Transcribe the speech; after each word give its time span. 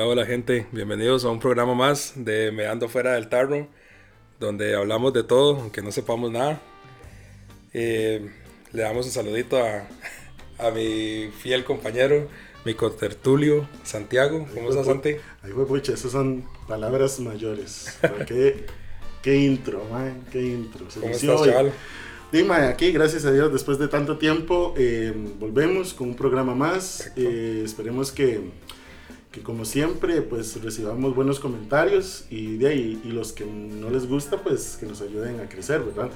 Hola, 0.00 0.12
hola 0.12 0.24
gente, 0.24 0.66
bienvenidos 0.72 1.26
a 1.26 1.28
un 1.28 1.40
programa 1.40 1.74
más 1.74 2.14
de 2.16 2.50
Me 2.52 2.66
Ando 2.66 2.88
Fuera 2.88 3.12
del 3.12 3.28
Tarro, 3.28 3.68
donde 4.38 4.74
hablamos 4.74 5.12
de 5.12 5.24
todo, 5.24 5.60
aunque 5.60 5.82
no 5.82 5.92
sepamos 5.92 6.30
nada. 6.30 6.58
Eh, 7.74 8.30
le 8.72 8.82
damos 8.82 9.04
un 9.04 9.12
saludito 9.12 9.58
a, 9.58 9.86
a 10.56 10.70
mi 10.70 11.30
fiel 11.42 11.64
compañero, 11.64 12.28
mi 12.64 12.72
contertulio, 12.72 13.68
Santiago. 13.84 14.48
¿Cómo 14.54 14.70
estás, 14.70 14.86
Santi? 14.86 15.16
Ay, 15.42 15.52
fue 15.52 15.66
pucha, 15.66 15.92
esas 15.92 16.12
son 16.12 16.46
palabras 16.66 17.20
mayores. 17.20 17.98
Qué, 18.26 18.64
qué 19.22 19.36
intro, 19.36 19.84
man, 19.92 20.24
qué 20.32 20.40
intro. 20.40 20.90
Se 20.90 21.00
¿Cómo 21.00 21.12
estás, 21.12 21.44
chaval? 21.44 21.72
Dime, 22.32 22.54
aquí, 22.54 22.90
gracias 22.90 23.26
a 23.26 23.32
Dios, 23.32 23.52
después 23.52 23.78
de 23.78 23.88
tanto 23.88 24.16
tiempo, 24.16 24.72
eh, 24.78 25.12
volvemos 25.38 25.92
con 25.92 26.08
un 26.08 26.16
programa 26.16 26.54
más. 26.54 27.12
Eh, 27.16 27.60
esperemos 27.66 28.10
que, 28.12 28.40
que, 29.30 29.42
como 29.42 29.64
siempre, 29.64 30.22
pues 30.22 30.62
recibamos 30.62 31.14
buenos 31.14 31.38
comentarios 31.38 32.24
y 32.30 32.56
de 32.56 32.68
ahí, 32.68 33.00
y 33.04 33.08
los 33.08 33.32
que 33.32 33.44
no 33.44 33.90
les 33.90 34.08
gusta, 34.08 34.38
pues 34.38 34.76
que 34.78 34.86
nos 34.86 35.00
ayuden 35.00 35.40
a 35.40 35.48
crecer, 35.48 35.80
¿verdad? 35.80 36.10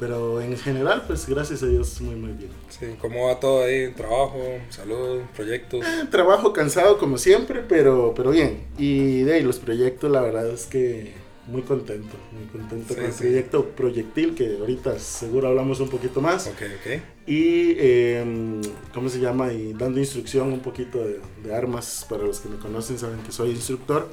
Pero 0.00 0.40
en 0.40 0.56
general, 0.56 1.04
pues 1.06 1.26
gracias 1.28 1.62
a 1.62 1.66
Dios, 1.66 2.00
muy, 2.00 2.16
muy 2.16 2.32
bien. 2.32 2.50
Sí, 2.68 2.86
¿cómo 3.00 3.28
va 3.28 3.38
todo 3.38 3.64
ahí? 3.64 3.92
Trabajo, 3.92 4.42
salud, 4.68 5.20
proyectos. 5.36 5.84
Trabajo 6.10 6.52
cansado 6.52 6.98
como 6.98 7.16
siempre, 7.16 7.62
pero, 7.68 8.12
pero 8.16 8.30
bien. 8.30 8.64
Y 8.76 9.20
de 9.22 9.34
ahí 9.34 9.42
los 9.42 9.58
proyectos, 9.60 10.10
la 10.10 10.20
verdad 10.20 10.48
es 10.48 10.66
que 10.66 11.12
muy 11.46 11.62
contento, 11.62 12.16
muy 12.32 12.46
contento 12.46 12.88
Sí, 12.88 12.94
con 12.94 13.04
el 13.04 13.12
sí. 13.12 13.18
proyecto 13.18 13.64
Proyectil, 13.70 14.34
que 14.34 14.56
ahorita 14.58 14.98
seguro 14.98 15.48
hablamos 15.48 15.80
un 15.80 15.88
poquito 15.88 16.20
más. 16.20 16.46
Ok, 16.46 16.62
ok. 16.80 17.02
Y, 17.26 17.74
eh, 17.78 18.60
¿cómo 18.92 19.08
se 19.08 19.20
llama? 19.20 19.52
Y 19.52 19.72
dando 19.74 19.98
instrucción 20.00 20.52
un 20.52 20.60
poquito 20.60 20.98
de, 20.98 21.20
de 21.42 21.54
armas, 21.54 22.06
para 22.08 22.22
los 22.24 22.40
que 22.40 22.48
me 22.48 22.56
conocen 22.56 22.98
saben 22.98 23.20
que 23.22 23.32
soy 23.32 23.50
instructor. 23.50 24.08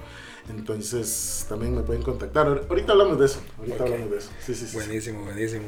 Entonces 0.49 1.45
también 1.47 1.75
me 1.75 1.81
pueden 1.83 2.01
contactar. 2.01 2.65
Ahorita 2.69 2.93
hablamos 2.93 3.19
de 3.19 3.25
eso. 3.25 3.39
Ahorita 3.59 3.83
hablamos 3.83 4.11
de 4.11 4.17
eso. 4.17 4.29
Sí, 4.45 4.55
sí, 4.55 4.67
sí. 4.67 4.73
Buenísimo, 4.75 5.23
buenísimo. 5.23 5.65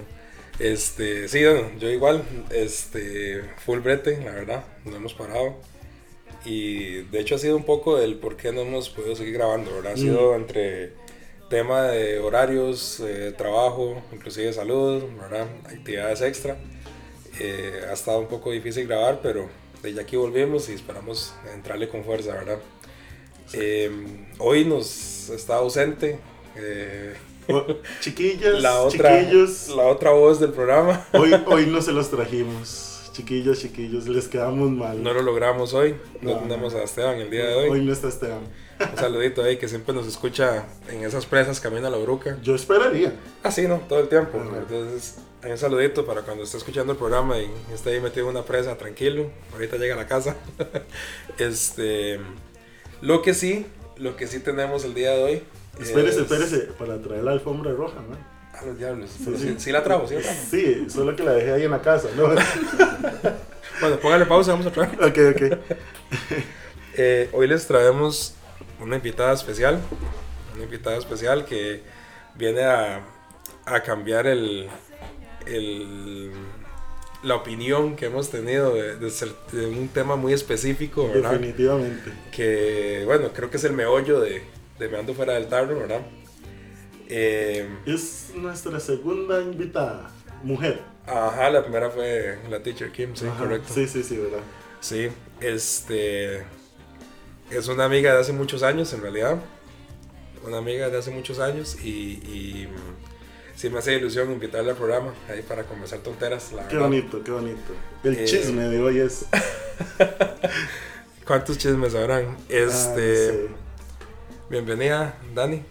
Este, 0.60 1.28
sí, 1.28 1.44
bueno, 1.44 1.70
yo 1.80 1.90
igual, 1.90 2.24
este, 2.52 3.42
full 3.66 3.80
brete, 3.80 4.18
la 4.24 4.32
verdad, 4.32 4.66
no 4.86 4.96
hemos 4.96 5.14
parado. 5.14 5.56
Y 6.46 7.04
de 7.04 7.20
hecho 7.20 7.36
ha 7.36 7.38
sido 7.38 7.56
un 7.56 7.64
poco 7.64 7.98
del 7.98 8.16
por 8.16 8.36
qué 8.36 8.52
no 8.52 8.62
hemos 8.62 8.90
podido 8.90 9.16
seguir 9.16 9.34
grabando, 9.34 9.74
¿verdad? 9.74 9.94
Ha 9.94 9.98
sido 9.98 10.36
entre 10.36 10.92
tema 11.50 11.84
de 11.84 12.20
horarios, 12.20 13.00
eh, 13.02 13.34
trabajo, 13.38 14.02
inclusive 14.12 14.52
salud, 14.54 15.04
¿verdad? 15.20 15.48
Actividades 15.66 16.22
extra. 16.22 16.58
Eh, 17.40 17.82
ha 17.90 17.94
estado 17.94 18.20
un 18.20 18.28
poco 18.28 18.52
difícil 18.52 18.88
grabar, 18.88 19.20
pero 19.22 19.50
de 19.82 19.94
ya 19.94 20.02
aquí 20.02 20.16
volvimos 20.16 20.70
y 20.70 20.74
esperamos 20.74 21.34
entrarle 21.54 21.90
con 21.90 22.04
fuerza, 22.04 22.34
¿verdad? 22.34 22.60
Eh, 23.54 23.92
hoy 24.40 24.66
nos 24.66 25.30
está 25.30 25.56
ausente. 25.56 26.20
eh, 26.56 27.14
chiquillas, 28.00 28.62
la 28.62 28.80
otra, 28.80 29.20
chiquillos. 29.20 29.70
la 29.76 29.84
otra 29.84 30.12
voz 30.12 30.40
del 30.40 30.52
programa. 30.52 31.06
Hoy, 31.14 31.34
hoy 31.48 31.66
no 31.68 31.82
se 31.84 31.92
los 31.92 32.10
trajimos. 32.10 33.10
Chiquillos, 33.12 33.60
chiquillos, 33.60 34.08
les 34.08 34.28
quedamos 34.28 34.72
mal. 34.72 35.04
No 35.04 35.14
lo 35.14 35.22
logramos 35.22 35.74
hoy. 35.74 35.96
No, 36.22 36.32
No. 36.36 36.40
tenemos 36.40 36.74
a 36.74 36.84
Esteban 36.84 37.20
el 37.20 37.30
día 37.30 37.46
de 37.48 37.56
hoy. 37.56 37.70
Hoy 37.70 37.86
no 37.86 37.94
está 37.94 38.08
Esteban. 38.08 38.42
Un 38.80 38.98
saludito 38.98 39.44
ahí 39.44 39.58
que 39.58 39.68
siempre 39.68 39.94
nos 39.94 40.08
escucha 40.08 40.66
en 40.90 41.04
esas 41.04 41.26
presas 41.26 41.60
camino 41.60 41.88
a 41.88 41.90
la 41.90 41.98
bruca. 41.98 42.38
Yo 42.44 42.56
esperaría. 42.56 43.14
Ah, 43.44 43.52
sí, 43.52 43.68
¿no? 43.68 43.78
Todo 43.88 44.00
el 44.00 44.10
tiempo. 44.10 44.40
Ajá. 44.40 44.58
Entonces, 44.58 45.16
hay 45.42 45.52
un 45.52 45.58
saludito 45.58 46.06
para 46.06 46.22
cuando 46.22 46.44
esté 46.44 46.58
escuchando 46.58 46.94
el 46.94 46.98
programa 47.00 47.38
y 47.40 47.50
esté 47.74 47.92
ahí 47.92 48.02
metido 48.02 48.26
en 48.30 48.36
una 48.36 48.46
presa, 48.46 48.78
tranquilo. 48.78 49.30
Ahorita 49.54 49.78
llega 49.78 49.94
a 49.94 49.98
la 49.98 50.08
casa. 50.08 50.36
este. 51.38 52.20
Lo 53.02 53.22
que 53.22 53.34
sí, 53.34 53.66
lo 53.98 54.16
que 54.16 54.28
sí 54.28 54.40
tenemos 54.40 54.84
el 54.86 54.94
día 54.94 55.12
de 55.12 55.24
hoy. 55.24 55.44
Espérese, 55.80 56.18
es- 56.22 56.32
espérese, 56.32 56.58
para 56.78 57.02
traer 57.02 57.24
la 57.24 57.32
alfombra 57.32 57.72
roja, 57.74 58.00
¿no? 58.10 58.18
A 58.58 58.64
los 58.66 58.78
diablos. 58.78 59.10
Sí, 59.18 59.24
sí. 59.26 59.38
sí, 59.38 59.56
sí 59.58 59.72
la 59.72 59.84
trajo, 59.84 60.08
sí 60.08 60.16
la 60.16 60.22
trajo. 60.22 60.40
Sí, 60.50 60.86
solo 60.90 61.16
que 61.16 61.24
la 61.24 61.32
dejé 61.34 61.52
ahí 61.54 61.64
en 61.64 61.72
la 61.72 61.82
casa, 61.82 62.08
¿no? 62.16 62.26
ok, 62.26 62.40
Bueno, 63.82 63.98
póngale 63.98 64.26
pausa, 64.26 64.52
vamos 64.52 64.68
a 64.68 64.72
traer. 64.72 64.92
ok. 65.04 65.58
Eh, 66.96 67.28
hoy 67.34 67.48
les 67.48 67.66
traemos 67.66 68.36
una 68.84 68.98
invitada 68.98 69.34
especial, 69.34 69.80
una 70.54 70.64
invitada 70.64 70.98
especial 70.98 71.46
que 71.46 71.82
viene 72.36 72.64
a, 72.64 73.02
a 73.66 73.82
cambiar 73.82 74.28
el, 74.28 74.68
el- 75.46 76.32
la 77.24 77.36
opinión 77.36 77.96
que 77.96 78.08
hemos 78.08 78.30
tenido 78.30 78.74
de, 78.76 78.98
de 78.98 79.10
ser- 79.10 79.34
de 79.54 79.66
un 79.68 79.88
tema 79.88 80.18
muy 80.18 80.34
específico, 80.34 81.08
¿verdad? 81.08 81.32
Definitivamente. 81.32 82.12
Que, 82.32 83.04
bueno, 83.06 83.30
creo 83.34 83.50
que 83.50 83.56
es 83.58 83.64
el 83.64 83.72
meollo 83.74 84.20
de, 84.20 84.44
de 84.78 84.90
Me 84.90 84.98
Ando 84.98 85.14
Fuera 85.14 85.34
del 85.34 85.48
Tarro, 85.48 85.80
¿verdad? 85.80 86.02
Eh, 87.08 87.68
Es 87.86 88.32
nuestra 88.36 88.80
segunda 88.82 89.42
invitada, 89.42 90.12
mujer. 90.44 90.82
ajá, 91.08 91.50
la 91.50 91.62
primera 91.64 91.90
fue 91.90 92.40
la 92.50 92.62
teacher 92.62 92.92
Kim, 92.92 93.16
sí, 93.16 93.26
Ajá, 93.28 93.38
correcto. 93.40 93.74
Sí, 93.74 93.88
sí, 93.88 94.04
sí, 94.04 94.18
¿verdad? 94.18 94.40
Sí, 94.82 95.08
este 95.40 96.44
es 97.58 97.68
una 97.68 97.86
amiga 97.86 98.14
de 98.14 98.20
hace 98.22 98.34
muchos 98.34 98.64
años 98.64 98.92
en 98.94 99.02
realidad. 99.02 99.38
Una 100.46 100.58
amiga 100.58 100.90
de 100.90 100.98
hace 100.98 101.12
muchos 101.12 101.40
años 101.40 101.78
y, 101.84 101.88
y, 101.90 102.68
mm, 102.68 103.56
sí 103.58 103.70
me 103.70 103.80
hace 103.80 103.96
ilusión 103.96 104.32
invitarla 104.32 104.72
al 104.72 104.78
programa 104.78 105.14
ahí 105.30 105.42
para 105.42 105.64
conversar 105.64 106.00
tonteras. 106.00 106.52
La 106.52 106.68
Qué 106.68 106.76
verdad. 106.76 106.90
bonito, 106.90 107.24
qué 107.24 107.32
bonito. 107.32 107.74
El 108.04 108.18
Eh, 108.20 108.26
chisme 108.26 108.64
de 108.64 108.82
hoy 108.82 109.00
es. 109.00 109.26
¿Cuántos 111.26 111.58
chismes 111.58 111.96
habrán? 111.96 112.36
Este, 112.50 112.70
Ah, 113.30 113.32
no 113.34 113.48
sé. 113.48 113.50
bienvenida, 114.50 115.18
Dani. 115.34 115.64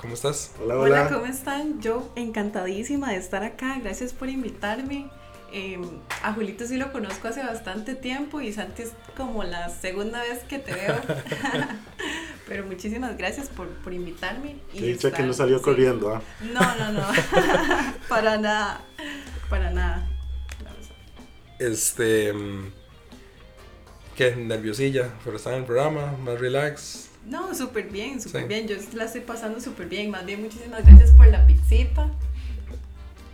¿Cómo 0.00 0.14
estás? 0.14 0.52
Hola, 0.62 0.76
Hola, 0.78 1.00
hola. 1.02 1.08
¿cómo 1.12 1.26
están? 1.26 1.80
Yo 1.82 2.10
encantadísima 2.16 3.10
de 3.10 3.16
estar 3.16 3.42
acá. 3.42 3.78
Gracias 3.82 4.12
por 4.12 4.28
invitarme. 4.28 5.10
Eh, 5.52 5.80
a 6.22 6.32
Julito 6.32 6.64
sí 6.66 6.76
lo 6.76 6.92
conozco 6.92 7.28
hace 7.28 7.42
bastante 7.42 7.94
tiempo 7.96 8.40
y 8.40 8.52
Santi 8.52 8.82
es 8.82 8.92
como 9.16 9.42
la 9.42 9.68
segunda 9.68 10.20
vez 10.22 10.40
que 10.48 10.58
te 10.60 10.72
veo. 10.74 10.96
Pero 12.48 12.64
muchísimas 12.66 13.16
gracias 13.16 13.48
por, 13.48 13.68
por 13.68 13.92
invitarme. 13.92 14.56
y 14.72 14.80
dicha 14.80 15.10
que 15.10 15.16
estar- 15.22 15.26
no 15.26 15.32
salió 15.32 15.58
sí. 15.58 15.64
corriendo, 15.64 16.14
¿ah? 16.14 16.22
No, 16.52 16.60
no, 16.76 16.92
no. 16.92 17.06
para 18.08 18.38
nada. 18.38 18.80
Para 19.48 19.70
nada. 19.70 20.06
Este, 21.58 22.32
mm, 22.32 22.72
¿qué? 24.16 24.34
Nerviosilla, 24.36 25.10
pero 25.24 25.36
está 25.36 25.50
en 25.52 25.58
el 25.60 25.64
programa, 25.64 26.12
más 26.24 26.40
relax. 26.40 27.08
No, 27.26 27.54
súper 27.54 27.88
bien, 27.90 28.20
súper 28.20 28.42
Sí. 28.42 28.48
bien. 28.48 28.66
Yo 28.66 28.76
la 28.94 29.04
estoy 29.04 29.20
pasando 29.20 29.60
súper 29.60 29.86
bien. 29.88 30.10
Más 30.10 30.24
bien, 30.24 30.40
muchísimas 30.42 30.84
gracias 30.86 31.10
por 31.12 31.26
la 31.28 31.46
pizzita 31.46 32.10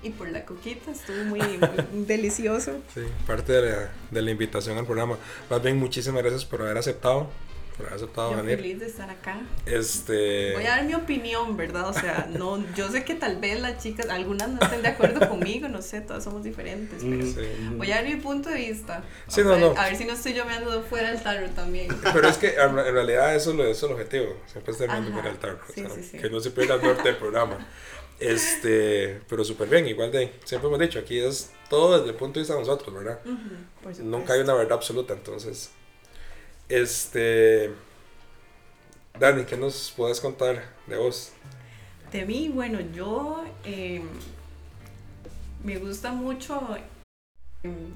y 0.06 0.10
por 0.10 0.28
la 0.30 0.44
coquita. 0.44 0.90
Estuvo 0.90 1.24
muy, 1.24 1.40
muy 1.40 2.04
delicioso. 2.06 2.72
Sí, 2.94 3.02
parte 3.26 3.52
de 3.52 3.70
la, 3.70 3.90
de 4.10 4.22
la 4.22 4.30
invitación 4.30 4.78
al 4.78 4.86
programa. 4.86 5.16
Más 5.50 5.62
bien, 5.62 5.76
muchísimas 5.78 6.22
gracias 6.22 6.44
por 6.44 6.62
haber 6.62 6.78
aceptado, 6.78 7.28
por 7.76 7.86
haber 7.86 7.96
aceptado 7.98 8.30
Yo 8.30 8.36
venir. 8.38 8.56
feliz 8.56 8.80
de 8.80 8.86
estar 8.86 9.10
acá. 9.10 9.40
Este, 9.66 10.54
Voy 10.54 10.64
a 10.64 10.70
dar 10.76 10.84
mi 10.84 10.94
opinión, 10.94 11.56
¿verdad? 11.56 11.88
O 11.88 11.92
sea, 11.92 12.26
no, 12.30 12.64
yo 12.74 12.88
sé 12.90 13.04
que 13.04 13.14
tal 13.14 13.36
vez 13.38 13.60
las 13.60 13.82
chicas, 13.82 14.08
algunas 14.08 14.48
no 14.48 14.60
estén 14.62 14.80
de 14.82 14.88
acuerdo 14.88 15.28
conmigo, 15.28 15.68
no 15.68 15.82
sé, 15.82 16.00
todas 16.00 16.24
somos 16.24 16.42
diferentes, 16.42 17.02
pero 17.02 17.16
Mm, 17.24 17.34
Sí. 17.34 17.40
voy 17.76 17.92
a 17.92 17.96
dar 17.96 18.04
mi 18.06 18.16
punto 18.16 18.48
de 18.48 18.56
vista. 18.56 19.02
Sí, 19.28 19.42
a, 19.42 19.44
no, 19.44 19.50
ver, 19.50 19.60
no. 19.60 19.74
a 19.76 19.84
ver 19.84 19.96
si 19.96 20.04
no 20.06 20.14
estoy 20.14 20.32
yo 20.32 20.46
meando 20.46 20.82
fuera 20.84 21.10
del 21.12 21.22
tarro 21.22 21.50
también. 21.50 21.88
Pero 22.14 22.28
es 22.28 22.38
que 22.38 22.54
en 22.54 22.74
realidad 22.76 23.34
eso 23.36 23.50
es, 23.50 23.56
lo, 23.56 23.64
eso 23.64 23.72
es 23.72 23.82
el 23.82 23.92
objetivo, 23.92 24.36
siempre 24.46 24.72
estar 24.72 24.88
viendo 24.88 25.10
Ajá, 25.10 25.20
por 25.20 25.30
el 25.30 25.36
tarro, 25.38 25.58
o 25.68 25.72
sí, 25.72 25.80
sea, 25.82 25.90
sí, 25.90 26.02
sí. 26.02 26.18
que 26.18 26.30
no 26.30 26.40
se 26.40 26.50
pierda 26.52 26.76
el 26.76 26.82
norte 26.82 27.02
del 27.02 27.16
programa. 27.18 27.58
Este, 28.18 29.20
pero 29.28 29.44
súper 29.44 29.68
bien, 29.68 29.86
igual 29.86 30.10
de, 30.10 30.32
siempre 30.44 30.68
hemos 30.68 30.80
dicho, 30.80 30.98
aquí 30.98 31.18
es 31.18 31.52
todo 31.68 31.98
desde 31.98 32.10
el 32.10 32.16
punto 32.16 32.34
de 32.34 32.40
vista 32.40 32.54
de 32.54 32.60
nosotros, 32.60 32.94
¿verdad? 32.94 33.20
Nunca 34.02 34.32
hay 34.32 34.40
una 34.40 34.54
verdad 34.54 34.74
absoluta, 34.74 35.12
entonces, 35.12 35.70
este, 36.68 37.72
Dani, 39.18 39.44
¿qué 39.44 39.56
nos 39.56 39.92
puedes 39.94 40.20
contar 40.20 40.62
de 40.86 40.96
vos? 40.96 41.32
De 42.10 42.24
mí, 42.24 42.48
bueno, 42.48 42.78
yo 42.94 43.44
eh, 43.64 44.00
me 45.62 45.76
gusta 45.78 46.12
mucho 46.12 46.78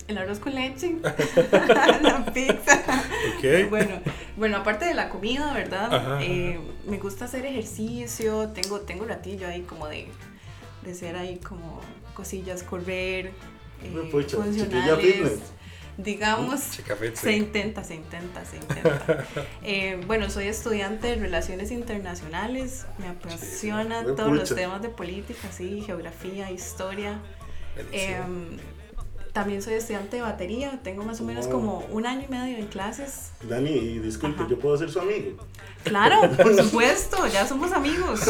el 0.09 0.19
arroz 0.19 0.41
con 0.41 0.55
leche, 0.55 0.97
la 2.03 2.25
pizza. 2.33 2.83
Bueno, 3.69 4.01
Bueno, 4.37 4.57
aparte 4.59 4.85
de 4.87 4.95
la 4.95 5.09
comida, 5.09 5.53
¿verdad? 5.55 5.95
Ajá, 5.95 6.19
Eh, 6.23 6.59
me 6.87 6.99
gusta 6.99 7.27
hacer 7.27 7.47
ejercicio, 7.47 8.49
tengo, 8.51 8.81
tengo 8.81 9.05
ratillo 9.05 9.47
ahí 9.47 9.63
como 9.63 9.87
de, 9.89 10.09
de 10.83 10.91
hacer 10.93 11.17
ahí 11.17 11.39
como 11.39 11.81
cosillas, 12.15 12.63
correr, 12.63 13.33
eh, 13.83 14.09
Pucha, 14.11 14.37
funcionales. 14.37 15.55
Digamos, 15.97 16.61
se 16.61 16.83
sí. 17.15 17.31
intenta, 17.37 17.85
se 17.85 17.95
intenta, 17.95 18.45
se 18.45 18.57
intenta. 18.57 19.27
Eh, 19.63 20.01
bueno, 20.07 20.31
soy 20.31 20.47
estudiante 20.47 21.09
de 21.09 21.17
Relaciones 21.17 21.71
Internacionales, 21.71 22.87
me 22.99 23.09
apasionan 23.09 24.17
todos 24.17 24.33
los 24.33 24.55
temas 24.55 24.81
de 24.83 24.89
política, 24.89 25.53
sí, 25.53 25.83
geografía, 25.85 26.51
historia. 26.51 27.21
También 29.33 29.63
soy 29.63 29.75
estudiante 29.75 30.17
de 30.17 30.23
batería, 30.23 30.81
tengo 30.83 31.05
más 31.05 31.21
o 31.21 31.25
menos 31.25 31.47
Wow. 31.47 31.53
como 31.55 31.79
un 31.93 32.05
año 32.05 32.25
y 32.29 32.31
medio 32.33 32.59
en 32.59 32.67
clases. 32.67 33.31
Dani, 33.43 33.99
disculpe, 34.01 34.41
Ajá. 34.43 34.51
¿yo 34.51 34.59
puedo 34.59 34.77
ser 34.77 34.91
su 34.91 34.99
amigo? 34.99 35.37
Claro, 35.85 36.21
por 36.37 36.55
supuesto, 36.65 37.27
ya 37.29 37.47
somos 37.47 37.71
amigos. 37.73 38.21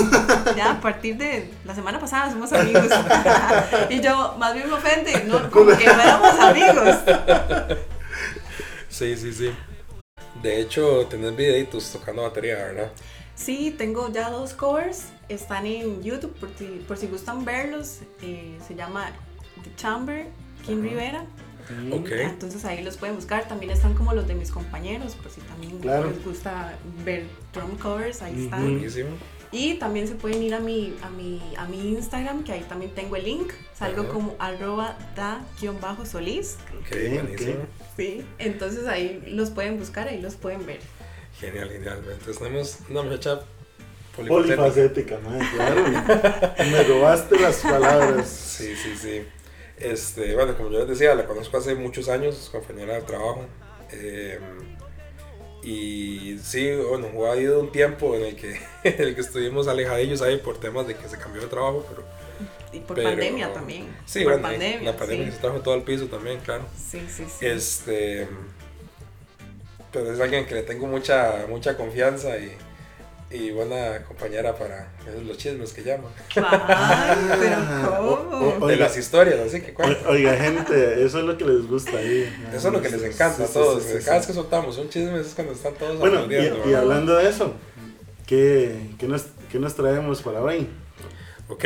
Ya 0.56 0.73
a 0.73 0.81
partir 0.81 1.17
de 1.17 1.50
la 1.64 1.75
semana 1.75 1.99
pasada 1.99 2.31
somos 2.31 2.52
amigos. 2.52 2.87
Y 3.91 4.00
yo, 4.00 4.35
más 4.38 4.52
bien 4.55 4.69
me 4.69 4.75
ofende, 4.75 5.25
no, 5.26 5.50
como 5.50 5.76
que 5.76 5.87
no 5.87 6.00
éramos 6.00 6.35
amigos. 6.38 6.97
Sí, 8.88 9.17
sí, 9.17 9.32
sí. 9.32 9.50
De 10.43 10.61
hecho, 10.61 11.06
tenés 11.06 11.35
videitos 11.37 11.91
tocando 11.93 12.23
batería, 12.23 12.56
¿verdad? 12.56 12.91
Sí, 13.35 13.75
tengo 13.76 14.12
ya 14.12 14.29
dos 14.31 14.52
covers, 14.52 15.05
están 15.29 15.64
en 15.67 16.02
YouTube 16.02 16.35
por 16.38 16.50
si, 16.58 16.64
por 16.87 16.97
si 16.99 17.06
gustan 17.06 17.44
verlos. 17.44 18.00
eh, 18.23 18.58
se 18.67 18.75
llama 18.75 19.11
The 19.64 19.75
Chamber, 19.76 20.26
Kim 20.66 20.82
Rivera. 20.82 21.24
Mm, 21.68 21.92
Ok. 21.92 22.10
Entonces 22.12 22.64
ahí 22.64 22.82
los 22.82 22.96
pueden 22.96 23.16
buscar. 23.16 23.46
También 23.48 23.70
están 23.72 23.94
como 23.94 24.12
los 24.12 24.26
de 24.26 24.34
mis 24.34 24.50
compañeros, 24.50 25.14
por 25.14 25.30
si 25.30 25.40
también 25.42 25.78
Claro. 25.78 26.10
les 26.10 26.24
gusta 26.24 26.74
ver 27.04 27.24
drum 27.52 27.76
covers, 27.78 28.22
ahí 28.22 28.44
están. 28.44 28.62
Buenísimo. 28.62 29.10
Y 29.52 29.74
también 29.74 30.06
se 30.06 30.14
pueden 30.14 30.42
ir 30.44 30.54
a 30.54 30.60
mi, 30.60 30.94
a 31.02 31.10
mi, 31.10 31.42
a 31.56 31.64
mi 31.66 31.88
Instagram, 31.90 32.44
que 32.44 32.52
ahí 32.52 32.64
también 32.68 32.92
tengo 32.94 33.16
el 33.16 33.24
link. 33.24 33.52
Salgo 33.76 34.02
Ajá. 34.02 34.10
como 34.12 34.36
arroba 34.38 34.96
da-solís. 35.16 36.56
Ok, 36.80 36.96
buenísimo. 37.12 37.54
Sí. 37.96 38.24
Entonces 38.38 38.86
ahí 38.86 39.22
los 39.28 39.50
pueden 39.50 39.78
buscar, 39.78 40.08
ahí 40.08 40.20
los 40.20 40.34
pueden 40.36 40.66
ver. 40.66 40.78
Genial, 41.38 41.68
genial. 41.70 41.98
Entonces 42.12 42.38
tenemos 42.38 42.78
una 42.90 43.02
muchacha 43.02 43.40
polifacética. 44.16 44.56
Polifacética, 44.56 45.18
madre, 45.18 45.46
claro. 45.54 46.64
Me 46.70 46.82
robaste 46.84 47.38
las 47.40 47.56
palabras. 47.58 48.28
Sí, 48.28 48.74
sí, 48.76 48.94
sí. 48.96 49.22
Este, 49.80 50.34
bueno, 50.34 50.56
como 50.56 50.70
yo 50.70 50.80
les 50.80 50.88
decía, 50.88 51.14
la 51.14 51.24
conozco 51.26 51.56
hace 51.56 51.74
muchos 51.74 52.08
años, 52.08 52.38
es 52.38 52.48
compañera 52.50 52.94
de 52.94 53.02
trabajo. 53.02 53.44
Eh, 53.92 54.38
y 55.62 56.38
sí, 56.42 56.70
bueno, 56.88 57.08
ha 57.26 57.32
habido 57.32 57.60
un 57.60 57.70
tiempo 57.72 58.14
en 58.14 58.24
el 58.26 58.36
que, 58.36 58.60
en 58.84 59.00
el 59.02 59.14
que 59.14 59.20
estuvimos 59.20 59.68
alejadillos 59.68 60.22
ahí 60.22 60.36
por 60.38 60.58
temas 60.58 60.86
de 60.86 60.94
que 60.94 61.08
se 61.08 61.18
cambió 61.18 61.42
de 61.42 61.48
trabajo, 61.48 61.84
pero 61.88 62.04
Y 62.72 62.80
por 62.80 62.96
Pero- 62.96 63.08
pandemia 63.10 63.52
también. 63.52 63.88
sí, 64.06 64.20
por 64.22 64.34
bueno, 64.34 64.48
pandemia. 64.48 64.92
la 64.92 64.96
pandemia 64.96 65.26
sí. 65.26 65.32
se 65.32 65.38
trajo 65.38 65.60
todo 65.60 65.74
al 65.74 65.82
piso 65.82 66.06
también, 66.06 66.38
claro. 66.40 66.64
Sí, 66.76 67.02
sí, 67.08 67.24
sí. 67.26 67.46
Este, 67.46 68.28
pero 69.92 70.12
es 70.12 70.20
alguien 70.20 70.46
que 70.46 70.54
le 70.54 70.62
tengo 70.62 70.86
mucha, 70.86 71.46
mucha 71.48 71.76
confianza 71.76 72.36
y, 72.38 72.52
y 73.30 73.50
buena 73.52 74.02
compañera 74.08 74.56
para 74.56 74.92
esos 75.08 75.22
los 75.24 75.38
chismes 75.38 75.72
que 75.72 75.82
llaman. 75.84 76.10
Ay, 76.34 77.16
pero 77.38 77.56
Ah, 77.58 77.94
¿cómo? 77.98 78.10
o- 78.10 78.48
o- 78.64 78.66
De 78.66 78.74
Oiga. 78.74 78.86
las 78.86 78.96
historias, 78.96 79.38
así 79.38 79.60
que 79.60 79.72
cuenta. 79.72 80.08
Oiga, 80.08 80.34
gente, 80.36 81.04
eso 81.04 81.20
es 81.20 81.24
lo 81.24 81.38
que 81.38 81.44
les 81.44 81.66
gusta 81.68 81.96
ahí. 81.98 82.28
Eso 82.52 82.68
es 82.68 82.72
lo 82.74 82.82
que 82.82 82.88
les 82.90 83.02
encanta 83.02 83.44
a 83.44 83.46
Sí, 83.46 83.52
todos. 83.54 83.82
sí, 83.84 83.98
sí, 83.98 84.04
Cada 84.04 84.18
vez 84.18 84.26
que 84.26 84.32
soltamos 84.32 84.78
un 84.78 84.88
chisme 84.88 85.20
es 85.20 85.32
cuando 85.34 85.52
están 85.52 85.74
todos 85.74 85.98
Bueno, 85.98 86.26
y, 86.30 86.74
hablando 86.74 87.14
de 87.16 87.28
eso, 87.28 87.54
¿qué, 88.26 88.90
qué 88.98 89.06
nos, 89.06 89.26
qué 89.50 89.58
nos 89.60 89.74
traemos 89.74 90.22
para 90.22 90.42
hoy? 90.42 90.68
Ok. 91.48 91.64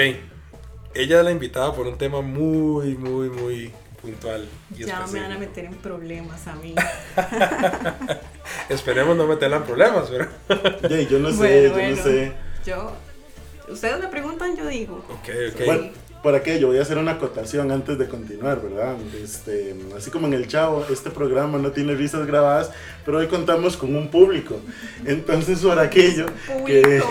Ella 0.96 1.18
es 1.18 1.24
la 1.24 1.30
invitada 1.30 1.74
por 1.74 1.86
un 1.86 1.98
tema 1.98 2.20
muy, 2.20 2.94
muy, 2.96 3.28
muy 3.30 3.72
puntual 4.04 4.48
y 4.76 4.84
Ya 4.84 5.06
me 5.06 5.20
van 5.20 5.32
a 5.32 5.38
meter 5.38 5.64
en 5.64 5.74
problemas 5.74 6.46
a 6.46 6.54
mí. 6.56 6.74
Esperemos 8.68 9.16
no 9.16 9.26
meterla 9.26 9.56
en 9.56 9.62
problemas, 9.64 10.10
pero... 10.10 10.28
Yo 11.10 11.18
no 11.18 11.30
sé, 11.30 11.36
Bueno, 11.36 11.62
yo 11.68 11.72
bueno. 11.72 11.96
no 11.96 12.02
sé. 12.02 12.32
Yo, 12.66 12.92
ustedes 13.68 13.98
me 14.00 14.08
preguntan, 14.08 14.56
yo 14.56 14.66
digo. 14.66 15.04
Ok, 15.08 15.28
ok. 15.54 15.64
Bueno, 15.66 15.90
por 16.24 16.34
aquello, 16.34 16.68
voy 16.68 16.78
a 16.78 16.82
hacer 16.82 16.96
una 16.96 17.12
acotación 17.12 17.70
antes 17.70 17.98
de 17.98 18.08
continuar, 18.08 18.62
¿verdad? 18.62 18.96
Este, 19.22 19.76
así 19.94 20.10
como 20.10 20.26
en 20.26 20.32
el 20.32 20.48
Chavo, 20.48 20.82
este 20.90 21.10
programa 21.10 21.58
no 21.58 21.70
tiene 21.70 21.94
risas 21.94 22.26
grabadas, 22.26 22.70
pero 23.04 23.18
hoy 23.18 23.26
contamos 23.26 23.76
con 23.76 23.94
un 23.94 24.08
público. 24.08 24.58
Entonces, 25.04 25.58
por 25.58 25.78
aquello, 25.78 26.24
que, 26.64 26.80
en 26.80 26.86
el, 26.86 27.02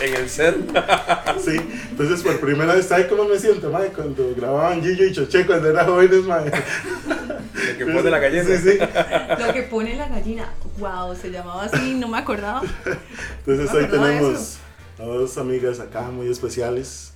en 0.00 0.14
el 0.16 0.30
set. 0.30 0.56
sí, 1.44 1.60
entonces 1.90 2.22
por 2.22 2.40
primera 2.40 2.72
vez, 2.74 2.86
¿sabes 2.86 3.04
cómo 3.06 3.24
me 3.24 3.38
siento, 3.38 3.68
mae? 3.68 3.88
Cuando 3.88 4.34
grababan 4.34 4.82
Gillo 4.82 5.04
y 5.04 5.12
Choche 5.12 5.44
cuando 5.44 5.68
eran 5.68 5.84
jóvenes, 5.84 6.22
mae. 6.24 6.46
Lo 7.52 7.78
que 7.78 7.84
pone 7.84 8.10
la 8.10 8.18
gallina. 8.18 8.44
Sí, 8.44 8.56
sí. 8.56 8.78
Lo 9.38 9.52
que 9.52 9.62
pone 9.64 9.94
la 9.94 10.08
gallina. 10.08 10.48
Wow, 10.78 11.14
se 11.14 11.30
llamaba 11.30 11.64
así, 11.64 11.96
no 11.96 12.08
me 12.08 12.16
acordaba. 12.16 12.62
Entonces 13.44 13.66
No 13.66 13.74
me 13.74 13.80
de 13.80 13.88
tenemos 13.88 14.61
a 15.02 15.16
dos 15.16 15.38
amigas 15.38 15.80
acá 15.80 16.02
muy 16.10 16.28
especiales, 16.28 17.12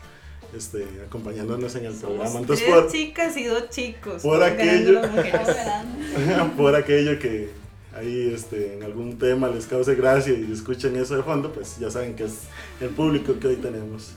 este, 0.56 0.86
acompañándonos 1.06 1.74
en 1.76 1.86
el 1.86 1.94
programa. 1.94 2.26
Somos 2.26 2.40
Entonces, 2.42 2.66
tres 2.66 2.82
por, 2.82 2.92
chicas 2.92 3.36
y 3.36 3.44
dos 3.44 3.70
chicos. 3.70 4.22
por 4.22 4.42
aquello. 4.42 5.00
por 6.56 6.74
aquello 6.74 7.18
que 7.18 7.50
ahí 7.94 8.32
este, 8.34 8.74
en 8.74 8.82
algún 8.82 9.18
tema 9.18 9.48
les 9.48 9.66
cause 9.66 9.94
gracia 9.94 10.34
y 10.34 10.50
escuchen 10.52 10.96
eso 10.96 11.16
de 11.16 11.22
fondo, 11.22 11.52
pues 11.52 11.78
ya 11.78 11.90
saben 11.90 12.14
que 12.14 12.24
es 12.24 12.40
el 12.80 12.90
público 12.90 13.38
que 13.38 13.48
hoy 13.48 13.56
tenemos. 13.56 14.12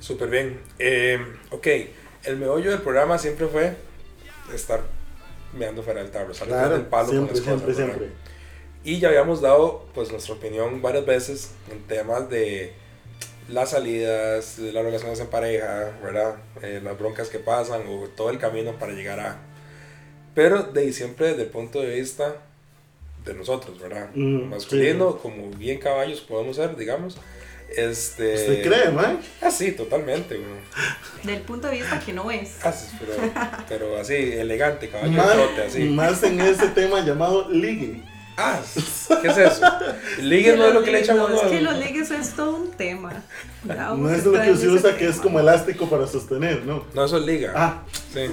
Súper 0.00 0.30
bien. 0.30 0.60
Eh, 0.78 1.18
ok, 1.50 1.66
el 2.24 2.36
meollo 2.36 2.70
del 2.70 2.80
programa 2.80 3.18
siempre 3.18 3.46
fue 3.46 3.76
estar 4.54 4.82
meando 5.56 5.82
fuera 5.82 6.02
del 6.02 6.10
tablo, 6.10 6.34
salir 6.34 6.54
Claro, 6.54 6.74
del 6.74 6.86
palo 6.86 7.10
siempre, 7.10 7.32
con 7.32 7.36
las 7.36 7.44
siempre, 7.44 7.74
cosas, 7.74 7.86
siempre. 7.86 8.08
Y 8.84 8.98
ya 8.98 9.08
habíamos 9.08 9.40
dado 9.40 9.86
pues 9.94 10.10
nuestra 10.10 10.34
opinión 10.34 10.82
varias 10.82 11.06
veces 11.06 11.50
en 11.70 11.80
temas 11.82 12.28
de 12.28 12.72
las 13.52 13.70
salidas, 13.70 14.58
las 14.58 14.84
relaciones 14.84 15.20
en 15.20 15.26
pareja, 15.28 15.92
¿verdad? 16.02 16.36
Eh, 16.62 16.80
las 16.82 16.98
broncas 16.98 17.28
que 17.28 17.38
pasan 17.38 17.82
o 17.88 18.08
todo 18.08 18.30
el 18.30 18.38
camino 18.38 18.72
para 18.78 18.92
llegar 18.92 19.20
a... 19.20 19.38
Pero 20.34 20.62
de 20.62 20.80
ahí 20.80 20.92
siempre 20.92 21.28
desde 21.28 21.42
el 21.42 21.48
punto 21.48 21.80
de 21.80 21.94
vista 21.94 22.36
de 23.24 23.34
nosotros, 23.34 23.78
¿verdad? 23.78 24.10
Mm, 24.14 24.48
Masculino, 24.48 25.18
como 25.18 25.50
bien 25.50 25.78
caballos 25.78 26.20
podemos 26.20 26.56
ser, 26.56 26.76
digamos. 26.76 27.18
Este... 27.76 28.34
¿Usted 28.34 28.62
cree, 28.62 28.90
man? 28.90 29.20
Ah, 29.40 29.50
sí, 29.50 29.72
totalmente, 29.72 30.36
güey. 30.36 30.60
Del 31.22 31.42
punto 31.42 31.68
de 31.68 31.74
vista 31.74 32.00
que 32.00 32.12
no 32.12 32.30
es. 32.30 32.58
Ah, 32.62 32.72
sí, 32.72 32.86
pero, 32.98 33.12
pero 33.68 33.98
así, 33.98 34.14
elegante, 34.14 34.88
caballo 34.88 35.22
trote, 35.22 35.62
así. 35.62 35.84
más 35.84 36.22
en 36.22 36.40
ese 36.40 36.68
tema 36.68 37.00
llamado 37.04 37.48
ligue. 37.50 38.02
Ah, 38.36 38.60
¿qué 39.20 39.28
es 39.28 39.36
eso? 39.38 39.60
Ligue 40.20 40.56
no 40.56 40.66
es 40.66 40.74
lo 40.74 40.82
que 40.82 40.90
le 40.90 41.00
echan 41.00 41.18
a 41.18 41.24
Es 41.34 41.42
que 41.42 41.60
los 41.60 41.76
ligues 41.76 42.10
es 42.10 42.30
todo 42.30 42.56
un 42.56 42.70
tema. 42.70 43.12
No 43.64 44.10
es 44.10 44.24
lo 44.24 44.32
que 44.32 44.50
ese 44.50 44.68
usa 44.68 44.96
que 44.96 45.06
es 45.08 45.16
como 45.16 45.38
elástico 45.38 45.88
para 45.88 46.06
sostener, 46.06 46.64
¿no? 46.64 46.84
No, 46.94 47.04
eso 47.04 47.18
es 47.18 47.26
liga. 47.26 47.52
Ah, 47.54 47.82
Sí. 48.12 48.28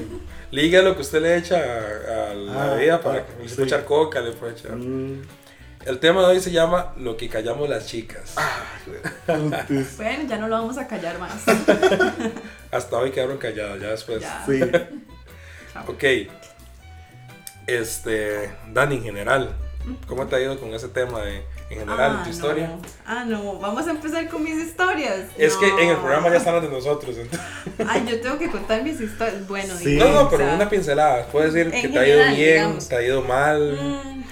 Liga 0.51 0.79
es 0.79 0.85
lo 0.85 0.95
que 0.95 1.01
usted 1.01 1.21
le 1.21 1.37
echa 1.37 1.57
a, 1.57 2.31
a 2.31 2.33
la 2.33 2.63
Ah, 2.63 2.73
bebida 2.75 3.01
para 3.01 3.19
ah, 3.19 3.25
que 3.25 3.43
le 3.43 3.49
sí. 3.49 3.55
puede 3.55 3.67
echar 3.67 3.85
coca, 3.85 4.19
le 4.21 4.31
puede 4.31 4.53
echar. 4.53 4.71
mm, 4.77 5.21
El 5.85 5.99
tema 5.99 6.21
de 6.21 6.27
hoy 6.27 6.39
se 6.39 6.51
llama 6.51 6.93
Lo 6.97 7.15
que 7.17 7.29
callamos 7.29 7.69
las 7.69 7.85
chicas. 7.85 8.35
entonces, 9.27 9.97
Bueno, 9.97 10.23
ya 10.27 10.37
no 10.37 10.47
lo 10.47 10.55
vamos 10.59 10.77
a 10.79 10.87
callar 10.87 11.19
más. 11.19 11.43
Hasta 12.71 12.97
hoy 12.97 13.11
quedaron 13.11 13.37
callados, 13.37 13.79
ya 13.79 13.89
después. 13.91 14.21
Ya. 14.21 14.43
sí. 14.47 14.59
Ok. 15.87 16.03
Este, 17.67 18.49
Dani, 18.73 18.95
en 18.95 19.03
general, 19.03 19.49
¿cómo 20.07 20.25
te 20.27 20.35
ha 20.35 20.39
ido 20.41 20.59
con 20.59 20.73
ese 20.73 20.87
tema 20.89 21.21
de, 21.21 21.37
en 21.69 21.79
general, 21.79 22.17
Ah, 22.19 22.23
tu 22.23 22.29
historia? 22.29 22.67
no. 22.67 22.81
Ah, 23.05 23.25
no, 23.25 23.59
vamos 23.59 23.87
a 23.87 23.91
empezar 23.91 24.27
con 24.29 24.43
mis 24.43 24.55
historias. 24.55 25.25
Es 25.37 25.55
que 25.57 25.67
en 25.67 25.89
el 25.89 25.97
programa 25.97 26.29
ya 26.29 26.37
están 26.37 26.53
las 26.55 26.63
de 26.63 26.69
nosotros. 26.69 27.15
entonces- 27.17 27.47
Ay, 27.87 28.05
yo 28.09 28.19
tengo 28.21 28.37
que 28.37 28.49
contar 28.49 28.83
mis 28.83 28.99
historias. 29.01 29.47
Bueno, 29.47 29.75
Sí. 29.77 29.85
digo, 29.91 30.05
No, 30.05 30.11
no, 30.11 30.21
o 30.23 30.29
pero 30.29 30.45
sea, 30.45 30.55
una 30.55 30.69
pincelada. 30.69 31.25
Puedes 31.27 31.53
decir 31.53 31.71
que 31.71 31.87
te 31.87 31.99
ha 31.99 32.07
ido 32.07 32.17
bien, 32.35 32.35
digamos. 32.35 32.87
te 32.89 32.95
ha 32.95 33.01
ido 33.01 33.21
mal. 33.21 33.79
mm, 33.81 34.23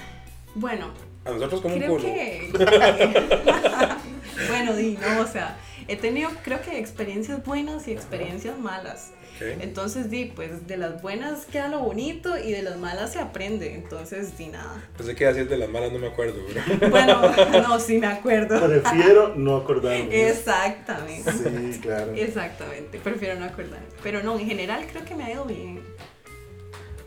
bueno, 0.54 0.90
A 1.24 1.30
nosotros 1.30 1.60
como 1.60 1.74
un 1.74 1.80
creo 1.80 1.92
culo. 1.92 2.04
que. 2.04 2.50
bueno, 4.48 4.74
di, 4.74 4.96
no, 5.00 5.20
o 5.22 5.26
sea, 5.26 5.56
he 5.88 5.96
tenido, 5.96 6.30
creo 6.42 6.60
que 6.60 6.78
experiencias 6.78 7.44
buenas 7.44 7.88
y 7.88 7.92
experiencias 7.92 8.58
malas. 8.58 9.10
Entonces, 9.40 10.10
di, 10.10 10.26
pues 10.26 10.66
de 10.66 10.76
las 10.76 11.00
buenas 11.02 11.44
queda 11.46 11.68
lo 11.68 11.80
bonito 11.80 12.36
y 12.38 12.52
de 12.52 12.62
las 12.62 12.76
malas 12.78 13.12
se 13.12 13.18
aprende. 13.18 13.74
Entonces, 13.74 14.36
di 14.36 14.46
nada. 14.46 14.82
Pensé 14.96 15.14
que 15.14 15.26
decir 15.26 15.48
de 15.48 15.58
las 15.58 15.68
malas, 15.68 15.92
no 15.92 15.98
me 15.98 16.08
acuerdo. 16.08 16.40
bro. 16.44 16.88
Bueno, 16.90 17.34
no, 17.62 17.78
sí 17.80 17.98
me 17.98 18.06
acuerdo. 18.06 18.60
Prefiero 18.66 19.34
no 19.36 19.56
acordarme. 19.56 20.28
Exactamente. 20.28 21.30
Sí, 21.32 21.80
claro. 21.80 22.12
Exactamente, 22.14 22.98
prefiero 22.98 23.38
no 23.38 23.44
acordar. 23.44 23.80
Pero 24.02 24.22
no, 24.22 24.38
en 24.38 24.46
general 24.46 24.86
creo 24.90 25.04
que 25.04 25.14
me 25.14 25.24
ha 25.24 25.32
ido 25.32 25.44
bien. 25.44 25.82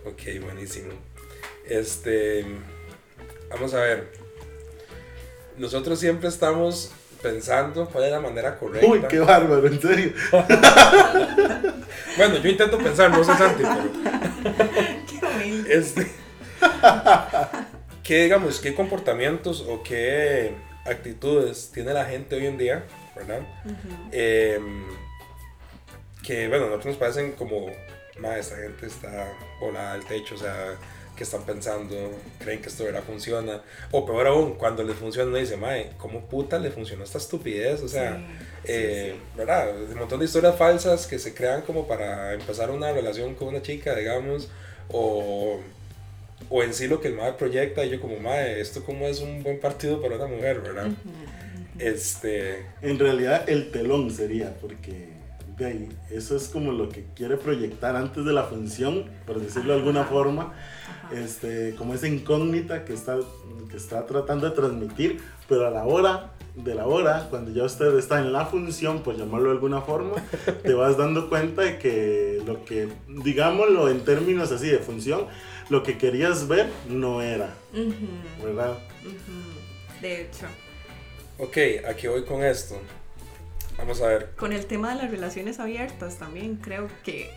Ok, 0.05 0.41
buenísimo. 0.43 0.91
Este. 1.67 2.45
vamos 3.49 3.73
a 3.73 3.81
ver. 3.81 4.11
Nosotros 5.57 5.99
siempre 5.99 6.27
estamos 6.29 6.91
pensando 7.21 7.87
cuál 7.87 8.05
es 8.05 8.11
la 8.11 8.19
manera 8.19 8.57
correcta. 8.57 8.87
Uy, 8.87 9.01
qué 9.09 9.19
bárbaro, 9.19 9.65
en 9.67 9.81
serio. 9.81 10.13
Bueno, 12.17 12.37
yo 12.39 12.49
intento 12.49 12.77
pensar, 12.77 13.09
no 13.09 13.23
sé 13.23 13.33
Santi, 13.35 13.63
pero 13.63 14.11
Qué 15.07 15.25
humilde. 15.25 15.73
este 15.73 16.11
qué 18.03 18.23
digamos, 18.23 18.59
qué 18.59 18.73
comportamientos 18.75 19.65
o 19.67 19.81
qué 19.83 20.53
actitudes 20.85 21.71
tiene 21.73 21.93
la 21.93 22.05
gente 22.05 22.35
hoy 22.35 22.47
en 22.47 22.57
día, 22.57 22.83
¿verdad? 23.15 23.41
Em, 24.11 24.87
que 26.23 26.47
bueno, 26.47 26.65
a 26.65 26.67
nosotros 26.67 26.93
nos 26.93 26.97
parecen 26.97 27.31
como, 27.33 27.67
ma, 28.19 28.37
esta 28.37 28.57
gente 28.57 28.87
está 28.87 29.31
volada 29.59 29.93
al 29.93 30.05
techo, 30.05 30.35
o 30.35 30.37
sea, 30.37 30.75
que 31.21 31.25
están 31.25 31.43
pensando, 31.43 31.95
creen 32.39 32.63
que 32.63 32.69
esto 32.69 32.83
verdad 32.83 33.03
funciona, 33.05 33.61
o 33.91 34.03
peor 34.07 34.25
aún, 34.25 34.55
cuando 34.55 34.83
les 34.83 34.95
funciona, 34.95 35.29
uno 35.29 35.37
dice, 35.37 35.55
mae, 35.55 35.91
¿cómo 35.99 36.21
puta 36.21 36.57
le 36.57 36.71
funcionó 36.71 37.03
esta 37.03 37.19
estupidez? 37.19 37.83
O 37.83 37.87
sea, 37.87 38.17
Sí, 38.17 38.73
eh, 38.73 39.15
¿verdad? 39.37 39.71
Un 39.91 39.99
montón 39.99 40.17
de 40.17 40.25
historias 40.25 40.55
falsas 40.55 41.05
que 41.05 41.19
se 41.19 41.35
crean 41.35 41.61
como 41.61 41.87
para 41.87 42.33
empezar 42.33 42.71
una 42.71 42.91
relación 42.91 43.35
con 43.35 43.49
una 43.49 43.61
chica, 43.61 43.93
digamos, 43.93 44.49
o, 44.89 45.59
o 46.49 46.63
en 46.63 46.73
sí 46.73 46.87
lo 46.87 46.99
que 46.99 47.09
el 47.09 47.13
mae 47.13 47.33
proyecta, 47.33 47.85
y 47.85 47.91
yo 47.91 48.01
como, 48.01 48.17
mae, 48.17 48.59
esto 48.59 48.83
como 48.83 49.05
es 49.05 49.19
un 49.19 49.43
buen 49.43 49.59
partido 49.59 50.01
para 50.01 50.15
una 50.15 50.25
mujer, 50.25 50.61
¿verdad? 50.61 50.89
Este, 51.77 52.65
En 52.81 52.97
realidad 52.97 53.47
el 53.47 53.69
telón 53.69 54.09
sería, 54.09 54.55
porque 54.59 55.09
de 55.57 55.65
ahí, 55.65 55.89
eso 56.09 56.35
es 56.35 56.47
como 56.47 56.71
lo 56.71 56.89
que 56.89 57.05
quiere 57.15 57.37
proyectar 57.37 57.95
antes 57.95 58.25
de 58.25 58.33
la 58.33 58.45
función, 58.45 59.05
por 59.27 59.39
decirlo 59.39 59.73
de 59.73 59.79
alguna 59.79 60.05
forma. 60.05 60.53
Este, 61.13 61.75
como 61.77 61.93
esa 61.93 62.07
incógnita 62.07 62.85
que 62.85 62.93
está, 62.93 63.17
que 63.69 63.77
está 63.77 64.05
tratando 64.05 64.49
de 64.49 64.55
transmitir, 64.55 65.21
pero 65.47 65.67
a 65.67 65.71
la 65.71 65.83
hora 65.85 66.31
de 66.55 66.75
la 66.75 66.85
hora, 66.85 67.27
cuando 67.29 67.51
ya 67.51 67.63
usted 67.63 67.97
está 67.97 68.19
en 68.19 68.33
la 68.33 68.45
función, 68.45 69.03
por 69.03 69.15
llamarlo 69.15 69.49
de 69.49 69.55
alguna 69.55 69.81
forma, 69.81 70.15
te 70.63 70.73
vas 70.73 70.97
dando 70.97 71.29
cuenta 71.29 71.61
de 71.61 71.77
que 71.77 72.41
lo 72.45 72.65
que, 72.65 72.89
digámoslo 73.07 73.89
en 73.89 74.03
términos 74.03 74.51
así 74.51 74.67
de 74.67 74.79
función, 74.79 75.27
lo 75.69 75.83
que 75.83 75.97
querías 75.97 76.47
ver 76.49 76.67
no 76.89 77.21
era, 77.21 77.53
Ujú, 77.73 78.45
¿verdad? 78.45 78.77
ujú. 79.05 80.01
De 80.01 80.23
hecho, 80.23 80.45
ok, 81.37 81.87
aquí 81.89 82.07
voy 82.07 82.25
con 82.25 82.43
esto. 82.43 82.75
Vamos 83.77 84.01
a 84.01 84.07
ver. 84.07 84.31
con 84.35 84.51
el 84.51 84.65
tema 84.65 84.93
de 84.93 85.01
las 85.01 85.09
relaciones 85.11 85.59
abiertas 85.59 86.17
también 86.17 86.57
creo 86.57 86.87
que 87.03 87.31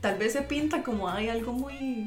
tal 0.00 0.16
vez 0.18 0.32
se 0.32 0.42
pinta 0.42 0.82
como 0.82 1.08
hay 1.10 1.28
algo 1.28 1.52
muy 1.52 2.06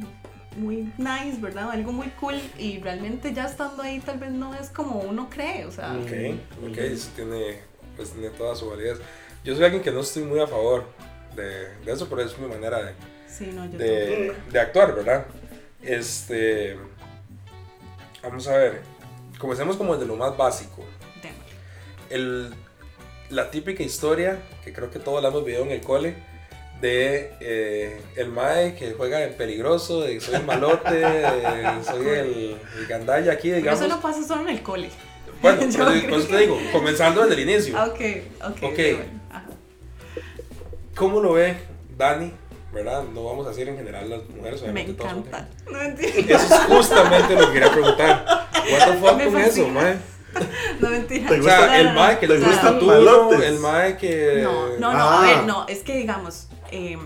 muy 0.58 0.92
nice, 0.98 1.38
¿verdad? 1.40 1.72
Algo 1.72 1.92
muy 1.92 2.08
cool 2.20 2.36
y 2.58 2.80
realmente 2.80 3.34
ya 3.34 3.46
estando 3.46 3.84
ahí 3.84 4.00
tal 4.00 4.20
vez 4.20 4.32
no 4.32 4.54
es 4.56 4.70
como 4.70 5.00
uno 5.00 5.30
cree, 5.30 5.66
o 5.66 5.72
sea, 5.72 5.90
Mm. 5.94 6.02
Ok, 6.02 6.72
ok, 6.72 6.78
eso 6.78 7.10
tiene, 7.16 7.60
pues, 7.96 8.12
tiene 8.12 8.30
toda 8.30 8.56
su 8.56 8.70
validez. 8.70 9.00
Yo 9.44 9.56
soy 9.56 9.66
alguien 9.66 9.84
que 9.84 9.92
no 9.92 10.02
estoy 10.02 10.24
muy 10.24 10.40
a 10.40 10.48
favor 10.48 10.86
de, 11.36 11.76
de 11.84 11.92
eso, 11.92 12.08
pero 12.10 12.22
es 12.22 12.38
mi 12.38 12.48
manera 12.48 12.84
de, 12.84 12.94
sí, 13.28 13.52
no, 13.54 13.66
yo 13.66 13.78
de, 13.78 14.34
de 14.52 14.60
actuar, 14.60 14.96
¿verdad? 14.96 15.26
Este. 15.82 16.78
Vamos 18.22 18.48
a 18.48 18.56
ver. 18.58 18.82
Comencemos 19.38 19.76
como 19.76 19.94
desde 19.96 20.08
lo 20.08 20.16
más 20.16 20.38
básico. 20.38 20.86
El, 22.10 22.54
la 23.30 23.50
típica 23.50 23.82
historia, 23.84 24.40
que 24.64 24.72
creo 24.72 24.92
que 24.92 25.00
todos 25.00 25.22
la 25.22 25.30
hemos 25.30 25.44
vivido 25.44 25.64
en 25.64 25.72
el 25.72 25.82
cole, 25.82 26.16
de 26.82 27.34
eh, 27.40 28.02
el 28.18 28.28
mae 28.30 28.76
que 28.76 28.92
juega 28.94 29.24
en 29.24 29.34
peligroso, 29.36 30.02
de 30.02 30.20
soy 30.20 30.36
el 30.36 30.44
malote, 30.44 30.94
de 30.96 31.84
soy 31.86 32.08
el, 32.08 32.58
el 32.78 32.88
gandalla 32.88 33.32
aquí, 33.34 33.50
Pero 33.50 33.58
digamos. 33.58 33.80
eso 33.82 33.90
no 33.90 34.02
pasa 34.02 34.24
solo 34.24 34.42
en 34.42 34.50
el 34.50 34.62
cole. 34.62 34.90
Bueno, 35.42 35.62
eso 35.68 35.86
que- 35.92 36.28
te 36.30 36.38
digo, 36.40 36.58
comenzando 36.72 37.22
desde 37.26 37.42
el 37.42 37.50
inicio. 37.50 37.78
Ah, 37.78 37.86
ok, 37.86 38.00
ok. 38.42 38.64
Ok. 38.64 38.76
bueno, 38.76 39.22
ajá. 39.32 39.46
¿Cómo 40.96 41.22
lo 41.22 41.34
ve 41.34 41.56
Dani? 41.98 42.32
¿Verdad? 42.74 43.04
No 43.14 43.24
vamos 43.26 43.46
a 43.46 43.50
decir 43.52 43.70
en 43.70 43.78
general 43.78 44.10
las 44.10 44.28
mujeres. 44.30 44.62
Me 44.74 44.82
encanta. 44.82 45.48
No 45.72 45.78
mentira. 45.78 46.38
Eso 46.38 46.56
es 46.56 46.62
justamente 46.62 47.36
lo 47.36 47.48
que 47.48 47.54
quería 47.54 47.72
preguntar. 47.72 48.26
What 48.72 48.92
the 48.92 48.98
fuck 48.98 49.18
Me 49.18 49.26
con 49.26 49.38
eso, 49.38 49.48
fascina. 49.50 49.72
mae? 49.82 49.98
No 50.82 50.90
mentira. 50.90 51.30
¿Te 51.30 51.40
O 51.40 51.44
sea, 51.44 51.80
el 51.80 51.94
mae 51.94 52.18
que 52.20 52.28
le 52.28 52.40
¿Te 52.40 52.46
gusta 52.46 52.80
tú, 52.80 52.92
el 52.92 53.60
mae 53.60 53.96
que... 53.98 54.40
No, 54.44 54.70
no, 54.80 54.92
no, 54.94 55.00
Ah. 55.00 55.20
a 55.20 55.22
ver, 55.28 55.44
no, 55.46 55.68
es 55.68 55.80
que 55.84 55.96
digamos, 55.98 56.48
em, 56.74 57.00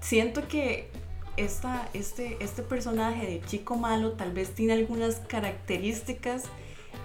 siento 0.00 0.46
que 0.48 0.88
esta, 1.36 1.88
este, 1.94 2.36
este 2.40 2.62
personaje 2.62 3.26
de 3.26 3.40
chico 3.46 3.76
malo 3.76 4.12
tal 4.12 4.32
vez 4.32 4.54
tiene 4.54 4.72
algunas 4.74 5.16
características 5.26 6.44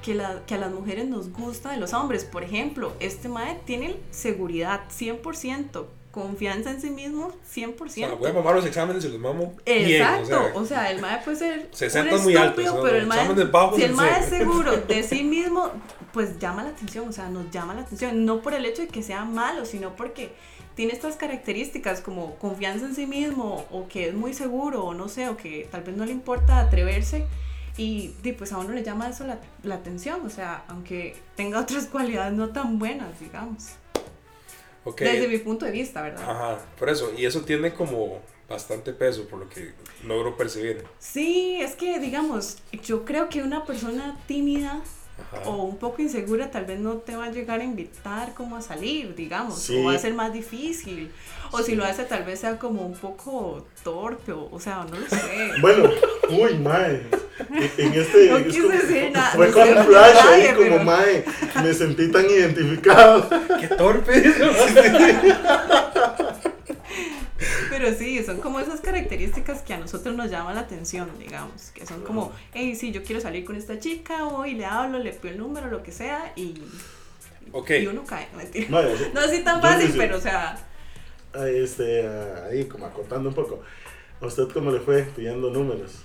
que, 0.03 0.15
la- 0.15 0.46
que 0.46 0.56
a 0.56 0.58
las 0.58 0.72
mujeres 0.72 1.08
nos 1.08 1.32
gusta 1.32 1.72
de 1.72 1.77
los 1.77 1.94
hombres. 1.94 2.24
Por 2.24 2.44
ejemplo, 2.44 2.94
este 3.00 3.30
mae 3.30 3.60
tiene 3.65 3.98
seguridad 4.10 4.82
100%, 4.89 5.86
confianza 6.12 6.72
en 6.72 6.82
sí 6.82 6.89
mismo 6.89 7.32
100%. 7.53 7.86
O 7.86 7.89
sea, 7.89 8.13
voy 8.15 8.30
a 8.30 8.34
mamar 8.34 8.56
los 8.56 8.65
exámenes 8.65 9.03
y 9.06 9.10
los 9.10 9.20
mamo 9.20 9.53
bien, 9.65 10.01
Exacto, 10.01 10.41
o 10.56 10.65
sea, 10.65 10.91
el 10.91 11.00
mae 11.01 11.20
puede 11.24 11.38
ser 11.38 11.70
60 11.72 12.15
un 12.15 12.24
muy 12.24 12.36
estúpido, 12.36 12.75
¿no? 12.75 12.84
pero 12.84 12.98
el 12.98 13.08
mae, 13.08 13.27
si 13.75 13.84
el 13.84 13.94
mae 13.94 14.20
es 14.20 14.25
seguro 14.25 14.75
de 14.77 15.03
sí 15.12 15.24
mismo, 15.24 15.72
pues 16.13 16.38
llama 16.39 16.63
la 16.63 16.70
atención, 16.70 17.08
o 17.08 17.12
sea, 17.13 17.30
nos 17.30 17.50
llama 17.51 17.74
la 17.74 17.82
atención, 17.82 18.25
no 18.25 18.41
por 18.41 18.53
el 18.53 18.65
hecho 18.65 18.82
de 18.82 18.88
que 18.89 19.03
sea 19.03 19.24
malo, 19.24 19.65
sino 19.65 19.96
porque 19.96 20.34
tiene 20.75 20.93
estas 20.93 21.15
características 21.15 22.01
como 22.01 22.35
confianza 22.35 22.85
en 22.85 22.95
sí 22.95 23.05
mismo, 23.05 23.65
o 23.71 23.87
que 23.87 24.07
es 24.07 24.13
muy 24.13 24.33
seguro, 24.33 24.85
o 24.85 24.93
no 24.93 25.09
sé, 25.09 25.29
o 25.29 25.37
que 25.37 25.67
tal 25.71 25.83
vez 25.83 25.95
no 25.95 26.05
le 26.05 26.11
importa 26.11 26.59
atreverse, 26.59 27.25
y, 27.77 28.13
di, 28.21 28.33
pues 28.33 28.51
a 28.51 28.57
uno 28.57 28.73
le 28.73 28.83
llama 28.83 29.09
eso 29.09 29.25
la, 29.25 29.39
la 29.63 29.75
atención, 29.75 30.25
o 30.25 30.29
sea, 30.29 30.63
aunque 30.67 31.15
tenga 31.35 31.59
otras 31.59 31.85
cualidades 31.91 32.33
no 32.33 32.49
tan 32.49 32.79
buenas, 32.79 33.19
digamos, 33.19 33.69
ok. 34.83 35.01
desde 35.01 35.27
mi 35.27 35.37
punto 35.37 35.65
de 35.65 35.71
vista, 35.71 36.01
¿verdad? 36.01 36.29
Ajá, 36.29 36.59
por 36.77 36.89
eso. 36.89 37.11
Y 37.17 37.25
eso 37.25 37.41
tiene 37.41 37.73
como 37.73 38.19
bastante 38.49 38.93
peso, 38.93 39.27
por 39.27 39.39
lo 39.39 39.49
que 39.49 39.73
logro 40.05 40.35
percibir. 40.35 40.83
Sí, 40.99 41.59
es 41.61 41.75
que 41.75 41.99
digamos, 41.99 42.57
yo 42.83 43.05
creo 43.05 43.29
que 43.29 43.41
una 43.41 43.65
persona 43.65 44.19
tímida 44.27 44.81
Ajá. 45.31 45.49
o 45.49 45.63
un 45.63 45.77
poco 45.77 46.01
insegura 46.01 46.49
tal 46.51 46.65
vez 46.65 46.79
no 46.79 46.95
te 46.95 47.15
va 47.15 47.25
a 47.25 47.31
llegar 47.31 47.59
a 47.59 47.63
invitar 47.63 48.33
como 48.33 48.55
a 48.57 48.61
salir, 48.61 49.15
digamos, 49.15 49.59
Sí. 49.61 49.77
o 49.77 49.85
va 49.85 49.93
a 49.93 49.99
ser 49.99 50.13
más 50.13 50.31
difícil. 50.33 51.11
O 51.53 51.61
si 51.61 51.75
lo 51.75 51.83
hace 51.83 52.05
tal 52.05 52.23
vez 52.23 52.39
sea 52.39 52.57
como 52.57 52.85
un 52.85 52.93
poco 52.93 53.65
torpe, 53.83 54.31
o, 54.31 54.47
o 54.51 54.59
sea, 54.59 54.85
no 54.89 54.97
lo 54.97 55.07
sé. 55.07 55.17
Bueno, 55.61 55.89
uy, 56.29 56.57
mae. 56.59 57.01
En 57.49 57.71
en 57.87 57.93
este. 57.93 58.29
No 58.29 58.37
es 58.37 58.45
quise 58.47 58.61
como- 58.61 58.73
decir 58.73 59.11
nada, 59.11 59.31
Fue 59.31 59.47
no 59.47 59.53
con 59.53 59.63
sé 59.67 59.73
un 59.75 59.85
flash 59.85 60.15
ahí, 60.17 60.41
nadie, 60.41 60.53
como 60.53 60.69
pero- 60.69 60.83
mae. 60.83 61.25
Me 61.63 61.73
sentí 61.73 62.09
tan 62.11 62.25
identificado. 62.25 63.27
¡Qué 63.59 63.67
torpe! 63.67 64.23
Pero 67.81 67.97
sí, 67.97 68.23
son 68.23 68.38
como 68.38 68.59
esas 68.59 68.79
características 68.79 69.63
que 69.63 69.73
a 69.73 69.79
nosotros 69.79 70.15
nos 70.15 70.29
llaman 70.29 70.53
la 70.53 70.61
atención, 70.61 71.09
digamos, 71.17 71.71
que 71.73 71.83
son 71.88 72.03
como, 72.03 72.31
hey, 72.53 72.75
sí, 72.75 72.91
yo 72.91 73.01
quiero 73.01 73.19
salir 73.19 73.43
con 73.43 73.55
esta 73.55 73.79
chica, 73.79 74.27
hoy 74.27 74.53
le 74.53 74.65
hablo, 74.65 75.00
le 75.00 75.11
pido 75.13 75.33
el 75.33 75.39
número, 75.39 75.67
lo 75.67 75.81
que 75.81 75.91
sea, 75.91 76.31
y, 76.35 76.61
ok. 77.51 77.71
y 77.81 77.88
uno 77.88 78.03
cae, 78.05 78.27
no. 78.33 78.38
Mae, 78.69 78.95
No 79.15 79.21
así 79.21 79.43
tan 79.43 79.55
yo 79.55 79.67
fácil, 79.67 79.95
pero 79.97 80.17
o 80.17 80.21
sea, 80.21 80.63
Ahí, 81.33 81.63
este, 81.63 82.07
ahí, 82.07 82.65
como 82.65 82.85
acotando 82.85 83.29
un 83.29 83.35
poco. 83.35 83.63
¿A 84.21 84.27
usted 84.27 84.47
cómo 84.53 84.69
le 84.69 84.81
fue 84.81 85.01
pidiendo 85.15 85.50
números? 85.50 86.03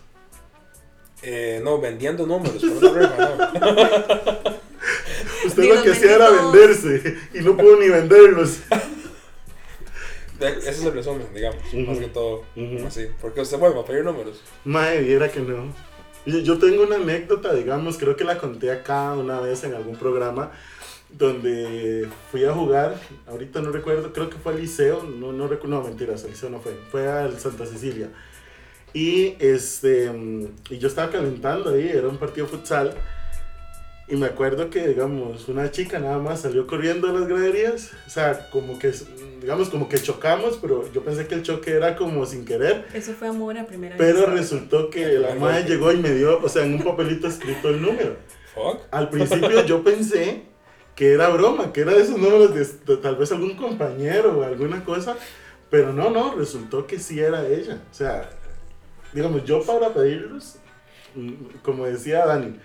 Eh, 1.23 1.61
no, 1.62 1.78
vendiendo 1.78 2.26
números, 2.26 2.64
por 2.80 2.90
una 2.90 3.09
no. 3.09 3.76
Usted 5.45 5.75
lo 5.75 5.83
que 5.83 5.90
hacía 5.90 6.14
era 6.14 6.30
venderse 6.30 7.18
y 7.35 7.40
no 7.40 7.54
pudo 7.54 7.78
ni 7.78 7.90
venderlos. 7.90 8.61
De- 10.38 10.49
Ese 10.59 10.71
es 10.71 10.85
el 10.85 10.93
resumen, 10.93 11.26
digamos, 11.35 11.62
Ujú. 11.73 11.78
más 11.83 11.99
que 11.99 12.07
todo. 12.09 12.45
Ujú. 12.57 12.87
Así. 12.87 13.07
Porque 13.21 13.40
usted 13.40 13.59
vuelve 13.59 13.81
a 13.81 13.85
pedir 13.85 14.05
números. 14.05 14.40
Mae, 14.64 15.00
viera 15.02 15.31
que 15.31 15.40
no. 15.40 15.73
Yo, 16.26 16.38
yo 16.40 16.59
tengo 16.59 16.83
una 16.83 16.97
anécdota, 16.97 17.55
digamos, 17.55 17.97
creo 17.99 18.16
que 18.16 18.25
la 18.25 18.38
conté 18.38 18.71
acá 18.73 19.12
una 19.14 19.40
vez 19.40 19.62
en 19.64 19.75
algún 19.75 19.97
programa, 19.97 20.50
donde 21.09 22.09
fui 22.31 22.45
a 22.45 22.52
jugar, 22.52 23.00
ahorita 23.26 23.61
no 23.62 23.71
recuerdo, 23.71 24.12
creo 24.12 24.28
que 24.28 24.37
fue 24.37 24.52
al 24.52 24.61
liceo, 24.61 25.05
no, 25.05 25.33
no 25.33 25.47
recuerdo, 25.47 25.76
no, 25.76 25.85
mentiras, 25.85 26.25
al 26.25 26.31
liceo 26.31 26.50
no 26.50 26.59
fue, 26.61 26.73
fue 26.90 27.07
al 27.09 27.38
Santa 27.38 27.64
Cecilia. 27.64 28.09
Y, 28.93 29.37
este, 29.38 30.11
y 30.71 30.78
yo 30.78 30.88
estaba 30.88 31.11
calentando 31.12 31.71
ahí, 31.71 31.88
era 31.88 32.09
un 32.09 32.16
partido 32.19 32.47
futsal, 32.47 32.95
y 34.09 34.15
me 34.17 34.27
acuerdo 34.27 34.71
que, 34.71 34.87
digamos, 34.87 35.49
una 35.49 35.71
chica 35.71 35.99
nada 35.99 36.19
más 36.19 36.43
salió 36.43 36.67
corriendo 36.67 37.09
a 37.09 37.13
las 37.13 37.27
graderías, 37.27 37.91
o 38.07 38.11
sea, 38.11 38.51
como 38.51 38.79
que, 38.79 38.93
digamos, 39.41 39.69
como 39.69 39.89
que 39.89 39.99
chocamos, 39.99 40.59
pero 40.63 40.91
yo 40.93 41.03
pensé 41.03 41.27
que 41.27 41.35
el 41.35 41.43
choque 41.43 41.73
era 41.73 41.97
como 41.97 42.25
sin 42.25 42.45
querer. 42.45 42.87
eso 42.95 43.13
fue 43.15 43.27
amor 43.27 43.59
a 43.59 43.67
primera 43.67 43.97
Pero 43.97 44.19
vista. 44.19 44.31
resultó 44.31 44.91
que 44.91 45.19
la 45.19 45.35
madre 45.35 45.65
llegó 45.65 45.91
y 45.91 45.97
me 45.97 46.13
dio, 46.13 46.41
o 46.41 46.49
sea, 46.49 46.65
en 46.65 46.75
un 46.75 46.85
papelito 46.85 47.27
escrito 47.27 47.69
el 47.71 47.83
número. 47.83 48.17
Fuck. 48.55 48.83
Al 48.93 49.11
principio 49.11 49.65
yo 49.67 49.83
pensé 49.83 50.43
que 50.95 51.13
era 51.13 51.29
broma, 51.29 51.73
que 51.73 51.81
era 51.81 51.93
de 51.93 52.03
esos 52.03 52.17
números 52.17 52.55
de, 52.55 52.65
de 52.65 53.01
tal 53.03 53.17
vez 53.17 53.33
algún 53.33 53.57
compañero 53.57 54.39
o 54.39 54.43
alguna 54.45 54.85
cosa, 54.85 55.17
pero 55.69 55.93
no, 55.93 56.11
no, 56.11 56.37
resultó 56.37 56.87
que 56.87 57.01
sí 57.01 57.19
era 57.19 57.47
ella. 57.47 57.83
O 57.91 57.95
sea, 57.95 58.31
digamos, 59.13 59.45
yo 59.45 59.63
para 59.63 59.93
pedirlos, 59.93 60.59
como 61.62 61.87
decía 61.87 62.26
Dani, 62.26 62.58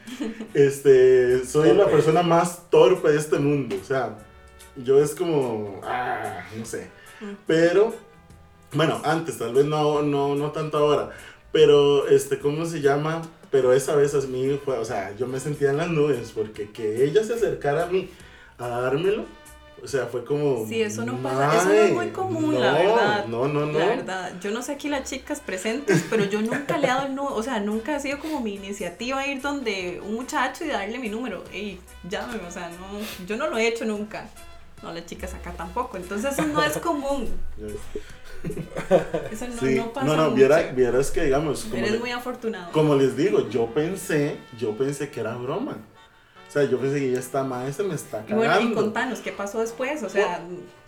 este, 0.54 1.46
soy 1.46 1.74
la 1.74 1.88
persona 1.88 2.24
más 2.24 2.70
torpe 2.70 3.12
de 3.12 3.18
este 3.18 3.40
mundo. 3.40 3.76
O 3.82 3.84
sea, 3.84 4.18
yo 4.78 5.02
es 5.02 5.16
como, 5.16 5.82
ah, 5.84 6.44
no 6.58 6.66
sé. 6.66 6.90
Pero, 7.46 7.94
bueno, 8.74 9.02
antes, 9.04 9.38
tal 9.38 9.54
vez 9.54 9.66
no, 9.66 10.02
no, 10.02 10.36
no 10.36 10.52
tanto 10.52 10.78
ahora. 10.78 11.12
Pero, 11.52 12.08
este, 12.08 12.40
¿cómo 12.40 12.66
se 12.66 12.82
llama? 12.82 13.22
Pero 13.52 13.74
esa 13.74 13.96
vez 13.96 14.16
a 14.16 14.20
mí 14.28 14.60
fue, 14.64 14.78
o 14.78 14.86
sea, 14.86 15.16
yo 15.18 15.28
me 15.28 15.40
sentía 15.40 15.72
en 15.72 15.78
las 15.78 15.90
nubes 15.90 16.32
porque 16.32 16.72
que 16.72 17.04
ella 17.04 17.24
se 17.24 17.34
acercara 17.34 17.84
a 17.84 17.88
mí 17.88 18.10
a 18.58 18.68
dármelo, 18.68 19.26
o 19.84 19.88
sea, 19.88 20.06
fue 20.06 20.24
como... 20.24 20.66
Sí, 20.68 20.82
eso 20.82 21.04
no 21.06 21.18
pasa, 21.18 21.56
eso 21.58 21.66
no 21.66 21.74
es 21.74 21.90
muy 21.94 22.06
"Mae, 22.06 22.12
común, 22.14 22.60
la 22.60 22.72
verdad. 22.74 23.26
No, 23.26 23.48
no, 23.48 23.66
no. 23.66 23.80
La 23.80 23.86
verdad, 23.88 24.32
yo 24.42 24.52
no 24.52 24.62
sé 24.62 24.74
aquí 24.74 24.90
las 24.90 25.10
chicas 25.10 25.40
presentes, 25.40 26.04
pero 26.10 26.26
yo 26.26 26.42
nunca 26.42 26.78
le 26.78 26.86
he 26.86 26.90
dado 26.90 27.08
el 27.08 27.16
número, 27.16 27.36
o 27.36 27.44
sea, 27.44 27.60
nunca 27.60 27.96
ha 27.96 28.00
sido 28.00 28.20
como 28.20 28.42
mi 28.42 28.56
iniciativa 28.56 29.26
ir 29.26 29.42
donde 29.42 30.02
un 30.06 30.14
muchacho 30.16 30.64
y 30.66 30.68
darle 30.68 31.00
mi 31.00 31.10
número. 31.10 31.44
Ey, 31.52 31.80
llámeme, 32.10 32.48
o 32.48 32.52
sea, 32.52 32.70
no, 32.70 33.26
yo 33.26 33.38
no 33.38 33.48
lo 33.50 33.58
he 33.58 33.68
hecho 33.68 33.86
nunca. 33.86 34.30
No, 34.84 34.92
las 34.94 35.06
chicas 35.06 35.34
acá 35.36 35.52
tampoco, 35.52 35.98
entonces 35.98 36.34
eso 36.34 36.42
no 36.48 36.64
es 36.64 36.76
común. 36.80 37.28
Eso 39.32 39.48
no, 39.48 39.60
Sí, 39.62 39.76
no 39.76 39.94
pasa 39.94 40.08
no, 40.08 40.16
no, 40.16 40.24
mucho. 40.26 40.36
viera- 40.36 40.74
que, 41.14 41.24
digamos, 41.26 41.64
como, 41.66 41.76
Eres 41.78 41.92
le- 41.92 42.00
muy 42.00 42.10
afortunado. 42.12 42.72
como 42.72 42.96
les 42.96 43.16
digo, 43.16 43.48
yo 43.50 43.68
pensé, 43.68 44.38
yo 44.60 44.76
pensé 44.76 45.10
que 45.12 45.20
era 45.20 45.36
broma. 45.36 45.78
O 46.52 46.54
sea, 46.54 46.66
yo 46.66 46.78
pensé 46.78 47.00
que 47.00 47.14
esta 47.14 47.46
madre 47.46 47.72
se 47.72 47.82
me 47.82 47.96
está 47.96 48.26
Y 48.28 48.34
bueno, 48.34 48.52
y 48.52 48.58
cagando. 48.58 48.76
contanos, 48.76 49.20
¿qué 49.22 49.32
pasó 49.32 49.62
después? 49.62 50.04
O 50.04 50.10
sea, 50.10 50.42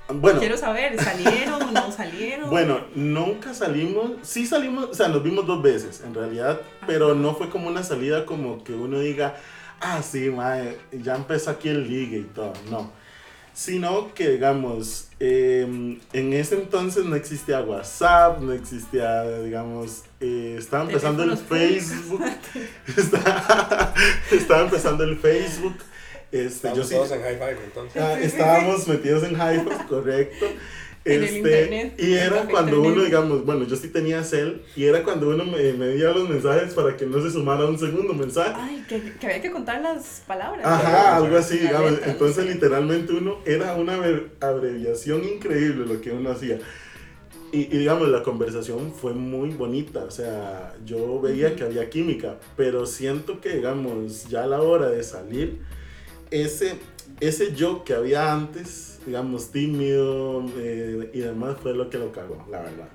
Bueno, 0.10 0.39
quiero 0.41 0.58
saber, 0.58 1.00
¿salieron 1.00 1.74
no 1.74 1.89
salieron? 1.89 2.50
Bueno, 2.50 2.82
nunca 2.96 3.53
salimos, 3.53 4.12
sí 4.24 4.46
salimos, 4.46 4.89
o 4.89 4.93
sea, 4.93 5.08
nos 5.08 5.24
vimos 5.24 5.48
dos 5.48 5.62
veces 5.63 6.01
en 6.05 6.13
realidad, 6.13 6.60
pero 6.86 7.15
no 7.15 7.34
fue 7.34 7.50
como 7.50 7.70
una 7.70 7.82
salida 7.82 8.25
como 8.25 8.62
que 8.65 8.74
uno 8.74 9.00
diga, 9.00 9.38
ah, 9.79 10.01
sí, 10.03 10.29
mae, 10.29 10.79
ya 10.91 11.15
empezó 11.15 11.51
aquí 11.51 11.70
el 11.70 11.88
ligue 11.88 12.17
y 12.17 12.24
todo, 12.24 12.51
no. 12.70 12.91
Sino 13.54 14.14
que, 14.14 14.30
digamos, 14.30 15.10
eh, 15.20 16.00
en 16.14 16.34
ese 16.34 16.56
entonces 16.56 17.06
no 17.06 17.16
existía 17.16 17.62
WhatsApp, 17.62 18.40
no 18.40 18.52
existía, 18.52 19.40
digamos, 19.42 20.04
eh, 20.20 20.56
estaba 20.58 20.86
empezando 20.86 21.24
el 21.24 21.38
Facebook, 21.38 22.24
estaba, 22.98 23.94
estaba 24.32 24.62
empezando 24.64 25.04
el 25.04 25.18
Facebook, 25.18 25.76
este, 26.34 26.70
yo 26.70 26.82
Estamos 26.82 26.88
sí, 26.88 26.96
todos 26.96 27.12
en 27.12 27.22
high 27.22 27.36
five 27.36 27.58
entonces. 27.64 28.02
Ah, 28.02 28.20
estábamos 28.20 28.88
metidos 28.88 29.24
en 29.24 29.36
Hype, 29.36 29.86
correcto. 29.88 30.48
En 31.06 31.14
el 31.16 31.24
Este, 31.24 31.38
internet, 31.38 31.94
y 32.00 32.14
era 32.14 32.42
el 32.44 32.48
cuando 32.48 32.78
internet. 32.78 32.96
uno, 32.96 33.04
digamos, 33.06 33.46
bueno, 33.46 33.66
yo 33.66 33.76
sí 33.76 33.90
tenía 33.90 34.24
cel, 34.24 34.62
y 34.76 34.86
era 34.86 35.04
cuando 35.04 35.30
uno 35.30 35.44
me, 35.46 35.74
me 35.74 35.90
dio 35.90 36.14
los 36.14 36.30
mensajes 36.30 36.74
para 36.74 36.96
que 36.96 37.06
no 37.06 37.22
se 37.22 37.30
sumara 37.32 37.66
un 37.66 37.78
segundo 37.78 38.14
mensaje. 38.14 38.54
Ay, 38.56 38.86
que, 38.88 39.02
que 39.20 39.26
había 39.28 39.42
que 39.42 39.52
contar 39.52 39.82
las 39.82 40.24
palabras. 40.26 40.66
Ajá, 40.66 41.18
algo 41.18 41.38
así, 41.38 41.58
digamos. 41.58 41.92
letra, 41.92 42.12
Entonces, 42.14 42.46
sí. 42.46 42.54
literalmente 42.54 43.14
uno 43.14 43.40
era 43.46 43.76
una 43.76 43.98
abre- 43.98 44.28
abreviación 44.40 45.24
increíble 45.26 45.86
lo 45.86 46.00
que 46.02 46.12
uno 46.12 46.32
hacía. 46.32 46.60
Y, 47.52 47.62
y, 47.76 47.78
digamos, 47.78 48.10
la 48.10 48.24
conversación 48.24 48.94
fue 48.94 49.14
muy 49.14 49.50
bonita, 49.52 50.06
o 50.06 50.12
sea, 50.12 50.74
yo 50.86 51.22
veía 51.22 51.56
que 51.56 51.64
había 51.64 51.88
química, 51.90 52.40
pero 52.58 52.88
siento 52.88 53.42
que, 53.42 53.50
digamos, 53.58 54.28
ya 54.28 54.44
a 54.44 54.48
la 54.48 54.62
hora 54.62 54.90
de 54.90 55.04
salir, 55.04 55.60
ese, 56.42 56.75
ese 57.20 57.54
yo 57.54 57.84
que 57.84 57.94
había 57.94 58.34
antes, 58.34 59.00
digamos, 59.06 59.52
tímido 59.52 60.44
eh, 60.58 61.12
y 61.13 61.20
demás, 61.20 61.58
fue 61.62 61.74
lo 61.74 61.90
que 61.90 61.98
lo 61.98 62.12
cagó, 62.12 62.46
la 62.50 62.62
verdad. 62.62 62.90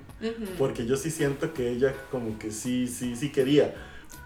Porque 0.57 0.85
yo 0.85 0.97
sí 0.97 1.11
siento 1.11 1.53
que 1.53 1.69
ella 1.69 1.93
como 2.11 2.37
que 2.37 2.51
sí, 2.51 2.87
sí, 2.87 3.15
sí 3.15 3.31
quería. 3.31 3.73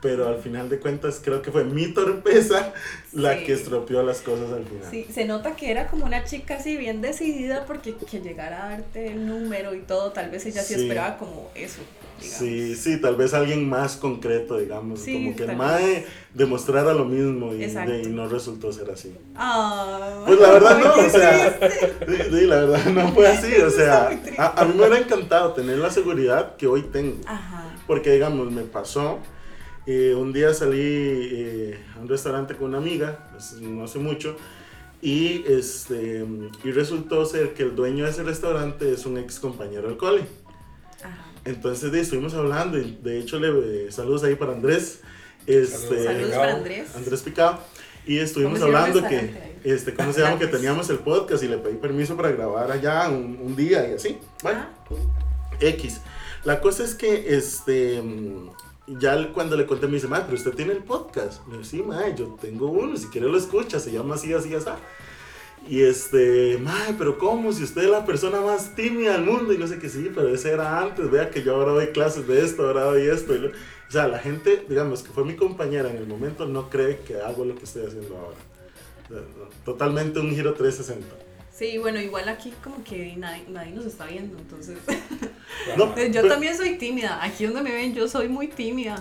Pero 0.02 0.28
al 0.28 0.40
final 0.40 0.68
de 0.68 0.80
cuentas 0.80 1.22
creo 1.24 1.42
que 1.42 1.52
fue 1.52 1.64
mi 1.64 1.88
torpeza 1.94 2.74
la 3.14 3.38
que 3.38 3.54
estropeó 3.54 4.02
las 4.04 4.20
cosas 4.22 4.52
al 4.52 4.66
final. 4.66 4.88
Sí, 4.90 5.06
se 5.14 5.24
nota 5.26 5.56
que 5.56 5.72
era 5.72 5.88
como 5.88 6.06
una 6.06 6.24
chica 6.26 6.56
así 6.56 6.76
bien 6.76 7.02
decidida 7.02 7.66
porque 7.66 7.96
que 7.96 8.20
llegara 8.20 8.66
a 8.66 8.70
darte 8.72 9.08
el 9.14 9.26
número 9.26 9.74
y 9.76 9.80
todo, 9.82 10.12
tal 10.12 10.30
vez 10.30 10.46
ella 10.46 10.62
sí, 10.62 10.74
Sí. 10.74 10.82
esperaba 10.82 11.18
como 11.18 11.50
eso, 11.56 11.80
digamos. 12.20 12.38
Sí, 12.40 12.76
sí, 12.76 13.02
tal 13.02 13.16
vez 13.16 13.34
alguien 13.34 13.68
más 13.70 13.98
concreto, 13.98 14.58
digamos, 14.58 15.00
Sí, 15.00 15.14
como 15.14 15.36
que 15.36 15.44
el 15.44 15.56
mae 15.58 16.06
demostrara 16.34 16.94
lo 16.94 17.06
mismo 17.06 17.54
y, 17.54 17.58
de- 17.58 18.02
y 18.04 18.08
no 18.08 18.28
resultó 18.28 18.72
ser 18.72 18.90
así. 18.92 19.14
Ah, 19.36 20.24
Pues 20.26 20.40
la 20.40 20.52
verdad 20.52 20.80
no, 20.80 21.06
o 21.06 21.10
sea, 21.10 21.60
sí, 22.08 22.16
sí, 22.30 22.46
la 22.46 22.56
verdad 22.66 22.86
no 22.94 23.12
fue 23.14 23.28
así, 23.28 23.54
o 23.56 23.70
sea, 23.70 24.10
a, 24.38 24.62
a 24.62 24.66
mí 24.66 24.74
me 24.76 24.80
hubiera 24.88 25.00
encantado 25.00 25.54
tener 25.54 25.78
la 25.78 25.90
seguridad 25.92 26.56
que 26.56 26.68
hoy 26.68 26.84
tengo. 26.84 27.18
Ajá. 27.26 27.76
Porque, 27.88 28.12
digamos, 28.12 28.52
me 28.52 28.64
pasó. 28.64 29.20
eh, 29.86 30.16
un 30.18 30.32
día 30.32 30.54
salí 30.54 30.80
eh, 30.80 31.80
a 31.98 32.00
un 32.00 32.08
restaurante 32.08 32.56
con 32.56 32.70
una 32.70 32.78
amiga, 32.78 33.28
pues, 33.34 33.54
no 33.62 33.84
hace 33.84 34.00
mucho, 34.00 34.38
y, 35.02 35.44
este, 35.46 36.26
y 36.64 36.72
resultó 36.72 37.26
ser 37.26 37.54
que 37.54 37.64
el 37.64 37.76
dueño 37.76 38.06
de 38.06 38.12
ese 38.12 38.24
restaurante 38.24 38.90
es 38.94 39.06
un 39.06 39.18
ex 39.18 39.38
compañero 39.42 39.90
del 39.90 39.98
cole. 39.98 40.22
Entonces 41.46 41.94
estuvimos 41.94 42.34
hablando, 42.34 42.78
y 42.78 42.98
de 43.04 43.20
hecho, 43.20 43.40
le, 43.40 43.88
eh, 43.88 43.92
saludos 43.92 44.24
ahí 44.24 44.36
para 44.36 44.54
Andrés. 44.54 45.02
Este, 45.46 46.04
Saludos. 46.06 46.32
Para 46.36 46.54
Andrés. 46.54 46.96
Andrés 46.96 47.22
Picado. 47.22 47.60
Y 48.06 48.18
estuvimos 48.20 48.60
¿Cómo 48.60 48.66
se 48.66 48.72
llama 48.72 48.88
el 48.88 48.92
hablando 48.98 49.10
que, 49.10 49.54
este, 49.64 49.94
¿cómo 49.94 50.12
se 50.14 50.22
llama? 50.22 50.40
Que 50.40 50.48
teníamos 50.48 50.90
el 50.90 51.00
podcast 51.00 51.44
y 51.44 51.48
le 51.48 51.58
pedí 51.58 51.76
permiso 51.76 52.16
para 52.18 52.32
grabar 52.32 52.72
allá 52.72 53.10
un, 53.10 53.40
un 53.42 53.56
día 53.56 53.88
y 53.90 53.94
así. 53.94 54.18
Bueno, 54.42 54.60
Ah. 54.60 55.56
X. 55.60 56.02
La 56.44 56.60
cosa 56.60 56.84
es 56.84 56.96
que, 56.96 57.36
este, 57.36 58.02
ya 58.88 59.32
cuando 59.34 59.56
le 59.56 59.66
conté 59.66 59.88
me 59.88 59.94
dice, 59.94 60.08
madre, 60.08 60.26
pero 60.26 60.38
usted 60.38 60.52
tiene 60.52 60.74
el 60.74 60.84
podcast. 60.84 61.46
Le 61.48 61.54
digo, 61.54 61.64
sí, 61.64 61.82
madre, 61.82 62.16
yo 62.18 62.38
tengo 62.42 62.68
uno, 62.68 62.98
si 62.98 63.08
quiere 63.08 63.28
lo 63.28 63.38
escucha, 63.38 63.80
se 63.80 63.92
llama 63.92 64.16
así, 64.16 64.34
así, 64.34 64.54
así. 64.54 64.66
Y 65.68 65.82
este, 65.84 66.58
madre, 66.62 66.96
pero 66.98 67.18
¿cómo? 67.18 67.54
Si 67.54 67.64
usted 67.64 67.84
es 67.84 67.90
la 67.90 68.06
persona 68.06 68.42
más 68.42 68.76
tímida 68.76 69.14
del 69.14 69.22
mundo 69.24 69.54
y 69.54 69.58
no 69.58 69.66
sé 69.68 69.80
qué, 69.80 69.88
sí, 69.90 70.12
pero 70.14 70.28
ese 70.34 70.52
era 70.52 70.80
antes, 70.82 71.10
vea 71.10 71.30
que 71.30 71.42
yo 71.42 71.56
ahora 71.56 71.72
doy 71.72 71.88
clases 71.88 72.28
de 72.28 72.44
esto, 72.44 72.68
ahora 72.68 72.84
doy 72.86 73.08
esto. 73.08 73.34
y 73.36 73.40
lo- 73.40 73.48
o 73.50 73.92
sea, 73.94 74.08
la 74.08 74.20
gente, 74.20 74.66
digamos, 74.68 75.04
que 75.04 75.12
fue 75.12 75.24
mi 75.24 75.36
compañera 75.36 75.90
en 75.90 75.98
el 75.98 76.08
momento, 76.08 76.46
no 76.46 76.70
cree 76.70 77.00
que 77.00 77.16
hago 77.22 77.46
lo 77.46 77.56
que 77.56 77.64
estoy 77.64 77.86
haciendo 77.86 78.18
ahora. 78.18 78.38
O 79.06 79.08
sea, 79.14 79.18
no, 79.22 79.50
Totalmente 79.64 80.20
un 80.20 80.32
giro 80.32 80.54
360. 80.54 81.16
Sí, 81.54 81.78
bueno, 81.78 82.02
igual 82.02 82.28
aquí 82.28 82.52
como 82.64 82.84
que 82.84 83.16
nadie, 83.16 83.44
nadie 83.50 83.72
nos 83.72 83.86
está 83.86 84.06
viendo, 84.08 84.38
entonces. 84.40 84.78
No, 85.78 85.86
Yo 85.96 85.96
pero- 85.96 86.28
también 86.28 86.58
soy 86.58 86.78
tímida. 86.78 87.24
Aquí 87.24 87.46
donde 87.46 87.62
me 87.62 87.72
ven, 87.72 87.94
yo 87.94 88.08
soy 88.08 88.28
muy 88.28 88.48
tímida. 88.48 88.96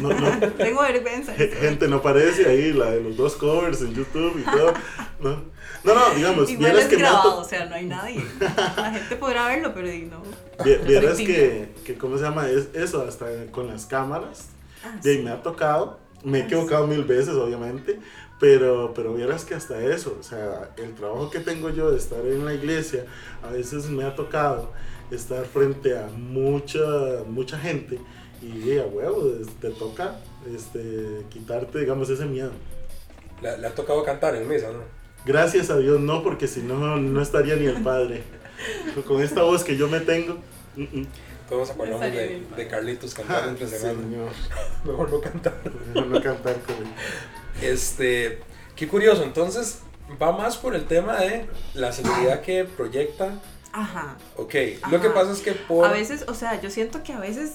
No, 0.00 0.08
no, 0.10 0.48
Tengo 0.58 0.82
vergüenza. 0.82 1.32
Ge- 1.34 1.48
Gente, 1.48 1.88
no 1.88 2.00
parece 2.02 2.46
ahí 2.48 2.72
la 2.72 2.90
de 2.90 3.00
los 3.02 3.16
dos 3.16 3.34
covers 3.36 3.80
en 3.82 3.94
YouTube 3.94 4.38
y 4.40 4.42
todo. 4.50 4.72
No, 5.20 5.30
no, 5.84 5.94
no, 5.94 6.14
digamos, 6.14 6.50
Igual 6.50 6.78
es 6.78 6.86
que 6.86 6.96
grabado, 6.96 7.38
o 7.38 7.44
sea, 7.44 7.66
no 7.66 7.74
hay 7.74 7.86
nadie. 7.86 8.24
La 8.76 8.92
gente 8.92 9.16
podrá 9.16 9.46
verlo, 9.48 9.72
pero 9.74 9.86
no. 10.10 10.22
vieras 10.86 11.18
que, 11.18 11.68
que, 11.84 11.94
¿cómo 11.96 12.16
se 12.18 12.24
llama? 12.24 12.48
Es, 12.48 12.68
eso, 12.74 13.02
hasta 13.06 13.26
con 13.50 13.66
las 13.68 13.86
cámaras. 13.86 14.46
Ah, 14.84 14.96
sí. 15.02 15.20
me 15.24 15.30
ha 15.30 15.42
tocado, 15.42 15.98
me 16.24 16.38
he 16.38 16.42
Ah, 16.42 16.44
equivocado 16.46 16.86
mil 16.86 17.02
veces, 17.04 17.34
obviamente, 17.34 17.98
pero, 18.38 18.92
pero 18.94 19.12
vieras 19.14 19.44
que 19.44 19.54
hasta 19.54 19.80
eso, 19.82 20.16
o 20.18 20.22
sea, 20.22 20.70
el 20.76 20.94
trabajo 20.94 21.30
que 21.30 21.40
tengo 21.40 21.70
yo 21.70 21.90
de 21.90 21.98
estar 21.98 22.20
en 22.24 22.44
la 22.44 22.54
iglesia, 22.54 23.04
a 23.42 23.50
veces 23.50 23.86
me 23.88 24.04
ha 24.04 24.14
tocado 24.14 24.72
estar 25.10 25.44
frente 25.46 25.98
a 25.98 26.06
mucha, 26.16 26.78
mucha 27.26 27.58
gente 27.58 27.98
y 28.42 28.78
a 28.78 28.84
huevo, 28.84 29.32
te 29.60 29.70
toca 29.70 30.16
este, 30.54 31.24
quitarte, 31.30 31.80
digamos, 31.80 32.08
ese 32.10 32.24
miedo. 32.26 32.50
Le, 33.42 33.58
le 33.58 33.66
ha 33.66 33.74
tocado 33.74 34.02
cantar 34.04 34.34
en 34.36 34.48
misa, 34.48 34.70
¿no? 34.72 34.80
Gracias 35.24 35.70
a 35.70 35.78
Dios 35.78 36.00
no, 36.00 36.22
porque 36.22 36.46
si 36.46 36.60
no, 36.62 36.96
no 36.96 37.20
estaría 37.22 37.56
ni 37.56 37.66
el 37.66 37.82
padre. 37.82 38.22
Con 39.06 39.20
esta 39.22 39.42
voz 39.42 39.62
que 39.64 39.76
yo 39.76 39.88
me 39.88 40.00
tengo. 40.00 40.38
mm, 40.76 40.82
mm. 41.00 41.06
Todos 41.48 41.70
acordamos 41.70 42.00
de, 42.02 42.42
de 42.56 42.68
Carlitos 42.68 43.14
cantando 43.14 43.42
Ah, 43.42 43.48
entre 43.48 43.66
semana. 43.66 44.02
señor, 44.02 44.28
Mejor 44.84 45.10
no 45.10 45.20
cantar. 45.20 45.54
no 45.94 46.20
cantar 46.22 46.56
con 46.60 46.74
él. 46.76 46.92
Este, 47.62 48.40
qué 48.76 48.86
curioso, 48.86 49.22
entonces 49.24 49.80
va 50.20 50.32
más 50.32 50.58
por 50.58 50.74
el 50.74 50.84
tema 50.86 51.16
de 51.20 51.46
la 51.74 51.90
seguridad 51.92 52.42
que 52.42 52.64
proyecta. 52.64 53.40
Ajá. 53.72 54.16
Ok, 54.36 54.54
lo 54.90 55.00
que 55.00 55.06
Ajá. 55.06 55.14
pasa 55.14 55.32
es 55.32 55.40
que 55.40 55.52
por... 55.52 55.86
A 55.86 55.92
veces, 55.92 56.24
o 56.28 56.34
sea, 56.34 56.60
yo 56.60 56.70
siento 56.70 57.02
que 57.02 57.12
a 57.14 57.18
veces 57.20 57.52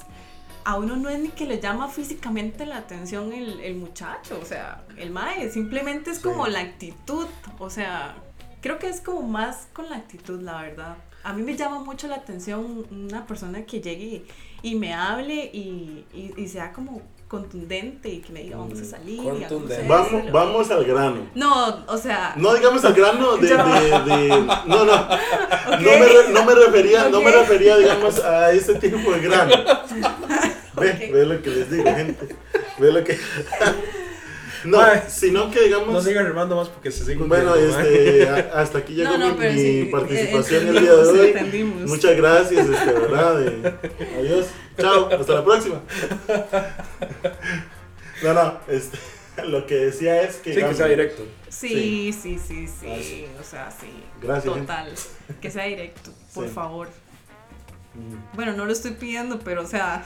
a 0.65 0.77
uno 0.77 0.95
no 0.95 1.09
es 1.09 1.19
ni 1.19 1.29
que 1.29 1.45
le 1.45 1.59
llama 1.59 1.89
físicamente 1.89 2.65
la 2.65 2.77
atención 2.77 3.33
el, 3.33 3.59
el 3.59 3.75
muchacho, 3.75 4.39
o 4.41 4.45
sea, 4.45 4.83
el 4.97 5.11
mae, 5.11 5.49
simplemente 5.49 6.11
es 6.11 6.19
como 6.19 6.45
Sí. 6.45 6.51
la 6.51 6.59
actitud, 6.61 7.27
o 7.59 7.69
sea, 7.69 8.15
creo 8.61 8.79
que 8.79 8.87
es 8.89 9.01
como 9.01 9.21
más 9.23 9.67
con 9.73 9.89
la 9.89 9.97
actitud, 9.97 10.41
la 10.41 10.61
verdad. 10.61 10.95
A 11.25 11.33
mí 11.33 11.41
me 11.41 11.55
llama 11.55 11.79
mucho 11.79 12.07
la 12.07 12.15
atención 12.15 12.85
una 12.91 13.25
persona 13.25 13.65
que 13.65 13.79
llegue 13.81 14.25
y 14.61 14.75
me 14.75 14.93
hable 14.93 15.35
y, 15.53 16.05
y, 16.13 16.33
y 16.37 16.47
sea 16.49 16.73
como 16.73 17.01
contundente 17.29 18.09
y 18.09 18.19
que 18.19 18.31
me 18.31 18.43
diga 18.43 18.57
vamos 18.57 18.79
a 18.79 18.85
salir. 18.85 19.15
y 19.15 19.19
hagamos 19.21 19.39
Contundente. 19.47 19.87
Vamos, 19.87 20.31
vamos 20.31 20.69
al 20.71 20.83
grano. 20.85 21.27
No, 21.33 21.83
o 21.87 21.97
sea, 21.97 22.33
No 22.37 22.53
digamos 22.53 22.83
al 22.85 22.93
grano 22.93 23.37
de, 23.37 23.47
Yo- 23.49 23.57
de, 23.57 24.15
de- 24.15 24.27
no, 24.27 24.85
no, 24.85 24.85
no 24.85 25.77
me, 25.79 26.33
no 26.33 26.45
me 26.45 26.55
refería, 26.55 27.09
no 27.09 27.21
me 27.21 27.31
refería, 27.31 27.77
digamos, 27.77 28.19
a 28.19 28.51
ese 28.51 28.75
tipo 28.75 29.11
de 29.13 29.19
grano. 29.21 29.51
Ve, 30.75 31.09
ve 31.13 31.25
lo 31.25 31.41
que 31.41 31.49
les 31.49 31.69
digo, 31.71 31.83
gente. 31.85 32.35
ve 32.79 32.91
lo 32.91 33.03
que. 33.03 33.17
no, 34.65 34.79
sino 35.07 35.51
que 35.51 35.61
digamos. 35.63 35.93
No 35.93 36.01
sigan 36.01 36.25
remando 36.25 36.55
más 36.55 36.69
porque 36.69 36.91
se 36.91 37.05
siguen 37.05 37.27
Bueno, 37.29 37.55
este, 37.55 38.27
a- 38.27 38.61
hasta 38.61 38.79
aquí 38.79 38.93
llegó 38.95 39.11
No, 39.11 39.17
no, 39.17 39.27
mi, 39.29 39.37
pero 39.39 39.53
mi 39.53 39.59
sí, 39.59 39.89
participación 39.91 40.65
eh, 40.65 40.69
el 40.69 40.79
día 40.81 40.91
de 40.95 41.09
hoy. 41.09 41.27
entendimos. 41.27 41.81
Muchas 41.89 42.17
gracias, 42.17 42.67
este, 42.69 42.91
¿verdad? 42.93 43.47
Eh, 43.47 43.73
adiós. 44.19 44.47
Chao, 44.79 45.09
hasta 45.11 45.33
la 45.33 45.43
próxima. 45.43 45.81
No, 48.23 48.33
no, 48.33 48.59
este, 48.67 48.97
lo 49.47 49.65
que 49.65 49.75
decía 49.75 50.21
es 50.23 50.37
que. 50.37 50.53
Sí, 50.53 50.61
que 50.61 50.73
sea 50.73 50.87
directo. 50.87 51.23
Sí, 51.49 52.11
sí, 52.13 52.39
sí, 52.39 52.67
sí, 52.67 53.25
o 53.39 53.43
sea, 53.43 53.69
sí. 53.69 53.87
Gracias, 54.21 54.53
Total, 54.53 54.93
que 55.41 55.51
sea 55.51 55.65
directo, 55.65 56.11
por 56.33 56.47
Sí. 56.47 56.53
favor. 56.53 56.87
Mm, 57.95 58.35
Bueno, 58.35 58.53
no 58.53 58.65
lo 58.65 58.73
estoy 58.73 58.91
pidiendo, 58.91 59.39
pero 59.39 59.61
o 59.63 59.67
sea, 59.67 60.03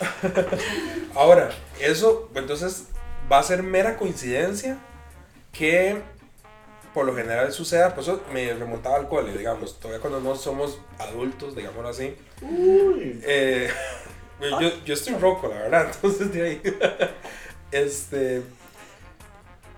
Ahora, 1.14 1.50
eso, 1.80 2.30
entonces, 2.34 2.86
va 3.30 3.38
a 3.38 3.42
ser 3.42 3.62
mera 3.62 3.96
coincidencia 3.96 4.78
que 5.52 6.00
por 6.94 7.06
lo 7.06 7.14
general 7.14 7.52
suceda, 7.52 7.94
pues 7.94 8.08
eso 8.08 8.22
me 8.32 8.52
remontaba 8.52 8.96
al 8.96 9.08
cole, 9.08 9.36
digamos, 9.36 9.78
todavía 9.78 10.00
cuando 10.00 10.20
no 10.20 10.34
somos 10.34 10.80
adultos, 10.98 11.54
digámoslo 11.54 11.88
así. 11.88 12.16
Uy, 12.42 13.20
Eh, 13.24 13.68
yo, 14.60 14.84
yo 14.84 14.94
estoy 14.94 15.14
roco, 15.14 15.48
la 15.48 15.56
verdad, 15.56 15.90
entonces 15.94 16.32
de 16.32 16.42
ahí. 16.42 16.62
Este, 17.70 18.42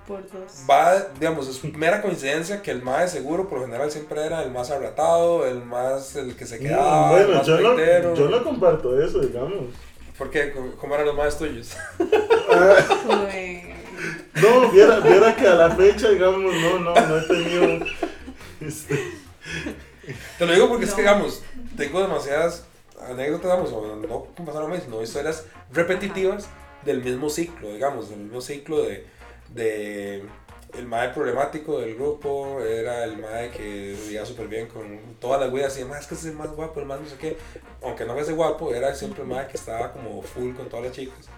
por 0.07 0.23
dos. 0.31 0.65
va, 0.69 0.99
digamos, 1.19 1.49
es 1.49 1.63
mera 1.77 2.03
coincidencia 2.03 2.61
que 2.63 2.71
el 2.71 2.83
más 2.83 3.13
seguro 3.13 3.49
por 3.49 3.59
lo 3.61 3.65
general 3.67 3.91
siempre 3.91 4.25
era 4.25 4.43
el 4.43 4.51
más 4.51 4.71
arratado, 4.71 5.47
el 5.47 5.63
más, 5.65 6.17
el 6.17 6.35
que 6.37 6.45
se 6.47 6.57
mm, 6.59 6.63
quedaba, 6.63 7.19
el 7.21 7.27
bueno, 7.27 7.39
más 7.39 7.47
yo 7.47 7.61
no, 7.61 8.15
yo 8.15 8.29
no 8.29 8.45
comparto 8.45 9.01
eso, 9.03 9.21
digamos. 9.21 9.67
¿Por 10.19 10.31
qué? 10.31 10.53
¿Cómo- 10.53 10.73
¿Cómo 10.77 10.95
eran 10.95 11.07
los 11.07 11.17
más 11.17 11.39
tuyos? 11.39 11.77
No, 14.35 14.71
viera, 14.71 14.99
viera 15.01 15.37
que 15.37 15.47
a 15.47 15.55
la 15.55 15.71
fecha, 15.77 16.09
digamos, 16.09 16.53
no, 16.55 16.79
no, 16.81 16.95
no 16.95 17.19
he 17.19 17.23
tenido. 17.23 17.87
Este, 18.61 19.13
Te 20.39 20.47
lo 20.47 20.53
digo 20.53 20.69
porque 20.69 20.85
es 20.87 20.91
No. 20.91 20.97
que, 20.97 21.03
digamos, 21.03 21.43
tengo 21.77 22.01
demasiadas 22.01 22.65
anécdotas, 23.09 23.45
digamos, 23.51 23.73
o 23.73 23.97
no 23.97 24.45
pasaron 24.45 24.73
a 24.73 24.75
mí, 24.75 24.81
sino 24.83 25.01
historias 25.03 25.45
repetitivas 25.73 26.49
del 26.85 27.03
mismo 27.05 27.31
ciclo, 27.31 27.73
digamos, 27.73 28.11
del 28.11 28.21
mismo 28.21 28.41
ciclo 28.41 28.83
de, 28.83 29.07
de 29.55 30.23
el 30.75 30.87
mae 30.87 31.11
problemático 31.11 31.81
del 31.81 31.95
grupo, 31.95 32.61
era 32.63 33.05
el 33.05 33.19
mae 33.19 33.51
que 33.51 33.97
vivía 34.03 34.25
súper 34.25 34.49
bien 34.49 34.69
con 34.69 35.17
todas 35.21 35.41
las 35.41 35.51
güeyas 35.51 35.79
y 35.79 35.85
más 35.85 36.01
es 36.01 36.07
que 36.07 36.15
es 36.15 36.25
el 36.25 36.35
más 36.35 36.51
guapo, 36.51 36.81
el 36.81 36.87
más 36.87 37.01
no 37.01 37.07
sé 37.07 37.17
qué, 37.17 37.37
aunque 37.83 38.05
no 38.05 38.15
fuese 38.15 38.33
guapo, 38.33 38.75
era 38.75 38.95
siempre 38.95 39.23
el 39.23 39.29
mae 39.29 39.47
que 39.49 39.57
estaba 39.57 39.93
como 39.93 40.23
full 40.23 40.55
con 40.55 40.69
todas 40.69 40.87
las 40.87 40.95
chicas. 40.95 41.29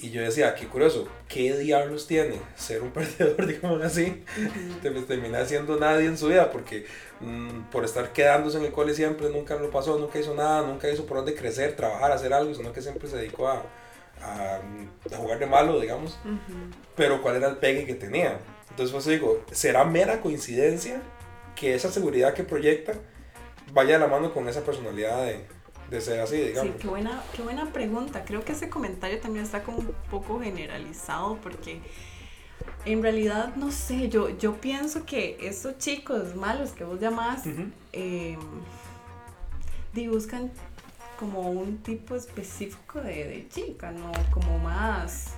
Y 0.00 0.10
yo 0.10 0.22
decía, 0.22 0.54
qué 0.54 0.68
curioso, 0.68 1.08
¿qué 1.28 1.56
diablos 1.58 2.06
tiene 2.06 2.36
ser 2.54 2.82
un 2.82 2.90
perdedor, 2.92 3.46
digamos 3.46 3.82
así? 3.82 4.22
te 4.80 4.90
termina 4.90 5.44
siendo 5.44 5.76
nadie 5.76 6.06
en 6.06 6.16
su 6.16 6.28
vida 6.28 6.52
porque 6.52 6.86
mm, 7.20 7.62
por 7.72 7.84
estar 7.84 8.12
quedándose 8.12 8.58
en 8.58 8.66
el 8.66 8.70
cole 8.70 8.94
siempre 8.94 9.28
nunca 9.28 9.56
lo 9.56 9.70
pasó, 9.70 9.98
nunca 9.98 10.20
hizo 10.20 10.34
nada, 10.34 10.62
nunca 10.62 10.88
hizo 10.88 11.04
por 11.04 11.16
dónde 11.16 11.34
crecer, 11.34 11.74
trabajar, 11.74 12.12
hacer 12.12 12.32
algo, 12.32 12.54
sino 12.54 12.72
que 12.72 12.80
siempre 12.80 13.08
se 13.08 13.16
dedicó 13.16 13.48
a, 13.48 13.64
a, 14.22 14.60
a 15.12 15.16
jugar 15.16 15.38
de 15.38 15.46
malo, 15.46 15.80
digamos. 15.80 16.18
Pero 16.96 17.22
cuál 17.22 17.36
era 17.36 17.48
el 17.48 17.56
pegue 17.56 17.86
que 17.86 17.94
tenía. 17.94 18.38
Entonces, 18.70 18.92
pues 18.92 19.06
digo, 19.06 19.42
¿será 19.50 19.84
mera 19.84 20.20
coincidencia 20.20 21.00
que 21.56 21.74
esa 21.74 21.90
seguridad 21.90 22.34
que 22.34 22.44
proyecta 22.44 22.92
vaya 23.72 23.94
de 23.94 23.98
la 23.98 24.06
mano 24.06 24.32
con 24.32 24.48
esa 24.48 24.62
personalidad 24.62 25.24
de, 25.24 25.44
de 25.90 26.00
ser 26.00 26.20
así, 26.20 26.36
digamos? 26.36 26.72
Sí, 26.74 26.78
qué 26.80 26.88
buena, 26.88 27.22
qué 27.34 27.42
buena 27.42 27.72
pregunta. 27.72 28.24
Creo 28.24 28.44
que 28.44 28.52
ese 28.52 28.68
comentario 28.68 29.18
también 29.20 29.44
está 29.44 29.62
como 29.62 29.78
un 29.78 29.94
poco 30.10 30.40
generalizado 30.40 31.38
porque 31.42 31.80
en 32.84 33.02
realidad, 33.02 33.54
no 33.56 33.72
sé, 33.72 34.08
yo, 34.08 34.36
yo 34.38 34.54
pienso 34.54 35.04
que 35.04 35.36
estos 35.40 35.78
chicos 35.78 36.34
malos 36.34 36.70
que 36.70 36.84
vos 36.84 37.00
llamás, 37.00 37.42
eh, 37.92 38.38
di, 39.92 40.08
buscan 40.08 40.50
como 41.18 41.50
un 41.50 41.78
tipo 41.78 42.14
específico 42.14 43.00
de, 43.00 43.24
de 43.24 43.48
chica, 43.48 43.90
¿no? 43.92 44.12
Como 44.30 44.58
más... 44.58 45.34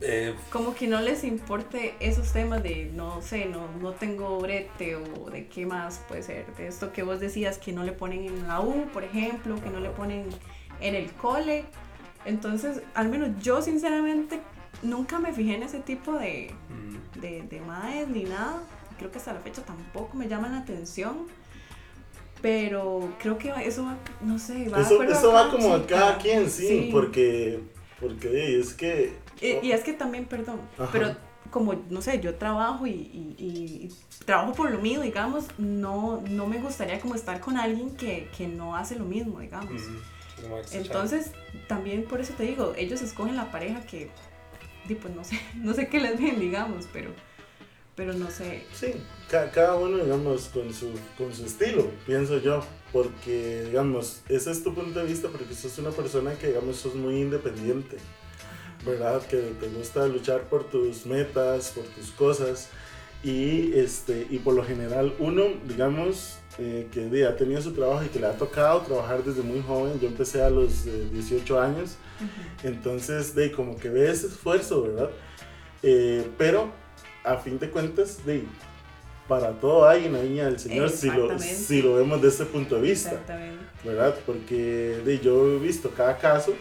Eh, 0.00 0.34
Como 0.50 0.74
que 0.74 0.88
no 0.88 1.00
les 1.00 1.22
importe 1.24 1.94
esos 2.00 2.32
temas 2.32 2.62
de, 2.62 2.90
no 2.92 3.22
sé, 3.22 3.46
no, 3.46 3.68
no 3.80 3.92
tengo 3.92 4.38
brete 4.40 4.96
o 4.96 5.30
de 5.30 5.46
qué 5.46 5.66
más 5.66 6.00
puede 6.08 6.22
ser. 6.22 6.54
De 6.56 6.66
esto 6.66 6.92
que 6.92 7.02
vos 7.04 7.20
decías 7.20 7.58
que 7.58 7.72
no 7.72 7.84
le 7.84 7.92
ponen 7.92 8.24
en 8.26 8.48
la 8.48 8.60
U, 8.60 8.86
por 8.92 9.04
ejemplo, 9.04 9.54
que 9.62 9.70
no 9.70 9.80
le 9.80 9.90
ponen 9.90 10.28
en 10.80 10.94
el 10.94 11.12
cole. 11.12 11.64
Entonces, 12.26 12.82
al 12.94 13.08
menos 13.08 13.30
yo 13.40 13.62
sinceramente 13.62 14.40
nunca 14.82 15.18
me 15.20 15.32
fijé 15.32 15.54
en 15.54 15.62
ese 15.62 15.78
tipo 15.78 16.18
de, 16.18 16.52
mm, 16.68 17.20
de, 17.20 17.42
de 17.42 17.60
maes 17.60 18.08
ni 18.08 18.24
nada. 18.24 18.62
Creo 18.98 19.10
que 19.10 19.18
hasta 19.18 19.32
la 19.32 19.40
fecha 19.40 19.62
tampoco 19.62 20.16
me 20.16 20.28
llaman 20.28 20.52
la 20.52 20.58
atención. 20.58 21.28
Pero 22.44 23.08
creo 23.18 23.38
que 23.38 23.48
eso 23.64 23.84
va, 23.86 23.96
no 24.20 24.38
sé, 24.38 24.68
va 24.68 24.82
eso, 24.82 24.92
acuerdo 24.96 25.14
eso 25.14 25.32
va 25.32 25.50
como 25.50 25.72
a 25.72 25.86
cada 25.86 26.18
quien, 26.18 26.50
sí, 26.50 26.68
Sí. 26.68 26.88
porque, 26.92 27.58
porque 27.98 28.60
es 28.60 28.74
que. 28.74 29.14
Y, 29.40 29.66
y 29.66 29.72
es 29.72 29.82
que 29.82 29.94
también, 29.94 30.26
perdón, 30.26 30.60
Ajá. 30.78 30.90
pero 30.92 31.16
como, 31.50 31.72
no 31.88 32.02
sé, 32.02 32.20
yo 32.20 32.34
trabajo 32.34 32.86
y, 32.86 32.90
y- 32.90 33.34
y- 33.38 33.86
y 33.86 34.24
trabajo 34.26 34.52
por 34.52 34.70
lo 34.70 34.78
mío, 34.78 35.00
digamos, 35.00 35.46
no, 35.56 36.22
no 36.28 36.46
me 36.46 36.58
gustaría 36.58 37.00
como 37.00 37.14
estar 37.14 37.40
con 37.40 37.56
alguien 37.56 37.96
que, 37.96 38.28
que 38.36 38.46
no 38.46 38.76
hace 38.76 38.96
lo 38.96 39.06
mismo, 39.06 39.40
digamos. 39.40 39.72
mm. 39.80 39.96
Entonces, 40.72 41.30
también 41.66 42.04
por 42.04 42.20
eso 42.20 42.34
te 42.36 42.42
digo, 42.42 42.74
ellos 42.76 43.00
escogen 43.00 43.36
la 43.36 43.50
pareja 43.50 43.80
que, 43.86 44.10
pues 45.00 45.14
no 45.16 45.24
sé, 45.24 45.40
no 45.56 45.72
sé 45.72 45.88
qué 45.88 45.98
les 45.98 46.20
ven, 46.20 46.38
digamos, 46.38 46.86
pero, 46.92 47.08
pero 47.94 48.12
no 48.12 48.30
sé. 48.30 48.64
Sí, 48.74 48.94
ca- 49.30 49.50
cada 49.50 49.74
uno, 49.76 49.98
digamos, 49.98 50.46
con 50.52 50.72
su, 50.72 50.90
con 51.16 51.32
su 51.34 51.44
estilo, 51.46 51.90
pienso 52.06 52.38
yo. 52.38 52.64
Porque, 52.92 53.64
digamos, 53.66 54.22
ese 54.28 54.52
es 54.52 54.62
tu 54.62 54.72
punto 54.72 55.00
de 55.00 55.06
vista, 55.06 55.28
porque 55.28 55.52
sos 55.54 55.78
una 55.78 55.90
persona 55.90 56.32
que, 56.34 56.48
digamos, 56.48 56.76
sos 56.76 56.94
muy 56.94 57.20
independiente, 57.20 57.96
¿verdad? 58.86 59.20
Que 59.26 59.38
te 59.60 59.68
gusta 59.68 60.06
luchar 60.06 60.42
por 60.42 60.64
tus 60.64 61.04
metas, 61.06 61.70
por 61.70 61.84
tus 61.84 62.10
cosas. 62.12 62.68
Y, 63.24 63.72
este, 63.74 64.26
y 64.30 64.38
por 64.38 64.54
lo 64.54 64.62
general, 64.64 65.14
uno, 65.18 65.44
digamos, 65.66 66.38
eh, 66.58 66.86
que 66.92 67.26
ha 67.26 67.36
tenido 67.36 67.60
su 67.62 67.72
trabajo 67.72 68.04
y 68.04 68.08
que 68.08 68.20
le 68.20 68.26
ha 68.26 68.36
tocado 68.36 68.82
trabajar 68.82 69.24
desde 69.24 69.42
muy 69.42 69.60
joven. 69.62 69.98
Yo 69.98 70.06
empecé 70.08 70.42
a 70.42 70.50
los 70.50 70.86
eh, 70.86 71.08
18 71.10 71.58
años. 71.60 71.96
Entonces, 72.62 73.34
de 73.34 73.50
como 73.50 73.76
que 73.78 73.88
ve 73.88 74.10
ese 74.10 74.26
esfuerzo, 74.28 74.82
¿verdad? 74.82 75.10
Eh, 75.82 76.28
pero, 76.38 76.70
a 77.24 77.36
fin 77.38 77.58
de 77.58 77.70
cuentas, 77.70 78.24
de 78.24 78.44
para 79.28 79.52
todo 79.52 79.88
hay 79.88 80.06
una 80.06 80.20
viña 80.20 80.44
del 80.44 80.58
Señor 80.58 80.90
si 80.90 81.10
lo, 81.10 81.38
si 81.38 81.80
lo 81.80 81.94
vemos 81.96 82.20
desde 82.20 82.42
ese 82.42 82.52
punto 82.52 82.76
de 82.76 82.82
vista, 82.82 83.10
Exactamente. 83.12 83.64
¿verdad? 83.82 84.14
Porque 84.26 85.00
de, 85.04 85.18
yo 85.20 85.54
he 85.54 85.58
visto 85.58 85.90
cada 85.90 86.18
caso 86.18 86.54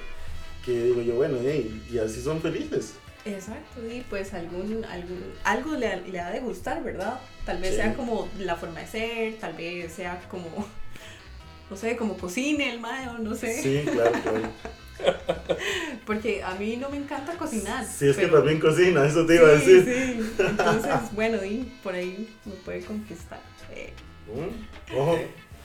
que 0.65 0.71
digo 0.71 1.01
yo, 1.01 1.15
bueno, 1.15 1.37
y, 1.43 1.83
y 1.91 1.97
así 1.99 2.21
son 2.21 2.41
felices. 2.41 2.93
Exacto, 3.25 3.81
y 3.89 4.01
pues 4.09 4.33
algún, 4.33 4.83
algún, 4.85 5.23
algo 5.43 5.73
le, 5.75 6.01
le 6.07 6.19
ha 6.19 6.29
de 6.31 6.39
gustar, 6.39 6.83
¿verdad? 6.83 7.19
Tal 7.45 7.59
vez 7.59 7.71
Sí. 7.71 7.75
sea 7.77 7.93
como 7.95 8.29
la 8.39 8.55
forma 8.55 8.79
de 8.79 8.87
ser, 8.87 9.33
tal 9.39 9.53
vez 9.53 9.91
sea 9.93 10.21
como, 10.29 10.47
no 11.69 11.75
sé, 11.75 11.97
como 11.97 12.17
cocine 12.17 12.71
el 12.71 12.79
mayo, 12.79 13.17
no 13.19 13.35
sé. 13.35 13.61
Sí, 13.61 13.89
claro, 13.91 14.11
claro. 14.23 14.41
Porque 16.05 16.43
a 16.43 16.53
mí 16.55 16.75
no 16.77 16.89
me 16.89 16.97
encanta 16.97 17.33
cocinar. 17.37 17.85
Si 17.85 18.07
es 18.09 18.15
que 18.15 18.23
pero- 18.23 18.37
también 18.39 18.59
cocina, 18.59 19.05
eso 19.05 19.23
te 19.25 19.35
iba 19.35 19.49
a 19.49 19.59
Sí, 19.59 19.73
decir. 19.73 20.33
sí. 20.37 20.39
Entonces, 20.39 20.91
bueno, 21.13 21.37
di, 21.39 21.71
por 21.83 21.93
ahí 21.95 22.29
me 22.45 22.53
puede 22.55 22.81
conquistar. 22.81 23.39
Eh, 23.71 23.93
Mm, 24.27 24.95
Ojo, 24.97 25.19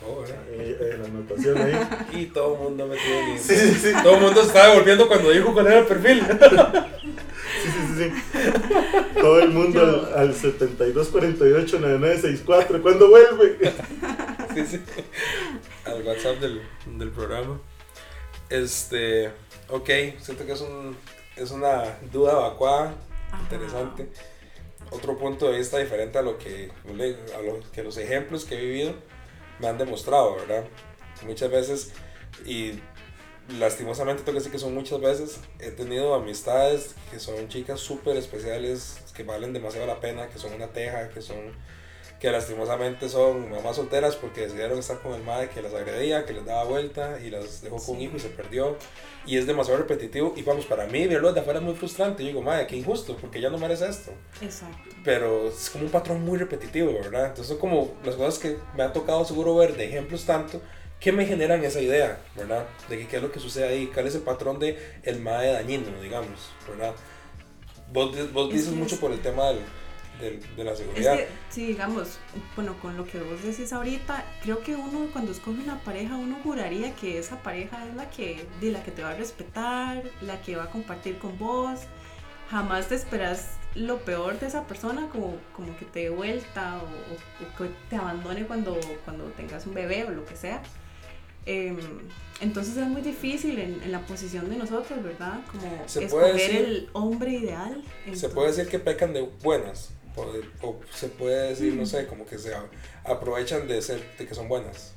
Oh, 0.07 0.23
eh, 0.25 0.77
eh, 0.81 0.97
la 1.01 1.07
anotación 1.07 1.59
ahí. 1.59 1.75
Y 2.23 2.27
todo 2.27 2.55
el 2.55 2.61
mundo 2.62 2.87
me 2.87 2.97
tiene 2.97 3.37
Sí, 3.38 3.55
sí, 3.57 3.75
sí. 3.75 3.93
Todo 4.03 4.14
el 4.17 4.21
mundo 4.23 4.41
se 4.43 4.47
estaba 4.49 4.69
devolviendo 4.69 5.09
cuando 5.09 5.31
dijo 5.33 5.53
cuál 5.53 5.67
era 5.67 5.79
el 5.81 5.87
perfil. 5.87 6.23
Sí, 7.62 7.69
sí, 7.73 7.81
sí, 7.87 7.95
sí. 8.05 8.11
Todo 9.21 9.41
el 9.41 9.49
mundo 9.51 9.81
Yo- 9.81 10.07
al, 10.17 10.29
al 10.29 10.35
72489964. 10.35 12.81
¿Cuándo 12.83 13.09
vuelve? 13.09 13.59
Sí, 14.55 14.67
sí. 14.67 14.81
Al 15.85 16.03
WhatsApp 16.07 16.38
del, 16.41 16.62
del 16.97 17.11
programa. 17.11 17.61
Este. 18.51 19.31
Ok, 19.69 19.91
siento 20.21 20.47
que 20.47 20.53
es, 20.53 20.61
un, 20.61 20.97
es 21.37 21.51
una 21.51 21.99
duda 22.11 22.33
evacuada, 22.33 22.95
ajá. 23.31 23.43
interesante. 23.43 24.09
Otro 24.91 25.19
punto 25.19 25.51
de 25.51 25.59
vista 25.59 25.79
diferente 25.79 26.19
a 26.19 26.23
lo 26.23 26.39
que, 26.39 26.71
a 27.37 27.43
lo 27.43 27.61
que 27.73 27.83
los 27.83 27.99
ejemplos 27.99 28.47
que 28.47 28.57
he 28.57 28.61
vivido 28.61 28.95
me 29.59 29.69
han 29.69 29.77
demostrado, 29.77 30.37
¿verdad? 30.37 30.65
Muchas 31.27 31.51
veces, 31.51 31.93
y 32.47 32.81
lastimosamente 33.59 34.23
tengo 34.23 34.35
que 34.37 34.41
decir 34.41 34.53
que 34.53 34.59
son 34.59 34.73
muchas 34.73 35.01
veces, 35.01 35.41
he 35.59 35.71
tenido 35.71 36.15
amistades 36.15 36.95
que 37.11 37.19
son 37.19 37.49
chicas 37.49 37.81
súper 37.81 38.17
especiales, 38.17 38.99
que 39.15 39.25
valen 39.25 39.53
demasiado 39.53 39.87
la 39.87 40.01
pena, 40.01 40.29
que 40.29 40.39
son 40.39 40.55
una 40.55 40.69
teja, 40.69 41.11
que 41.11 41.21
son 41.21 41.53
que 42.21 42.31
lastimosamente 42.33 43.09
son 43.09 43.51
mamás 43.51 43.77
solteras 43.77 44.17
porque 44.17 44.43
decidieron 44.43 44.79
estar 44.79 44.99
con 45.01 45.15
el 45.15 45.23
madre 45.23 45.51
que 45.51 45.63
las 45.63 45.73
agredía, 45.73 46.25
que 46.27 46.33
les 46.33 46.45
daba 46.45 46.65
vuelta 46.65 47.21
y 47.21 47.31
las 47.31 47.63
dejó 47.63 47.77
con 47.77 47.97
un 47.97 48.03
hijo 48.03 48.17
y 48.17 48.21
se 48.21 48.29
perdió. 48.29 48.77
Y 49.25 49.37
es 49.37 49.47
demasiado 49.47 49.79
repetitivo. 49.79 50.33
Y 50.37 50.43
vamos, 50.43 50.67
para 50.67 50.87
mí 50.87 51.07
verlo 51.07 51.33
de 51.33 51.41
afuera 51.41 51.61
es 51.61 51.65
muy 51.65 51.75
frustrante. 51.75 52.23
Yo 52.23 52.29
digo, 52.29 52.43
madre, 52.43 52.67
qué 52.67 52.77
injusto, 52.77 53.17
porque 53.17 53.41
ya 53.41 53.51
no 53.51 53.59
merece 53.59 53.89
esto. 53.89 54.11
Exacto. 54.41 54.97
Pero 55.05 55.49
es 55.49 55.71
como 55.71 55.85
un 55.85 55.91
patrón 55.91 56.25
muy 56.25 56.39
repetitivo, 56.39 56.93
¿verdad? 56.93 57.27
Entonces 57.27 57.47
son 57.47 57.59
como 57.59 57.95
las 58.05 58.17
cosas 58.17 58.39
que 58.41 58.57
me 58.77 58.83
ha 58.83 58.93
tocado 58.93 59.25
seguro 59.25 59.55
ver 59.55 59.77
de 59.77 59.85
ejemplos 59.85 60.25
tanto 60.25 60.61
que 60.99 61.13
me 61.13 61.27
generan 61.27 61.65
esa 61.65 61.81
idea, 61.81 62.21
¿verdad? 62.35 62.67
De 62.89 62.99
que 62.99 63.07
qué 63.07 63.17
es 63.17 63.23
lo 63.23 63.31
que 63.31 63.39
sucede 63.39 63.69
ahí, 63.69 63.87
cuál 63.87 64.09
es 64.09 64.17
el 64.17 64.23
patrón 64.23 64.59
de 64.59 64.77
el 65.05 65.21
mae 65.21 65.53
dañino, 65.53 66.01
digamos, 66.03 66.51
¿verdad? 66.69 66.93
Vos, 67.93 68.33
vos 68.33 68.49
Es 68.49 68.55
dices 68.55 68.73
mucho 68.73 68.99
por 68.99 69.13
el 69.13 69.21
tema 69.21 69.49
del, 69.49 69.61
del- 70.21 70.41
de 70.57 70.65
la 70.65 70.73
Es 70.73 70.79
seguridad. 70.79 71.17
que, 71.17 71.29
sí, 71.51 71.67
digamos, 71.67 72.19
bueno, 72.57 72.75
con 72.81 72.97
lo 72.97 73.05
que 73.05 73.19
vos 73.21 73.43
decís 73.43 73.73
ahorita, 73.73 74.25
creo 74.43 74.61
que 74.61 74.75
uno 74.75 75.09
cuando 75.13 75.33
escoge 75.33 75.61
una 75.63 75.79
pareja, 75.85 76.17
uno 76.17 76.37
juraría 76.43 76.95
que 76.95 77.19
esa 77.19 77.43
pareja 77.43 77.87
es 77.89 77.95
la 77.95 78.11
que, 78.11 78.47
de 78.61 78.71
la 78.71 78.83
que 78.83 78.91
te 78.91 79.03
va 79.03 79.11
a 79.11 79.15
respetar, 79.15 80.03
la 80.23 80.41
que 80.43 80.57
va 80.57 80.65
a 80.65 80.71
compartir 80.71 81.19
con 81.19 81.39
vos. 81.39 81.81
Jamás 82.51 82.89
te 82.89 82.95
esperas 82.95 83.51
lo 83.75 83.99
peor 83.99 84.39
de 84.41 84.47
esa 84.47 84.67
persona, 84.67 85.09
como, 85.11 85.37
como 85.55 85.77
que 85.77 85.85
te 85.85 86.01
dé 86.05 86.11
vuelta 86.11 86.79
o, 86.79 86.85
o- 86.87 87.45
o 87.47 87.57
que 87.69 87.71
te 87.91 87.97
abandone 87.97 88.47
cuando, 88.47 88.79
cuando 89.05 89.25
tengas 89.37 89.67
un 89.67 89.75
bebé 89.75 90.05
o 90.05 90.11
lo 90.11 90.25
que 90.25 90.35
sea. 90.37 90.63
Em, 91.47 91.79
entonces 92.41 92.77
es 92.77 92.87
muy 92.87 93.01
difícil 93.01 93.59
en, 93.59 93.83
en 93.83 93.91
la 93.93 94.01
posición 94.01 94.51
de 94.51 94.57
nosotros, 94.57 95.03
¿verdad? 95.03 95.41
Como 95.51 95.83
Se 95.87 96.05
escoger 96.05 96.35
decir- 96.35 96.57
el 96.57 96.89
hombre 96.93 97.33
ideal. 97.33 97.83
Se 98.13 98.29
puede 98.29 98.49
decir 98.49 98.69
que 98.69 98.79
pecan 98.79 99.13
de 99.15 99.23
buenas, 99.43 99.91
o, 100.63 100.81
se 100.95 101.09
puede 101.09 101.51
decir, 101.51 101.75
no 101.75 101.87
sé, 101.87 102.07
como 102.07 102.27
que 102.27 102.39
se 102.39 102.53
aprovechan 103.05 103.67
de 103.69 103.81
ser, 103.83 104.03
de 104.19 104.27
que 104.27 104.35
son 104.35 104.49
buenas. 104.49 104.95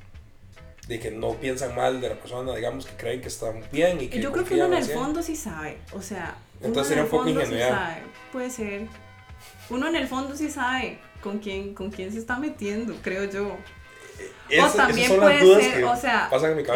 De 0.88 1.00
que 1.00 1.12
no 1.12 1.36
piensan 1.36 1.76
mal 1.76 2.02
de 2.02 2.10
la 2.10 2.16
persona, 2.16 2.56
digamos, 2.56 2.86
que 2.86 2.96
creen 2.96 3.22
que 3.22 3.28
están 3.28 3.64
bien 3.72 4.02
y 4.02 4.08
que 4.08 4.20
Yo 4.20 4.32
creo 4.32 4.44
que 4.46 4.56
uno 4.56 4.66
en 4.66 4.74
el 4.74 4.84
100. 4.84 4.98
fondo 4.98 5.22
sí 5.24 5.36
sabe, 5.36 5.78
o 5.94 6.02
sea, 6.02 6.36
uno 6.60 6.84
en 6.86 6.92
el 7.00 7.06
poco 7.06 7.24
fondo 7.24 7.40
sí 7.42 7.46
ingenuidad. 7.46 7.70
sabe, 7.70 8.02
puede 8.32 8.50
ser. 8.50 8.88
Uno 9.70 9.88
en 9.88 9.96
el 9.96 10.08
fondo 10.08 10.36
sí 10.36 10.50
sabe 10.50 11.00
con 11.22 11.40
quién, 11.40 11.74
con 11.74 11.92
quién 11.92 12.12
se 12.12 12.18
está 12.20 12.38
metiendo, 12.38 12.96
creo 13.02 13.26
yo. 13.26 13.58
Esas- 14.50 14.74
o 14.74 14.78
también 14.78 15.16
puede 15.16 15.62
ser, 15.62 15.84
o 15.86 15.96
sea, 15.96 16.30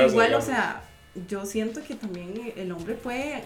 igual, 0.07 0.33
o 0.35 0.41
sea, 0.41 0.81
yo 1.27 1.45
siento 1.45 1.83
que 1.83 1.95
también 1.95 2.53
el 2.55 2.71
hombre 2.71 2.95
puede 2.95 3.43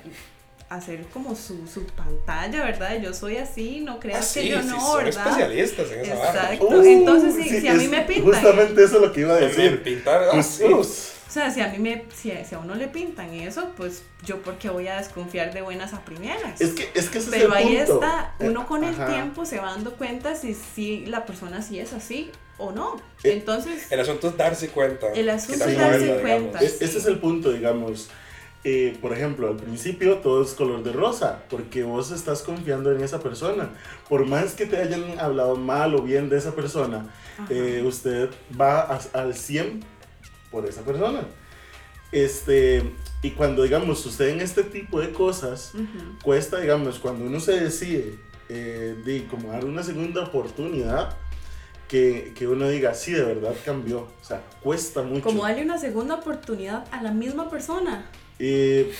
hacer 0.69 1.03
como 1.13 1.35
su, 1.35 1.67
su 1.67 1.83
pantalla, 1.85 2.63
¿verdad? 2.63 2.99
Yo 3.01 3.13
soy 3.13 3.37
así, 3.37 3.81
no 3.81 3.93
Ah, 3.93 3.99
creas 3.99 4.27
sí, 4.27 4.41
que 4.41 4.49
yo 4.49 4.61
sí, 4.61 4.67
no, 4.67 4.79
son 4.79 5.03
¿verdad? 5.03 5.27
especialistas 5.27 5.91
en 5.91 5.99
esa 6.01 6.15
barra. 6.15 6.53
Exacto. 6.53 6.65
Uh, 6.67 6.83
Entonces, 6.83 7.35
si- 7.35 7.59
si 7.61 7.67
a 7.67 7.73
mí 7.73 7.87
me 7.87 8.05
pintan- 8.05 8.23
Justamente 8.23 8.83
eso 8.83 8.95
es 8.97 9.01
lo 9.01 9.11
que 9.11 9.21
iba 9.21 9.33
a 9.33 9.37
Decir, 9.37 9.63
decir. 9.63 9.83
pintar, 9.83 10.23
ah, 10.23 10.29
Pues, 10.33 10.45
sí. 10.45 10.63
pues, 10.69 11.13
O 11.27 11.31
sea, 11.31 11.51
si 11.51 11.61
a 11.61 11.67
mí 11.67 11.77
me, 11.77 12.05
si 12.15 12.31
a, 12.31 12.43
si 12.43 12.55
a 12.55 12.59
uno 12.59 12.73
le 12.75 12.87
pintan 12.87 13.31
eso, 13.35 13.69
pues 13.77 14.01
yo 14.25 14.41
porque 14.41 14.69
voy 14.69 14.87
a 14.87 14.97
desconfiar 14.97 15.53
de 15.53 15.61
buenas 15.61 15.93
a 15.93 16.01
primeras. 16.03 16.59
es 16.59 16.71
que, 16.73 16.89
es 16.95 17.09
que 17.09 17.19
ese 17.19 17.29
Pero 17.29 17.43
es 17.43 17.51
el 17.51 17.53
ahí 17.67 17.77
punto. 17.77 17.93
está, 17.95 18.35
uno 18.39 18.61
Eh, 18.61 18.65
con 18.67 18.83
el 18.83 18.93
ajá. 18.95 19.05
tiempo 19.07 19.45
se 19.45 19.59
va 19.59 19.67
dando 19.71 19.93
cuenta 19.93 20.35
si, 20.35 20.55
si 20.55 21.05
la 21.05 21.25
persona 21.27 21.61
sí 21.61 21.79
es 21.79 21.93
así 21.93 22.31
o 22.57 22.71
no. 22.71 22.95
Eh, 23.23 23.33
Entonces, 23.33 23.91
El 23.91 23.99
asunto 23.99 24.29
es 24.29 24.37
darse 24.37 24.69
cuenta. 24.69 25.07
El 25.13 25.29
asunto 25.29 25.65
es 25.65 25.77
darse 25.77 26.15
cuenta. 26.21 26.59
digamos. 26.59 26.81
E- 26.81 26.85
Ese 26.85 26.97
es 26.97 27.05
el 27.05 27.19
punto, 27.19 27.51
digamos. 27.51 28.09
Eh, 28.65 28.97
por 29.01 29.13
ejemplo, 29.13 29.47
al 29.47 29.55
principio 29.55 30.17
todo 30.17 30.43
es 30.43 30.51
color 30.53 30.83
de 30.83 30.91
rosa, 30.91 31.43
porque 31.49 31.83
vos 31.83 32.11
estás 32.11 32.41
confiando 32.41 32.91
en 32.91 33.01
esa 33.01 33.19
persona. 33.21 33.69
Por 34.09 34.25
más 34.25 34.53
que 34.53 34.65
te 34.65 34.77
hayan 34.77 35.17
hablado 35.19 35.55
mal 35.55 35.95
o 35.95 36.01
bien 36.01 36.27
de 36.29 36.37
esa 36.37 36.53
persona, 36.53 37.07
eh, 37.49 37.81
usted 37.85 38.29
va 38.59 38.81
a- 38.81 38.99
al 39.13 39.33
100 39.33 39.79
por 40.51 40.65
esa 40.65 40.81
persona. 40.81 41.21
Este, 42.11 42.91
y 43.21 43.31
cuando, 43.31 43.63
digamos, 43.63 44.01
suceden 44.01 44.41
este 44.41 44.63
tipo 44.63 44.99
de 44.99 45.11
cosas, 45.11 45.71
ujú. 45.75 46.17
cuesta, 46.23 46.59
digamos, 46.59 46.99
cuando 46.99 47.25
uno 47.25 47.39
se 47.39 47.59
decide 47.59 48.17
eh, 48.51 48.95
de 49.05 49.27
como 49.27 49.51
dar 49.51 49.63
una 49.63 49.83
segunda 49.83 50.23
oportunidad, 50.23 51.15
que, 51.87 52.33
que 52.35 52.47
uno 52.47 52.67
diga, 52.67 52.93
sí, 52.95 53.11
de 53.13 53.23
verdad 53.23 53.53
cambió. 53.63 53.99
O 54.01 54.23
sea, 54.23 54.41
cuesta 54.61 55.01
mucho. 55.03 55.21
como 55.23 55.43
darle 55.43 55.63
una 55.63 55.77
segunda 55.77 56.15
oportunidad 56.15 56.83
a 56.91 57.01
la 57.03 57.11
misma 57.11 57.47
persona. 57.49 58.09
Eh, 58.39 58.91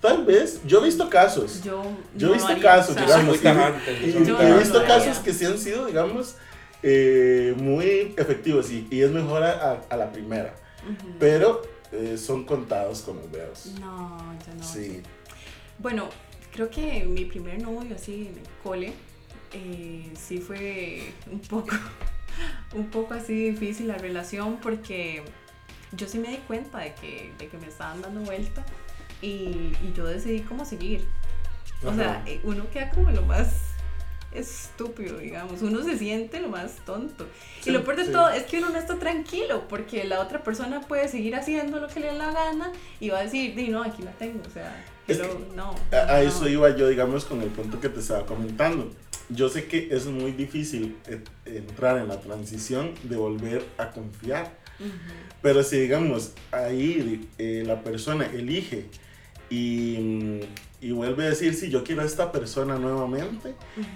tal 0.00 0.24
vez, 0.24 0.60
yo 0.66 0.80
he 0.82 0.84
visto 0.86 1.08
casos. 1.08 1.62
Yo, 1.62 1.82
Yo 2.14 2.28
no 2.28 2.32
he 2.34 2.36
visto 2.36 2.52
haría, 2.52 2.62
casos, 2.62 2.90
o 2.90 2.94
sea, 2.94 3.06
digamos. 3.06 3.36
Y, 3.86 4.10
he 4.10 4.58
visto 4.58 4.84
casos 4.84 5.08
haría. 5.08 5.22
que 5.24 5.32
sí 5.32 5.44
han 5.44 5.58
sido, 5.58 5.86
digamos, 5.86 6.36
eh, 6.82 7.54
muy 7.56 8.14
efectivos 8.16 8.70
y, 8.70 8.86
y 8.90 9.02
es 9.02 9.10
mejor 9.10 9.42
a, 9.42 9.72
a- 9.72 9.80
a 9.90 9.96
la 9.96 10.12
primera. 10.12 10.54
Pero 11.18 11.62
eh, 11.92 12.16
son 12.18 12.44
contados 12.44 13.00
con 13.02 13.16
los 13.16 13.30
dedos. 13.32 13.66
No, 13.80 14.18
yo 14.46 14.54
no. 14.54 14.62
Sí. 14.64 15.02
Bueno, 15.78 16.08
creo 16.52 16.70
que 16.70 17.04
mi 17.04 17.24
primer 17.24 17.60
novio 17.62 17.94
así 17.96 18.28
en 18.32 18.38
el 18.38 18.48
cole 18.62 18.92
eh, 19.52 20.10
sí 20.18 20.38
fue 20.38 21.12
un 21.30 21.40
poco, 21.40 21.74
un 22.74 22.90
poco 22.90 23.14
así 23.14 23.50
difícil 23.50 23.88
la 23.88 23.96
relación 23.98 24.58
porque 24.62 25.22
yo 25.92 26.06
sí 26.08 26.18
me 26.18 26.28
di 26.28 26.36
cuenta 26.38 26.78
de 26.78 26.94
que, 26.94 27.32
de 27.38 27.48
que 27.48 27.56
me 27.58 27.66
estaban 27.66 28.02
dando 28.02 28.20
vuelta 28.20 28.64
y, 29.22 29.26
y 29.82 29.92
yo 29.96 30.06
decidí 30.06 30.40
cómo 30.40 30.64
seguir. 30.64 31.06
O 31.84 31.94
sea, 31.94 32.16
Ajá. 32.16 32.22
eh, 32.26 32.40
uno 32.44 32.68
queda 32.70 32.90
como 32.90 33.10
lo 33.10 33.22
más 33.22 33.48
estúpido, 34.32 35.18
digamos, 35.18 35.62
uno 35.62 35.82
se 35.82 35.96
siente 35.96 36.40
lo 36.40 36.48
más 36.48 36.76
tonto. 36.84 37.26
Sí, 37.62 37.70
y 37.70 37.72
lo 37.72 37.82
peor 37.84 37.96
de 37.96 38.06
sí. 38.06 38.12
todo 38.12 38.28
es 38.30 38.42
que 38.44 38.58
uno 38.58 38.70
no 38.70 38.78
está 38.78 38.98
tranquilo 38.98 39.66
porque 39.68 40.04
la 40.04 40.20
otra 40.20 40.42
persona 40.42 40.80
puede 40.82 41.08
seguir 41.08 41.34
haciendo 41.34 41.80
lo 41.80 41.88
que 41.88 42.00
le 42.00 42.08
da 42.08 42.14
la 42.14 42.32
gana 42.32 42.72
y 43.00 43.08
va 43.08 43.18
a 43.18 43.22
decir, 43.22 43.54
"Di, 43.54 43.68
no, 43.68 43.82
aquí 43.82 44.02
la 44.02 44.10
tengo, 44.12 44.40
o 44.46 44.50
sea, 44.50 44.84
hello, 45.06 45.40
no. 45.54 45.74
A, 45.92 46.16
a 46.16 46.22
no". 46.22 46.28
eso 46.28 46.48
iba 46.48 46.68
yo, 46.76 46.88
digamos, 46.88 47.24
con 47.24 47.40
el 47.40 47.48
punto 47.48 47.80
que 47.80 47.88
te 47.88 48.00
estaba 48.00 48.26
comentando. 48.26 48.90
Yo 49.30 49.48
sé 49.48 49.66
que 49.66 49.88
es 49.90 50.06
muy 50.06 50.32
difícil 50.32 50.96
eh, 51.06 51.22
entrar 51.44 51.98
en 51.98 52.08
la 52.08 52.20
transición 52.20 52.94
de 53.02 53.16
volver 53.16 53.64
a 53.76 53.90
confiar. 53.90 54.56
Ujú. 54.80 54.90
Pero 55.42 55.62
si, 55.62 55.78
digamos, 55.78 56.32
ahí 56.50 57.28
eh, 57.38 57.62
la 57.66 57.82
persona 57.82 58.26
elige 58.26 58.86
y, 59.50 59.96
mm, 59.98 60.40
y 60.80 60.92
vuelve 60.92 61.26
a 61.26 61.30
decir, 61.30 61.54
sí, 61.54 61.70
yo 61.70 61.82
quiero 61.82 62.02
a 62.02 62.04
esta 62.04 62.30
persona 62.30 62.78
nuevamente, 62.78 63.54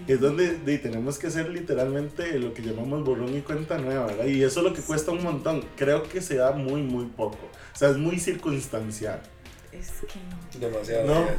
es 0.09 0.21
donde 0.21 0.59
de, 0.59 0.79
tenemos 0.79 1.19
que 1.19 1.29
hacer 1.29 1.49
literalmente 1.49 2.39
lo 2.41 2.53
que 2.53 2.63
llamamos 2.63 3.05
borrón 3.05 3.37
y 3.37 3.41
cuenta 3.41 3.79
nueva, 3.79 4.07
¿verdad? 4.07 4.27
Y 4.27 4.43
eso 4.43 4.61
es 4.61 4.67
lo 4.67 4.75
que 4.75 4.83
cuesta 4.83 5.13
un 5.13 5.23
montón. 5.23 5.65
Creo 5.77 6.03
que 6.03 6.21
se 6.21 6.37
da 6.37 6.53
muy, 6.53 6.83
muy 6.83 7.07
poco. 7.07 7.39
O 7.73 7.79
sea, 7.79 7.91
es 7.91 7.97
muy 7.97 8.19
circunstancial. 8.19 9.23
Es 9.71 9.91
que 10.01 10.19
no. 10.29 10.69
Demasiado. 10.69 11.07
No. 11.07 11.27
que 11.27 11.33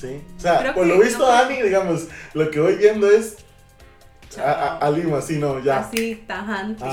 ¿sí? 0.00 0.20
O 0.36 0.40
sea, 0.40 0.58
Creo 0.60 0.74
por 0.74 0.86
lo 0.86 0.98
visto, 1.00 1.18
no- 1.18 1.26
Dani, 1.26 1.62
digamos, 1.62 2.06
lo 2.34 2.50
que 2.50 2.60
voy 2.60 2.76
viendo 2.76 3.10
es 3.10 3.36
a, 4.38 4.42
a- 4.52 4.78
a 4.78 4.90
Lima, 4.90 5.20
sí, 5.22 5.38
no, 5.38 5.58
ya. 5.58 5.78
Así, 5.80 6.22
tajante. 6.26 6.84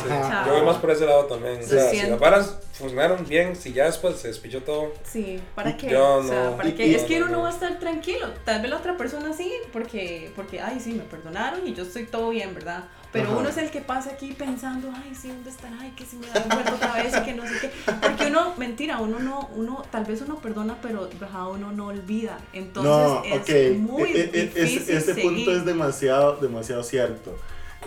Yo 0.45 0.53
voy 0.53 0.61
más 0.65 0.77
por 0.77 0.89
ese 0.91 1.05
lado 1.05 1.25
también. 1.25 1.59
O 1.61 1.63
sea, 1.67 1.89
si 1.89 2.01
las 2.01 2.17
varas 2.19 2.57
funcionaron 2.73 3.25
bien, 3.27 3.55
si 3.55 3.73
ya 3.73 3.85
después 3.85 4.15
se 4.17 4.29
despichó 4.29 4.61
todo, 4.63 4.93
Sí, 5.03 5.39
¿para 5.53 5.75
qué? 5.75 5.89
yo 5.89 6.15
o 6.15 6.23
sea, 6.23 6.45
no. 6.51 6.57
¿para 6.57 6.73
qué? 6.73 6.87
y- 6.87 6.95
es 6.95 7.03
que 7.03 7.17
uno 7.17 7.25
no, 7.25 7.31
no 7.31 7.37
no. 7.39 7.43
va 7.43 7.49
a 7.49 7.53
estar 7.53 7.77
tranquilo. 7.79 8.29
Tal 8.45 8.61
vez 8.61 8.71
la 8.71 8.77
otra 8.77 8.95
persona 8.97 9.33
sí, 9.33 9.51
porque, 9.73 10.31
porque 10.35 10.61
ay, 10.61 10.79
sí, 10.79 10.93
me 10.93 11.03
perdonaron 11.03 11.67
y 11.67 11.73
yo 11.73 11.83
estoy 11.83 12.05
todo 12.05 12.29
bien, 12.29 12.55
¿verdad? 12.55 12.85
Pero 13.15 13.30
Ajá. 13.30 13.38
uno 13.39 13.49
es 13.49 13.58
el 13.58 13.71
que 13.71 13.80
pasa 13.80 14.10
aquí 14.12 14.34
pensando, 14.34 14.91
ay, 14.93 15.15
sí, 15.15 15.30
¿dónde 15.30 15.49
estará? 15.49 15.78
Ay, 15.80 15.91
que 15.95 16.06
si 16.06 16.17
me 16.17 16.28
da 16.28 16.41
vuelta 16.54 16.73
otra 16.75 16.93
vez 17.01 17.15
y 17.15 17.21
que 17.23 17.34
no 17.34 17.43
sé 17.47 17.54
qué. 17.62 17.71
Porque 18.01 18.25
uno, 18.28 18.54
mentira, 18.58 18.99
uno 18.99 19.19
no, 19.19 19.47
uno, 19.56 19.84
tal 19.89 20.04
vez 20.04 20.21
uno 20.21 20.36
perdona, 20.39 20.75
pero 20.82 21.10
uno 21.54 21.71
no 21.71 21.88
olvida. 21.88 22.38
Entonces 22.51 22.91
no, 22.91 23.23
es 23.23 23.41
ok. 23.73 23.78
muy 23.80 24.04
E- 24.12 24.19
e- 24.19 24.30
e- 24.34 24.43
difícil 24.47 24.95
ese 24.97 25.13
seguir. 25.13 25.23
punto 25.32 25.51
es 25.51 25.63
demasiado, 25.65 26.36
demasiado 26.38 26.84
cierto. 26.84 27.38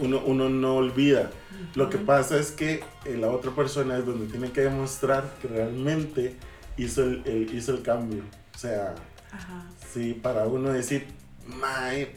Uno, 0.00 0.22
uno 0.24 0.48
no 0.48 0.76
olvida. 0.76 1.30
Lo 1.74 1.90
que 1.90 1.98
pasa 1.98 2.38
es 2.38 2.50
que 2.52 2.82
eh, 3.04 3.16
la 3.20 3.28
otra 3.28 3.50
persona 3.50 3.98
es 3.98 4.06
donde 4.06 4.28
tiene 4.28 4.50
que 4.50 4.62
demostrar 4.62 5.24
que 5.42 5.48
realmente 5.48 6.36
hizo 6.78 7.02
el, 7.02 7.22
el- 7.26 7.54
hizo 7.54 7.72
el 7.72 7.82
cambio. 7.82 8.22
O 8.54 8.58
sea, 8.58 8.94
Ajá. 9.30 9.64
sí, 9.92 10.14
para 10.14 10.44
uno 10.46 10.70
decir, 10.70 11.06
mae, 11.46 12.14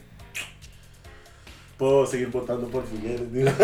puedo 1.82 2.06
seguir 2.06 2.28
votando 2.28 2.68
por 2.68 2.86
Figueres. 2.86 3.34
digo. 3.34 3.50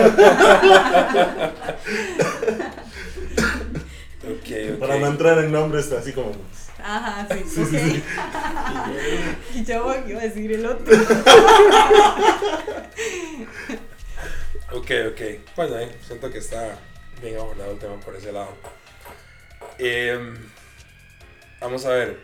ok, 4.25 4.49
ok. 4.73 4.79
Para 4.79 4.97
no 4.97 5.05
entrar 5.05 5.37
en 5.37 5.51
nombres 5.51 5.91
así 5.91 6.13
como. 6.13 6.31
Ajá, 6.83 7.27
sí, 7.31 7.43
Sí, 7.47 7.61
ok. 7.61 7.67
sí, 7.69 7.79
sí. 7.79 8.03
y 9.59 9.63
yo 9.65 9.93
iba 10.07 10.19
a 10.19 10.23
decir 10.23 10.51
el 10.51 10.65
otro. 10.65 10.97
Ok, 14.71 14.91
ok. 15.11 15.21
Bueno, 15.55 15.75
ahí 15.75 15.95
siento 16.05 16.31
que 16.31 16.39
está 16.39 16.75
bien 17.21 17.37
abordado 17.37 17.71
el 17.73 17.77
tema 17.77 17.99
por 17.99 18.15
ese 18.15 18.31
lado. 18.31 18.49
Em, 19.77 20.35
vamos 21.61 21.85
a 21.85 21.89
ver. 21.89 22.17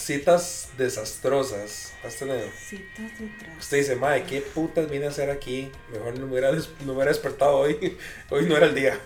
Citas 0.00 0.70
desastrosas. 0.78 1.92
¿Has 2.04 2.16
tenido? 2.16 2.40
Citas 2.58 3.18
detrás. 3.18 3.58
Usted 3.58 3.78
dice, 3.78 3.96
madre, 3.96 4.24
¿qué 4.24 4.40
putas 4.40 4.88
vine 4.90 5.06
a 5.06 5.08
hacer 5.10 5.30
aquí? 5.30 5.70
Mejor 5.92 6.18
no 6.18 6.26
me 6.26 6.32
hubiera, 6.32 6.52
des- 6.52 6.68
no 6.80 6.86
me 6.86 6.92
hubiera 6.92 7.10
despertado 7.12 7.56
hoy. 7.58 7.96
Hoy 8.30 8.46
no 8.46 8.56
era 8.56 8.66
el 8.66 8.74
día. 8.74 8.98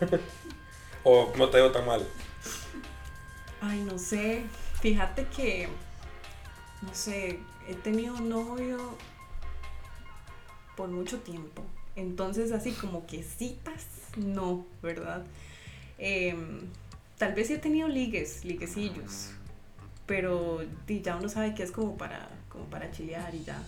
o 1.05 1.33
no 1.37 1.51
te 1.51 1.59
veo 1.59 1.71
tan 1.73 1.87
mal. 1.87 2.07
Ay, 3.61 3.81
no 3.81 3.99
sé. 3.99 4.43
Fíjate 4.81 5.27
que, 5.29 5.69
no 6.83 6.95
sé, 6.95 7.39
he 7.69 7.75
tenido 7.75 8.21
novio 8.21 8.97
por 10.77 10.89
mucho 10.89 11.19
tiempo. 11.21 11.63
Entonces, 11.97 12.53
así 12.53 12.73
como 12.73 13.07
que 13.07 13.23
citas, 13.23 13.87
no, 14.17 14.67
¿verdad? 14.83 15.25
Em, 15.99 16.61
tal 17.19 17.35
vez 17.35 17.47
sí 17.47 17.55
he 17.55 17.59
tenido 17.59 17.89
ligues, 17.89 18.45
liguecillos. 18.45 19.31
Pero 20.07 20.61
ya 20.87 21.17
uno 21.17 21.29
sabe 21.29 21.55
que 21.55 21.63
es 21.63 21.73
como 21.73 21.97
para, 21.97 22.29
como 22.49 22.65
para 22.67 22.91
chilear 22.91 23.35
y 23.35 23.43
ya. 23.45 23.59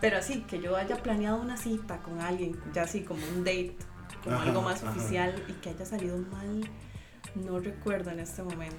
Pero 0.00 0.18
así, 0.18 0.42
que 0.42 0.60
yo 0.60 0.76
haya 0.76 0.96
planeado 0.96 1.40
una 1.40 1.56
cita 1.56 1.98
con 2.02 2.20
alguien, 2.20 2.60
ya 2.74 2.82
así 2.82 3.02
como 3.02 3.20
un 3.34 3.44
date, 3.44 3.76
como 4.22 4.36
Ajá, 4.36 4.44
algo 4.44 4.62
más 4.62 4.82
ajá. 4.82 4.92
oficial 4.92 5.34
y 5.48 5.52
que 5.54 5.70
haya 5.70 5.86
salido 5.86 6.18
mal, 6.18 6.68
no 7.34 7.58
recuerdo 7.60 8.10
en 8.10 8.20
este 8.20 8.42
momento. 8.42 8.76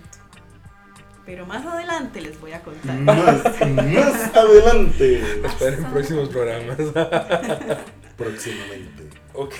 Pero 1.25 1.45
más 1.45 1.65
adelante 1.65 2.21
les 2.21 2.39
voy 2.39 2.51
a 2.53 2.61
contar. 2.61 2.97
Más, 2.99 3.15
más 3.75 4.35
adelante. 4.35 5.21
Esperen 5.45 5.85
próximos 5.85 6.29
programas. 6.29 6.77
Próximamente. 8.17 9.09
ok. 9.33 9.53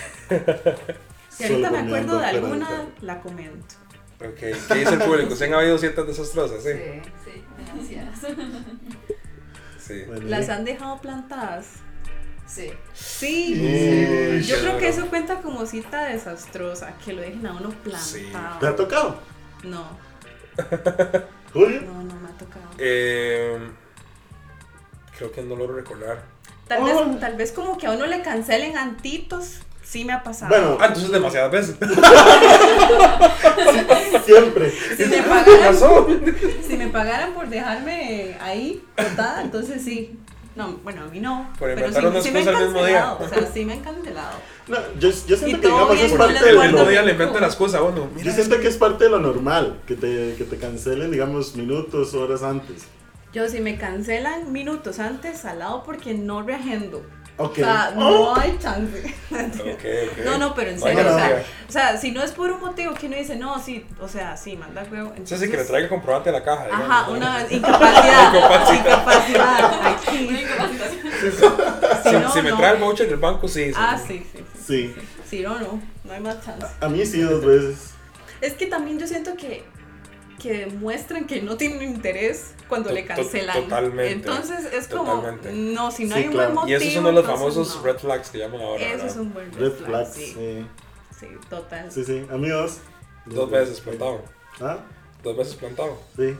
Si 1.30 1.43
ahorita 1.43 1.69
Solo 1.69 1.71
me 1.71 1.80
acuerdo 1.80 2.19
de 2.19 2.26
alguna, 2.26 2.86
la 3.02 3.21
comento. 3.21 3.76
Ok. 4.24 4.38
¿Qué 4.40 4.76
dice 4.76 4.94
el 4.94 5.00
público? 5.02 5.36
¿Se 5.36 5.46
han 5.46 5.54
habido 5.54 5.78
citas 5.78 6.06
desastrosas? 6.08 6.64
Sí. 6.64 6.70
Sí, 6.72 7.02
sí, 7.26 7.44
demasiadas. 7.66 8.20
Sí. 9.80 10.04
Bueno, 10.08 10.28
¿Las 10.28 10.50
han 10.50 10.64
dejado 10.64 11.00
plantadas? 11.02 11.68
Sí. 12.46 12.72
Sí. 12.94 13.54
Uy, 14.36 14.44
Yo 14.44 14.60
creo 14.60 14.78
que 14.78 14.90
eso 14.90 15.08
cuenta 15.08 15.42
como 15.42 15.66
cita 15.66 16.06
desastrosa, 16.06 16.94
que 17.04 17.14
lo 17.14 17.22
dejen 17.22 17.46
a 17.48 17.54
uno 17.54 17.72
Sí. 17.98 18.20
plantado. 18.30 18.60
¿Te 18.60 18.68
ha 18.68 18.76
tocado? 18.76 19.20
No, 19.64 19.86
Julio? 21.54 21.82
no, 21.84 22.04
no 22.04 22.16
me 22.16 22.28
ha 22.30 22.38
tocado. 22.38 22.66
Eh, 22.78 23.58
creo 25.18 25.32
que 25.32 25.42
no 25.44 25.56
logro 25.56 25.76
recordar. 25.76 26.24
Tal, 26.68 26.82
Oh. 26.82 26.86
vez, 27.10 27.20
tal 27.20 27.36
vez 27.38 27.52
como 27.52 27.78
que 27.78 27.88
a 27.88 27.92
uno 27.92 28.06
le 28.06 28.22
cancelen 28.22 28.78
antitos, 28.78 29.60
sí 29.91 30.06
me 30.06 30.13
ha 30.13 30.23
pasado. 30.23 30.49
Bueno, 30.49 30.77
Ah, 30.80 30.86
entonces 30.88 31.12
demasiadas 31.12 31.51
veces. 31.51 31.75
siempre. 34.25 34.71
si 34.97 35.06
me 35.06 35.10
¿Qué 35.17 35.23
pagaran, 35.23 35.73
pasó? 35.73 36.08
si 36.67 36.77
me 36.77 36.88
pagaran 36.88 37.34
por 37.34 37.49
dejarme 37.49 38.38
ahí 38.41 38.84
botada, 38.97 39.41
entonces 39.41 39.84
sí. 39.84 40.17
No, 40.54 40.73
bueno, 40.84 41.04
a 41.04 41.06
mí 41.06 41.19
no. 41.21 41.49
Por 41.58 41.73
pero 41.75 42.21
sí, 42.21 42.27
sí 42.27 42.32
me 42.32 42.39
han 42.41 42.45
cancelado. 42.45 43.19
O 43.21 43.30
sea, 43.30 43.49
sí 43.54 43.63
me 43.65 43.73
han 43.73 43.80
cancelado. 43.80 44.32
No, 44.67 44.77
yo, 44.99 45.10
yo 45.10 45.38
siento 45.38 45.47
Y 45.47 45.54
que 45.62 45.67
digamos 45.67 45.97
es 45.99 46.12
parte 46.13 46.45
de 46.45 46.54
lo 46.54 46.62
día 46.62 47.01
le 47.04 47.10
rencor. 47.10 47.12
inventa 47.12 47.39
la 47.39 47.47
excusa 47.47 47.77
a 47.77 47.84
uno. 47.84 48.10
Mira, 48.13 48.25
Yo 48.27 48.34
siento 48.34 48.60
que 48.60 48.67
es 48.67 48.75
parte 48.77 49.06
de 49.06 49.10
lo 49.10 49.19
normal, 49.19 49.80
que 49.88 49.95
te, 49.95 50.36
que 50.38 50.43
te 50.43 50.58
cancelen, 50.58 51.10
digamos, 51.10 51.56
minutos, 51.56 52.13
horas 52.15 52.43
antes. 52.43 52.84
Yo, 53.32 53.47
si 53.47 53.62
me 53.62 53.77
cancelan 53.77 54.51
minutos 54.51 54.99
antes, 54.99 55.39
salado 55.39 55.84
porque 55.84 56.13
no 56.13 56.41
reagendo. 56.41 57.01
Ok. 57.38 57.52
O 57.52 57.56
sea, 57.56 57.94
no 57.96 58.36
hay 58.36 58.58
chance. 58.60 59.15
No, 60.26 60.38
no, 60.38 60.54
pero 60.54 60.72
en 60.72 60.76
No 60.80 60.86
serio, 60.86 61.02
o 61.10 61.17
sea, 61.17 61.44
o 61.67 61.72
sea, 61.72 61.98
si 61.98 62.12
no 62.12 62.22
es 62.22 62.32
por 62.32 62.52
un 62.52 62.60
motivo 62.60 62.94
que 62.94 63.08
uno 63.08 63.15
dice, 63.15 63.38
no, 63.38 63.58
sí, 63.63 63.86
o 64.02 64.08
sea, 64.08 64.36
sí, 64.36 64.58
manda 64.58 64.84
huevo. 64.91 65.13
Eso 65.24 65.38
sí, 65.38 65.50
que 65.50 65.56
le 65.58 65.63
traiga 65.63 65.88
comprobante 65.88 66.30
a 66.30 66.34
la 66.34 66.44
caja. 66.44 66.65
digamos, 66.65 66.89
Ajá, 66.89 67.08
¿no? 67.08 67.13
una 67.17 67.41
incapacidad. 67.50 68.34
Incapacidad. 68.34 68.76
incapacidad. 68.80 69.88
Aquí. 69.88 70.28
Una 70.28 70.41
incapacitación. 70.41 71.13
Si, 72.04 72.10
Si 72.10 72.15
no, 72.17 72.34
si 72.34 72.41
me 72.41 72.52
trae 72.54 72.74
el 72.76 72.80
voucher 72.82 73.08
del 73.08 73.17
banco, 73.17 73.48
sí. 73.48 73.72
Ah, 73.76 73.98
sí, 73.98 74.26
sí, 74.32 74.39
sí. 74.54 74.94
Sí. 74.94 74.96
Sí, 75.30 75.39
no, 75.44 75.58
no, 75.60 75.82
no 76.04 76.13
hay 76.13 76.20
más 76.20 76.44
chance. 76.46 76.67
A 76.82 76.89
mí 76.89 77.06
sí, 77.06 77.22
dos 77.22 77.44
veces. 77.46 77.91
Es 78.41 78.54
que 78.54 78.65
también 78.67 79.00
yo 79.00 79.08
siento 79.08 79.36
que, 79.38 79.63
que 80.41 80.65
muestran 80.67 81.27
que 81.27 81.41
no 81.41 81.56
tienen 81.58 81.82
interés 81.84 82.54
cuando 82.67 82.89
To- 82.89 82.95
le 82.95 83.06
cancelan. 83.06 83.63
totalmente, 83.63 84.12
Entonces 84.12 84.65
es 84.73 84.88
como, 84.88 85.15
totalmente. 85.15 85.51
no, 85.54 85.91
si 85.91 86.06
no 86.06 86.15
Sí, 86.15 86.21
hay 86.21 86.27
un 86.27 86.34
claro. 86.34 86.54
buen 86.54 86.69
Y 86.69 86.71
motivo. 86.73 86.80
esos 86.82 86.93
son 86.93 86.99
uno 87.01 87.08
de 87.10 87.13
los 87.15 87.25
famosos 87.25 87.75
no. 87.77 87.84
red 87.84 87.97
flags 87.97 88.30
que 88.30 88.38
llaman 88.39 88.62
ahora. 88.62 88.82
Eso 88.84 88.91
¿verdad? 88.91 89.08
es 89.08 89.15
un 89.17 89.34
buen 89.34 89.54
Red 89.54 89.71
flags. 89.73 90.13
sí. 90.13 90.25
Sí. 90.34 90.65
Sí, 91.19 91.27
total. 91.49 91.91
Sí, 91.91 92.04
sí. 92.04 92.25
A 92.32 92.38
mí 92.38 92.49
dos. 92.49 92.80
Veces 93.51 93.80
plantado. 93.82 94.23
¿Ah? 94.60 94.80
Dos 95.23 95.38
veces 95.38 95.54
plantado. 95.56 95.99
Sí. 96.15 96.36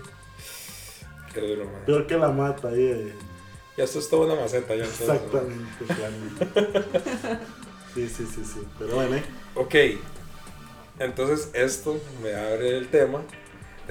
Qué 1.34 1.40
duro, 1.42 1.66
man. 1.66 1.84
Peor 1.86 2.08
que 2.08 2.18
la 2.18 2.30
mata 2.30 2.70
ahí. 2.70 2.84
eh. 2.86 3.14
Ya 3.78 3.84
esto 3.84 4.00
es 4.00 4.10
toda 4.10 4.26
una 4.34 4.42
maceta. 4.42 4.76
Ya, 4.76 4.84
entonces, 4.86 5.08
Exactamente, 5.10 5.86
claro. 5.86 7.40
Sí, 7.94 8.08
sí, 8.10 8.26
sí, 8.26 8.42
sí. 8.44 8.62
Pero 8.80 8.96
bueno, 8.96 9.16
¿eh? 9.18 9.24
Ok. 9.56 9.76
Entonces, 11.00 11.50
esto 11.54 12.00
me 12.24 12.34
abre 12.34 12.78
el 12.78 12.88
tema 12.90 13.22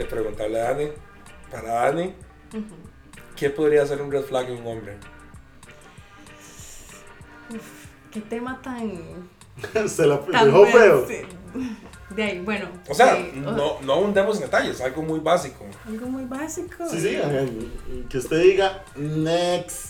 de 0.00 0.06
preguntarle 0.06 0.60
a 0.60 0.72
Dani. 0.72 0.88
Para 1.50 1.72
Dani. 1.84 2.14
¿qué 3.36 3.48
podría 3.50 3.86
ser 3.86 4.02
un 4.02 4.10
red 4.12 4.22
flag 4.22 4.50
en 4.50 4.58
un 4.58 4.66
hombre? 4.66 4.96
Qué 8.12 8.20
tema 8.20 8.60
tan. 8.62 9.28
Se 9.88 10.06
la 10.06 10.20
tan 10.20 10.46
dejó 10.46 10.66
feo. 10.66 11.06
sí. 11.06 11.16
De 12.14 12.22
ahí, 12.24 12.40
bueno. 12.40 12.68
O 12.88 12.94
sea, 12.94 13.14
o- 13.16 13.36
no, 13.52 13.80
no 13.82 14.00
hundemos 14.00 14.36
en 14.36 14.42
detalles, 14.42 14.80
algo 14.80 15.02
muy 15.02 15.20
básico. 15.20 15.64
Algo 15.86 16.06
muy 16.06 16.24
básico. 16.24 16.88
Sí, 16.88 17.00
sí. 17.00 17.08
eh, 17.14 18.04
Que 18.08 18.18
usted 18.18 18.40
diga 18.42 18.82
next. 18.96 19.89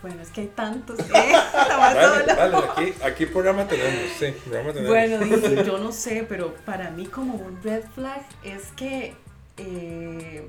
Bueno, 0.00 0.22
es 0.22 0.30
que 0.30 0.42
hay 0.42 0.46
tantos. 0.48 0.98
¿eh? 1.00 1.04
Aquí, 2.70 2.94
aquí 3.02 3.26
programa 3.26 3.66
tenemos, 3.66 4.12
sí, 4.18 4.26
programa 4.44 4.72
tenemos. 4.72 4.88
Bueno, 4.88 5.18
digo, 5.18 5.62
yo 5.66 5.78
no 5.78 5.90
sé, 5.92 6.24
pero 6.28 6.54
para 6.64 6.90
mí 6.90 7.06
como 7.06 7.34
un 7.34 7.60
red 7.62 7.82
flag 7.94 8.24
es 8.44 8.68
que 8.76 9.14
eh, 9.56 10.48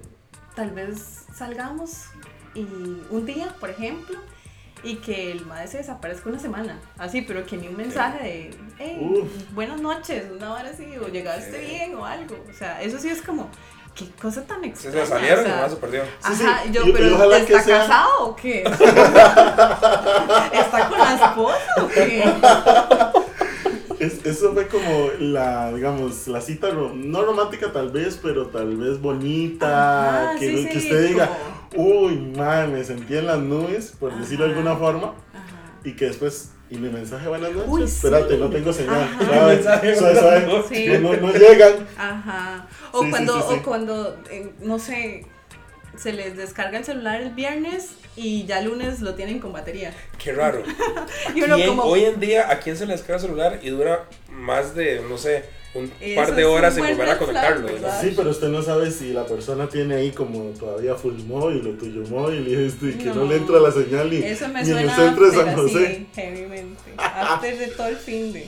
tal 0.56 0.72
vez 0.72 1.26
salgamos 1.34 2.06
y 2.54 2.62
un 3.10 3.26
día, 3.26 3.56
por 3.60 3.70
ejemplo, 3.70 4.20
y 4.84 4.96
que 4.98 5.32
el 5.32 5.46
madre 5.46 5.68
se 5.68 5.78
desaparezca 5.78 6.30
una 6.30 6.40
semana, 6.40 6.80
así, 6.98 7.22
pero 7.22 7.46
que 7.46 7.58
ni 7.58 7.68
un 7.68 7.76
mensaje 7.76 8.24
de, 8.24 8.52
hey, 8.78 8.98
Uf. 9.02 9.54
buenas 9.54 9.82
noches, 9.82 10.26
una 10.32 10.54
hora 10.54 10.70
así, 10.70 10.86
o 10.98 11.08
llegaste 11.10 11.60
bien 11.60 11.96
o 11.96 12.06
algo. 12.06 12.44
O 12.50 12.54
sea, 12.54 12.82
eso 12.82 12.98
sí 13.00 13.10
es 13.10 13.22
como, 13.22 13.50
qué 14.06 14.22
cosa 14.22 14.46
tan 14.46 14.64
extraña. 14.64 15.02
se 15.02 15.06
salieron 15.08 15.40
o 15.40 15.44
sea, 15.44 15.52
y 15.52 15.56
nomás 15.56 15.72
se 15.72 15.78
perdieron. 15.78 16.08
Sí, 16.20 16.34
sí, 16.36 16.44
Ajá, 16.46 16.66
yo, 16.72 16.82
pero 16.94 17.34
¿está 17.34 17.62
sea- 17.64 17.78
casado 17.80 18.10
o 18.28 18.36
qué? 18.36 18.64
¿Está 20.54 20.90
con 20.90 20.98
la 21.00 21.14
esposa 21.16 21.58
o 21.82 21.88
qué? 21.88 22.24
Es- 24.00 24.26
eso 24.26 24.54
fue 24.54 24.68
como 24.68 25.10
la, 25.20 25.74
digamos, 25.74 26.28
la 26.30 26.40
cita, 26.42 26.70
ro- 26.70 26.94
no 26.96 27.22
romántica 27.24 27.74
tal 27.74 27.90
vez, 27.90 28.18
pero 28.22 28.48
tal 28.48 28.78
vez 28.78 29.02
bonita, 29.02 30.30
Ajá, 30.30 30.40
que, 30.40 30.58
sí, 30.58 30.66
que 30.70 30.80
sí, 30.80 30.88
usted 30.88 31.08
diga, 31.10 31.30
como- 31.76 31.84
uy, 32.06 32.16
man, 32.38 32.72
me 32.74 32.84
sentí 32.84 33.18
en 33.18 33.28
las 33.28 33.40
nubes, 33.40 33.94
por 34.00 34.14
decirlo 34.18 34.46
de 34.46 34.52
alguna 34.52 34.76
forma, 34.78 35.08
Ajá. 35.34 35.80
y 35.84 35.96
que 35.98 36.06
después, 36.06 36.52
y 36.72 36.78
mi 36.78 36.90
mensaje, 36.90 37.28
buenas 37.28 37.52
noches, 37.52 37.70
Uy, 37.70 37.84
espérate, 37.84 38.36
sí. 38.36 38.40
no 38.40 38.50
tengo 38.50 38.74
señal, 38.74 39.10
noches. 40.48 40.66
Sí. 40.70 40.98
no, 41.02 41.32
llegan. 41.34 41.74
Ajá. 41.98 42.68
O 42.92 43.04
Sí, 43.04 43.10
cuando, 43.10 43.34
sí, 43.36 43.44
sí. 43.50 43.56
o 43.60 43.64
cuando 43.64 44.18
eh, 44.30 44.52
no 44.62 44.78
sé, 44.80 45.26
se 46.02 46.14
les 46.14 46.38
descarga 46.38 46.78
el 46.80 46.86
celular 46.86 47.22
el 47.22 47.32
viernes 47.32 47.90
y 48.16 48.46
ya 48.46 48.62
lunes 48.62 49.02
lo 49.02 49.16
tienen 49.16 49.40
con 49.40 49.52
batería. 49.54 49.94
Qué 50.18 50.32
raro. 50.34 50.64
Y 51.36 51.42
uno 51.42 51.56
¿Quién- 51.56 51.68
como, 51.70 51.84
Hoy 51.84 52.06
en 52.06 52.20
día, 52.20 52.50
¿a 52.52 52.60
quién 52.60 52.78
se 52.78 52.86
le 52.86 52.94
descarga 52.94 53.16
el 53.16 53.22
celular 53.22 53.60
y 53.62 53.70
dura 53.70 54.06
más 54.30 54.76
de, 54.76 55.02
no 55.10 55.18
sé, 55.18 55.46
un 55.76 55.92
Eso 56.02 56.16
par 56.16 56.34
de 56.36 56.46
horas 56.46 56.76
en 56.78 56.88
volver 56.88 57.10
a 57.10 57.18
conectarlo? 57.18 57.68
Sí, 58.02 58.14
pero 58.16 58.30
usted 58.32 58.48
no 58.48 58.62
sabe 58.64 58.92
si 58.92 59.14
la 59.14 59.26
persona 59.26 59.68
tiene 59.70 59.96
ahí 59.96 60.12
como 60.12 60.50
todavía 60.58 60.96
full 60.96 61.14
móvil 61.28 61.68
o 61.68 61.78
tuyo 61.78 62.02
móvil 62.10 62.48
y 62.48 62.66
este, 62.68 62.98
que 62.98 63.06
no. 63.06 63.16
No. 63.16 63.26
le 63.26 63.36
entra 63.38 63.60
la 63.60 63.72
señal 63.72 64.10
ni, 64.10 64.18
eso 64.18 64.48
me 64.50 64.64
ni 64.64 64.72
en 64.72 64.78
el 64.78 64.90
suena 64.90 64.96
centro 65.06 65.26
de 65.26 65.32
San 65.38 65.50
after, 65.50 65.64
José. 65.64 65.86
así, 65.86 66.22
heavymente. 66.22 66.92
After 66.98 67.58
de 67.58 67.68
todo 67.68 67.88
el 67.88 67.98
fin 67.98 68.34
de. 68.34 68.48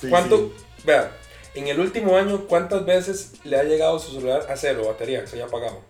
Sí, 0.00 0.08
¿Cuánto, 0.08 0.36
sí. 0.36 0.84
vea, 0.86 1.10
en 1.54 1.66
el 1.66 1.80
último 1.80 2.16
año, 2.16 2.46
cuántas 2.46 2.86
veces 2.86 3.32
le 3.44 3.56
ha 3.58 3.64
llegado 3.64 3.98
su 3.98 4.12
celular 4.12 4.46
a 4.48 4.56
cero, 4.56 4.84
batería, 4.86 5.22
que 5.22 5.26
se 5.26 5.36
haya 5.36 5.46
apagado? 5.46 5.82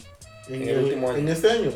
En, 0.54 0.62
en 0.62 0.68
el 0.68 0.78
último 0.84 1.08
año? 1.10 1.18
en 1.18 1.28
este 1.28 1.50
año. 1.50 1.72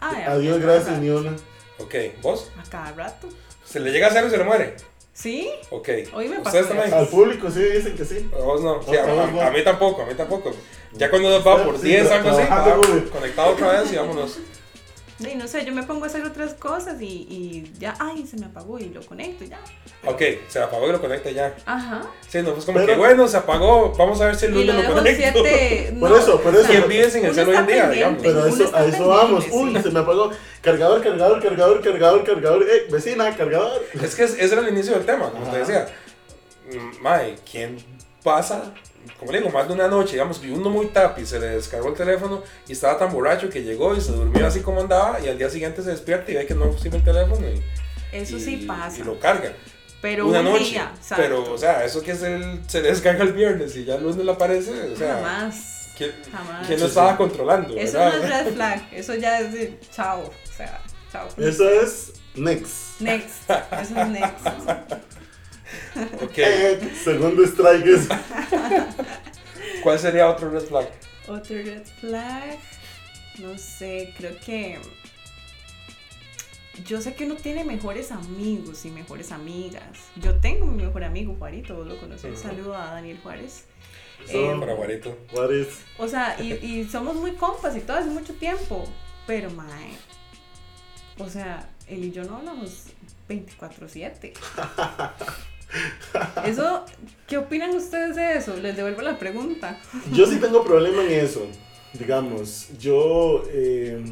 Ay, 0.00 0.24
Adiós, 0.26 0.56
a 0.58 0.60
cada 0.60 0.74
gracias, 0.74 0.98
ni 0.98 1.10
una. 1.10 1.36
Ok, 1.78 1.94
¿vos? 2.22 2.50
A 2.58 2.68
cada 2.70 2.92
rato. 2.92 3.28
¿Se 3.64 3.80
le 3.80 3.90
llega 3.90 4.08
a 4.08 4.10
cero 4.10 4.26
y 4.28 4.30
se 4.30 4.38
le 4.38 4.44
muere? 4.44 4.76
¿Sí? 5.12 5.50
Ok. 5.70 5.88
Hoy 6.12 6.28
me 6.28 6.38
pasó. 6.40 6.58
Al 6.58 7.08
público 7.08 7.50
sí 7.50 7.60
dicen 7.62 7.96
que 7.96 8.04
sí. 8.04 8.28
A 8.34 8.42
vos 8.42 8.60
no. 8.60 8.82
Sí, 8.82 8.96
a, 8.96 9.50
mí 9.50 9.64
tampoco, 9.64 10.02
a 10.02 10.06
mí 10.06 10.14
tampoco. 10.14 10.52
Ya 10.92 11.08
cuando 11.10 11.30
nos 11.30 11.46
va 11.46 11.64
por 11.64 11.78
Sí, 11.78 11.88
10, 11.88 12.06
tra- 12.10 12.12
algo 12.16 12.30
así, 12.38 12.88
güey. 12.92 13.04
conectado 13.06 13.52
otra 13.52 13.80
vez 13.80 13.92
y 13.92 13.96
vámonos. 13.96 14.38
Sí, 15.18 15.34
no 15.34 15.48
sé, 15.48 15.64
yo 15.64 15.72
me 15.72 15.82
pongo 15.82 16.04
a 16.04 16.08
hacer 16.08 16.22
otras 16.26 16.52
cosas 16.54 17.00
y, 17.00 17.06
y 17.06 17.72
ya, 17.78 17.94
ay, 17.98 18.26
se 18.26 18.36
me 18.36 18.46
apagó 18.46 18.78
y 18.78 18.90
lo 18.90 19.00
conecto 19.00 19.44
y 19.44 19.48
ya. 19.48 19.58
Ok, 20.04 20.20
se 20.48 20.58
apagó 20.60 20.88
y 20.88 20.92
lo 20.92 21.00
conecta 21.00 21.30
ya. 21.30 21.54
Ajá. 21.64 22.02
Sí, 22.28 22.42
no, 22.42 22.52
pues 22.52 22.66
como 22.66 22.78
Pero- 22.80 22.92
que 22.92 22.98
bueno, 22.98 23.26
se 23.26 23.38
apagó, 23.38 23.94
vamos 23.96 24.20
a 24.20 24.26
ver 24.26 24.36
si 24.36 24.44
el 24.46 24.52
lo 24.52 24.58
lunes 24.60 24.74
lo, 24.74 24.82
dejo 24.82 24.94
conecto. 24.94 25.22
siete. 25.42 25.96
Por 26.00 26.12
eso, 26.12 26.40
por 26.42 26.54
eso. 26.54 26.68
¿Quién 26.68 26.86
vive 26.88 27.10
sin 27.10 27.24
el 27.24 27.34
cel 27.34 27.48
hoy 27.48 27.56
en 27.56 27.66
día, 27.66 27.88
digamos? 27.88 28.20
Pero 28.22 28.42
a 28.44 28.48
eso, 28.48 28.76
a 28.76 28.84
eso 28.84 29.08
vamos. 29.08 29.44
pendiente, 29.44 29.70
Uy, 29.70 29.76
sí. 29.76 29.82
se 29.84 29.90
me 29.90 30.00
apagó. 30.00 30.30
Cargador, 30.60 31.02
cargador, 31.02 31.42
cargador, 31.42 31.80
cargador, 31.82 32.24
cargador. 32.24 32.62
Eh, 32.68 32.86
vecina, 32.90 33.34
cargador. 33.34 33.82
Es 34.02 34.14
que 34.14 34.24
es- 34.24 34.34
ese 34.34 34.52
era 34.54 34.60
el 34.60 34.68
inicio 34.68 34.92
del 34.94 35.06
tema, 35.06 35.30
como 35.30 35.44
Ajá. 35.44 35.52
te 35.52 35.58
decía. 35.60 35.86
Mm, 36.72 37.02
Mae, 37.02 37.36
¿quién 37.50 37.78
pasa? 38.22 38.74
Como 39.18 39.32
le 39.32 39.38
digo, 39.38 39.50
más 39.50 39.66
de 39.68 39.74
una 39.74 39.88
noche, 39.88 40.12
digamos 40.12 40.38
que 40.38 40.50
uno 40.50 40.68
muy 40.70 40.86
tapi 40.86 41.24
se 41.26 41.38
le 41.38 41.46
descargó 41.48 41.88
el 41.88 41.94
teléfono 41.94 42.42
y 42.68 42.72
estaba 42.72 42.98
tan 42.98 43.12
borracho 43.12 43.48
que 43.50 43.62
llegó 43.62 43.94
y 43.96 44.00
se 44.00 44.12
durmió 44.12 44.46
así 44.46 44.60
como 44.60 44.80
andaba 44.80 45.18
y 45.20 45.28
al 45.28 45.38
día 45.38 45.48
siguiente 45.50 45.82
se 45.82 45.90
despierta 45.90 46.30
y 46.30 46.34
ve 46.34 46.46
que 46.46 46.54
no 46.54 46.76
sirve 46.78 46.98
el 46.98 47.04
teléfono 47.04 47.46
y, 47.48 47.62
Eso 48.16 48.36
y- 48.36 48.40
sí 48.40 48.56
pasa. 48.66 48.98
y 48.98 49.02
lo 49.04 49.18
carga. 49.18 49.52
pero 50.02 50.26
una 50.26 50.40
un 50.40 50.46
noche. 50.46 50.64
día, 50.64 50.92
exacto. 50.96 51.22
pero, 51.22 51.52
o 51.52 51.58
sea, 51.58 51.84
eso 51.84 52.02
que 52.02 52.12
es 52.12 52.22
el, 52.22 52.60
se 52.68 52.82
le 52.82 52.88
descarga 52.90 53.22
el 53.24 53.32
viernes 53.32 53.74
y 53.76 53.84
ya 53.84 53.94
el 53.96 54.02
lunes 54.02 54.16
le 54.24 54.30
aparece, 54.32 54.70
o 54.92 54.96
sea, 54.96 55.14
Jamás. 55.16 55.92
¿quién, 55.96 56.12
Jamás. 56.30 56.66
quién 56.66 56.80
lo 56.80 56.86
estaba 56.86 57.10
sí. 57.12 57.16
controlando? 57.16 57.74
Eso 57.76 57.98
verdad? 57.98 58.18
no 58.18 58.24
es 58.24 58.44
red 58.44 58.52
flag. 58.54 58.88
Eso 58.92 59.14
ya 59.14 59.40
es 59.40 59.52
de 59.52 59.80
chao. 59.94 60.22
O 60.24 60.52
sea, 60.56 60.80
chao. 61.10 61.26
Eso 61.38 61.68
es 61.68 62.12
next. 62.34 63.00
Next. 63.00 63.50
Eso 63.50 64.00
es 64.00 64.08
next. 64.08 64.46
Ok, 66.22 66.38
segundo 67.04 67.42
strike 67.44 67.86
es. 67.86 68.08
¿cuál 69.82 69.98
sería 69.98 70.28
otro 70.28 70.50
red 70.50 70.62
flag? 70.64 70.88
Otro 71.28 71.56
red 71.56 71.84
flag. 72.00 72.58
No 73.38 73.56
sé, 73.58 74.12
creo 74.16 74.36
que. 74.44 74.78
Yo 76.84 77.00
sé 77.00 77.14
que 77.14 77.24
uno 77.24 77.36
tiene 77.36 77.64
mejores 77.64 78.12
amigos 78.12 78.84
y 78.84 78.90
mejores 78.90 79.32
amigas. 79.32 79.82
Yo 80.16 80.38
tengo 80.40 80.66
mi 80.66 80.82
mejor 80.84 81.04
amigo, 81.04 81.34
Juarito, 81.38 81.74
vos 81.74 81.86
lo 81.86 81.98
conoces. 81.98 82.32
Ujú. 82.38 82.42
Saludo 82.48 82.76
a 82.76 82.92
Daniel 82.92 83.18
Juárez. 83.22 83.64
So, 84.30 84.52
Eh, 84.52 84.56
Para. 84.60 84.74
What 84.74 85.50
is? 85.52 85.68
O 85.98 86.08
sea, 86.08 86.36
y, 86.40 86.52
y 86.54 86.88
somos 86.90 87.16
muy 87.16 87.32
compas 87.32 87.76
y 87.76 87.80
todo 87.80 87.96
hace 87.98 88.10
mucho 88.10 88.34
tiempo. 88.34 88.84
Pero, 89.26 89.50
mae. 89.50 89.96
O 91.18 91.28
sea, 91.28 91.68
él 91.86 92.04
y 92.04 92.12
yo 92.12 92.24
no 92.24 92.36
hablamos 92.36 92.84
24-7. 93.28 94.32
Eso, 96.44 96.84
¿qué 97.26 97.38
opinan 97.38 97.74
ustedes 97.74 98.16
de 98.16 98.36
eso? 98.36 98.56
Les 98.56 98.76
devuelvo 98.76 99.02
la 99.02 99.18
pregunta. 99.18 99.78
Yo 100.12 100.26
sí 100.26 100.38
tengo 100.38 100.64
problema 100.64 101.04
en 101.04 101.12
eso. 101.12 101.46
Digamos, 101.92 102.68
yo 102.78 103.44
eh, 103.48 104.02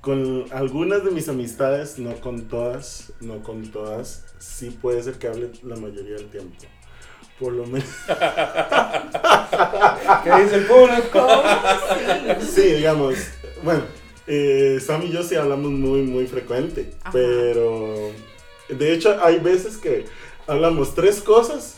con 0.00 0.44
algunas 0.52 1.04
de 1.04 1.10
mis 1.10 1.28
amistades, 1.28 1.98
no 1.98 2.14
con 2.20 2.48
todas, 2.48 3.12
no 3.20 3.42
con 3.42 3.70
todas, 3.70 4.24
sí 4.38 4.70
puede 4.70 5.02
ser 5.02 5.14
que 5.14 5.28
hable 5.28 5.50
la 5.62 5.76
mayoría 5.76 6.16
del 6.16 6.28
tiempo. 6.28 6.56
Por 7.38 7.52
lo 7.52 7.66
menos. 7.66 7.88
¿Qué 10.24 10.42
dice 10.42 10.56
el 10.56 10.66
público? 10.66 11.28
Sí. 12.40 12.48
Sí, 12.54 12.62
digamos. 12.74 13.14
Bueno, 13.62 13.82
eh, 14.26 14.80
Sam 14.84 15.02
y 15.02 15.10
yo 15.10 15.22
sí 15.22 15.36
hablamos 15.36 15.70
muy, 15.70 16.02
muy 16.02 16.26
frecuente. 16.26 16.94
Ajá. 17.02 17.12
Pero 17.12 18.10
de 18.68 18.92
hecho, 18.92 19.16
hay 19.22 19.38
veces 19.38 19.78
que 19.78 20.04
hablamos 20.48 20.94
tres 20.94 21.20
cosas. 21.20 21.76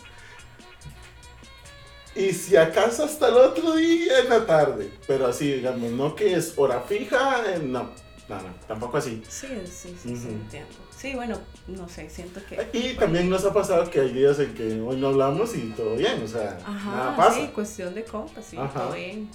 Y 2.14 2.32
si 2.32 2.56
acaso 2.56 3.04
hasta 3.04 3.28
el 3.28 3.34
otro 3.34 3.74
día 3.74 4.20
en 4.20 4.28
la 4.30 4.46
tarde. 4.46 4.92
Pero 5.06 5.26
así, 5.26 5.52
digamos, 5.52 5.90
no 5.92 6.14
que 6.14 6.34
es 6.34 6.54
hora 6.56 6.80
fija, 6.80 7.42
eh, 7.52 7.60
no. 7.62 7.90
No, 8.28 8.36
no, 8.36 8.54
tampoco 8.66 8.96
así. 8.96 9.22
Sí, 9.28 9.48
sí, 9.66 9.96
sí, 10.00 10.16
sí, 10.16 10.28
entiendo. 10.28 10.74
Sí, 11.00 11.14
bueno, 11.14 11.38
no 11.66 11.88
sé, 11.88 12.10
siento 12.10 12.40
que... 12.46 12.68
Y 12.78 12.92
también 12.94 13.30
nos 13.30 13.42
ha 13.46 13.54
pasado 13.54 13.88
que 13.90 14.00
hay 14.00 14.12
días 14.12 14.38
en 14.38 14.52
que 14.52 14.78
hoy 14.82 14.96
no 14.98 15.08
hablamos 15.08 15.56
y 15.56 15.60
todo 15.70 15.96
bien, 15.96 16.22
o 16.22 16.28
sea, 16.28 16.58
nada 16.66 17.16
pasa. 17.16 17.40
sí, 17.40 17.48
cuestión 17.54 17.94
de 17.94 18.04
compas, 18.04 18.44
sí, 18.44 18.58
Ajá. 18.58 18.82
todo 18.82 18.92
bien. 18.92 19.26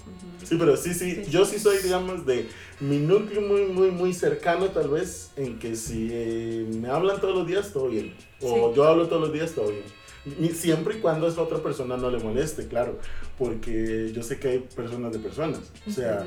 Sí, 0.43 0.57
pero 0.59 0.77
sí, 0.77 0.93
sí, 0.93 1.23
Sí, 1.25 1.31
yo 1.31 1.43
sí. 1.43 1.53
sí 1.55 1.59
soy, 1.61 1.77
digamos, 1.79 2.23
de 2.25 2.47
mi 2.79 2.97
núcleo 2.97 3.41
muy, 3.41 3.63
muy, 3.65 3.89
muy 3.89 4.13
cercano 4.13 4.67
tal 4.67 4.89
vez, 4.89 5.31
en 5.37 5.57
que 5.57 5.75
si 5.75 6.07
eh, 6.11 6.67
me 6.79 6.87
hablan 6.89 7.19
todos 7.19 7.33
los 7.35 7.47
días, 7.47 7.73
todo 7.73 7.87
bien. 7.87 8.13
O 8.41 8.69
Sí. 8.69 8.75
yo 8.75 8.83
hablo 8.83 9.07
todos 9.07 9.23
los 9.23 9.33
días, 9.33 9.51
todo 9.53 9.69
bien. 9.71 10.53
Siempre 10.53 10.97
y 10.97 11.01
cuando 11.01 11.25
a 11.27 11.29
esa 11.29 11.41
otra 11.41 11.59
persona 11.59 11.97
no 11.97 12.09
le 12.11 12.17
moleste, 12.19 12.67
claro, 12.67 12.99
porque 13.39 14.11
yo 14.13 14.23
sé 14.23 14.39
que 14.39 14.47
hay 14.49 14.59
personas 14.59 15.13
de 15.13 15.19
personas. 15.19 15.59
O 15.87 15.91
sea. 15.91 16.25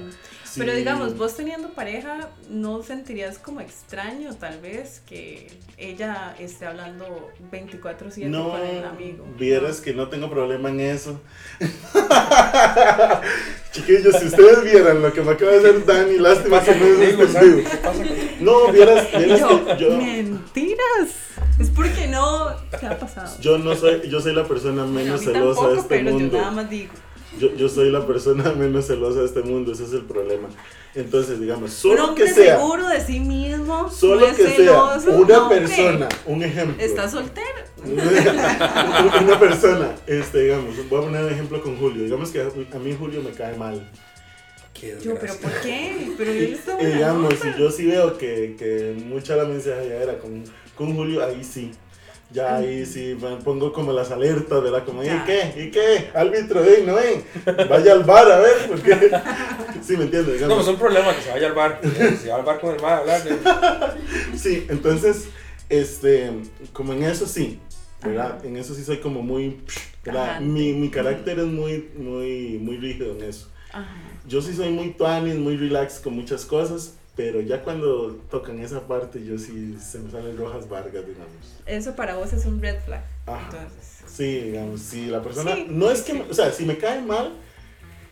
Pero 0.56 0.74
digamos, 0.74 1.16
vos 1.16 1.36
teniendo 1.36 1.68
pareja, 1.70 2.30
¿no 2.48 2.82
sentirías 2.82 3.38
como 3.38 3.60
extraño 3.60 4.34
tal 4.36 4.60
vez 4.60 5.02
que 5.06 5.48
ella 5.76 6.34
esté 6.38 6.66
hablando 6.66 7.30
24/7 7.52 8.26
no 8.28 8.50
con 8.50 8.60
el 8.62 8.84
amigo? 8.84 9.24
vieras 9.38 9.80
que 9.80 9.92
no 9.94 10.08
tengo 10.08 10.30
problema 10.30 10.68
en 10.70 10.80
eso. 10.80 11.20
Chiquillos, 13.72 14.16
si 14.16 14.26
ustedes 14.26 14.64
vieran 14.64 15.02
lo 15.02 15.12
que 15.12 15.22
me 15.22 15.32
acaba 15.32 15.52
de 15.52 15.58
hacer 15.58 15.84
Dani, 15.86 16.12
¿Qué 16.14 16.20
lástima 16.20 16.62
que 16.62 16.74
no 16.74 16.84
es 16.86 17.16
contigo, 17.16 17.22
este 17.22 17.32
Sam? 17.32 17.44
video. 17.56 17.70
¿Qué 17.70 17.76
pasa 17.76 17.98
contigo? 17.98 18.16
No, 18.40 18.72
vieras, 18.72 19.06
Y 19.12 19.16
vieras 19.18 19.40
yo, 19.40 19.66
que 19.66 19.76
yo... 19.82 19.90
mentiras. 19.98 21.08
Es 21.60 21.70
porque 21.70 22.06
no 22.08 22.54
te 22.78 22.86
ha 22.86 22.98
pasado. 22.98 23.36
Yo 23.40 23.58
no 23.58 23.74
soy, 23.74 24.08
yo 24.08 24.20
soy 24.20 24.32
la 24.34 24.46
persona 24.46 24.84
menos 24.86 25.22
celosa 25.22 25.60
tampoco, 25.62 25.68
de 25.70 25.76
este 25.80 25.88
pero 25.98 26.10
mundo. 26.12 26.36
yo 26.36 26.40
nada 26.40 26.50
más 26.52 26.70
digo. 26.70 26.92
Yo, 27.38 27.54
yo 27.54 27.68
soy 27.68 27.90
la 27.90 28.06
persona 28.06 28.52
menos 28.56 28.86
celosa 28.86 29.20
de 29.20 29.26
este 29.26 29.42
mundo, 29.42 29.72
ese 29.72 29.84
es 29.84 29.92
el 29.92 30.04
problema. 30.04 30.48
Entonces, 30.94 31.40
digamos, 31.40 31.72
solo 31.72 32.14
que 32.14 32.26
sea, 32.28 32.58
seguro 32.58 32.88
de 32.88 33.00
sí 33.00 33.20
mismo, 33.20 33.90
solo 33.90 34.28
no 34.28 34.34
que 34.34 34.42
sea 34.44 34.56
celoso, 34.56 35.10
una 35.12 35.36
no, 35.36 35.48
persona, 35.48 36.08
un 36.26 36.42
ejemplo. 36.42 36.82
Está 36.82 37.08
soltero. 37.08 37.46
una 37.84 39.38
persona, 39.38 39.94
este, 40.06 40.44
digamos, 40.44 40.88
voy 40.88 40.98
a 40.98 41.02
poner 41.02 41.24
un 41.24 41.32
ejemplo 41.32 41.62
con 41.62 41.76
Julio. 41.76 42.04
Digamos 42.04 42.30
que 42.30 42.40
a, 42.40 42.78
mí 42.78 42.96
Julio 42.98 43.22
me 43.22 43.30
cae 43.30 43.56
mal. 43.56 43.88
Qué 44.74 44.96
Yo, 45.02 45.14
pero. 45.20 45.34
¿por 45.36 45.52
qué? 45.60 46.12
Pero 46.16 46.34
Y, 46.34 46.38
él 46.38 46.52
está 46.54 46.72
y 46.72 46.76
buena 46.76 46.94
digamos, 46.94 47.34
si 47.34 47.48
yo 47.58 47.70
sí 47.70 47.86
veo 47.86 48.16
que, 48.16 48.56
que 48.58 48.96
mucha 49.06 49.36
la 49.36 49.44
mensajeadera 49.44 50.18
con, 50.18 50.44
con 50.74 50.94
Julio, 50.94 51.24
ahí 51.24 51.44
sí. 51.44 51.72
Ya 52.30 52.56
ahí 52.56 52.84
sí 52.84 53.16
me 53.20 53.36
pongo 53.36 53.72
como 53.72 53.90
las 53.92 54.10
alertas, 54.10 54.62
¿verdad? 54.62 54.84
Como, 54.84 55.02
¿y 55.02 55.08
qué? 55.24 55.54
¿Y 55.56 55.70
qué? 55.70 56.10
Árbitro, 56.14 56.62
¿eh? 56.62 56.82
¿No 56.86 56.96
ven? 56.96 57.24
Vaya 57.68 57.92
al 57.92 58.04
bar 58.04 58.30
a 58.30 58.38
ver, 58.40 58.68
porque... 58.68 59.10
Sí, 59.82 59.96
me 59.96 60.04
entiendes, 60.04 60.26
No, 60.26 60.32
digamos. 60.34 60.54
pues 60.56 60.66
es 60.66 60.74
un 60.74 60.78
problema 60.80 61.14
que 61.16 61.22
se 61.22 61.30
vaya 61.30 61.46
al 61.46 61.54
bar. 61.54 61.80
¿eh? 61.82 62.18
Se 62.20 62.28
va 62.28 62.36
al 62.36 62.44
bar 62.44 62.60
con 62.60 62.74
el 62.74 62.82
mae 62.82 62.92
a 62.92 62.96
hablar. 62.98 63.22
¿eh? 63.26 63.38
Sí, 64.36 64.66
entonces, 64.68 65.28
este, 65.70 66.30
como 66.74 66.92
en 66.92 67.04
eso 67.04 67.26
sí, 67.26 67.60
¿verdad? 68.04 68.44
En 68.44 68.56
eso 68.58 68.74
sí 68.74 68.84
soy 68.84 68.98
como 68.98 69.22
muy, 69.22 69.60
¿verdad? 70.04 70.40
Mi, 70.40 70.74
mi 70.74 70.90
carácter 70.90 71.38
es 71.38 71.46
muy, 71.46 71.88
muy, 71.96 72.58
muy 72.60 72.76
rígido 72.76 73.12
en 73.16 73.22
eso. 73.22 73.48
Ajá. 73.72 73.86
Yo 74.26 74.42
sí 74.42 74.52
soy 74.52 74.68
muy 74.70 74.90
tuanis, 74.90 75.36
muy 75.36 75.56
relax 75.56 76.00
con 76.00 76.14
muchas 76.14 76.44
cosas, 76.44 76.97
pero 77.18 77.40
ya 77.40 77.64
cuando 77.64 78.12
tocan 78.30 78.60
esa 78.60 78.86
parte, 78.86 79.24
yo 79.24 79.36
sí 79.38 79.76
se 79.76 79.98
me 79.98 80.08
salen 80.08 80.36
rojas 80.36 80.68
vargas, 80.68 81.04
digamos. 81.04 81.60
Eso 81.66 81.96
para 81.96 82.14
vos 82.14 82.32
es 82.32 82.46
un 82.46 82.62
red 82.62 82.76
flag. 82.84 83.02
Ajá. 83.26 83.44
Entonces. 83.50 84.04
Sí, 84.06 84.40
digamos, 84.42 84.80
si 84.80 85.06
la 85.06 85.20
persona, 85.20 85.56
Sí, 85.56 85.66
no 85.68 85.90
es 85.90 86.02
que, 86.02 86.12
o 86.12 86.32
sea, 86.32 86.52
si 86.52 86.64
me 86.64 86.78
cae 86.78 87.02
mal 87.02 87.32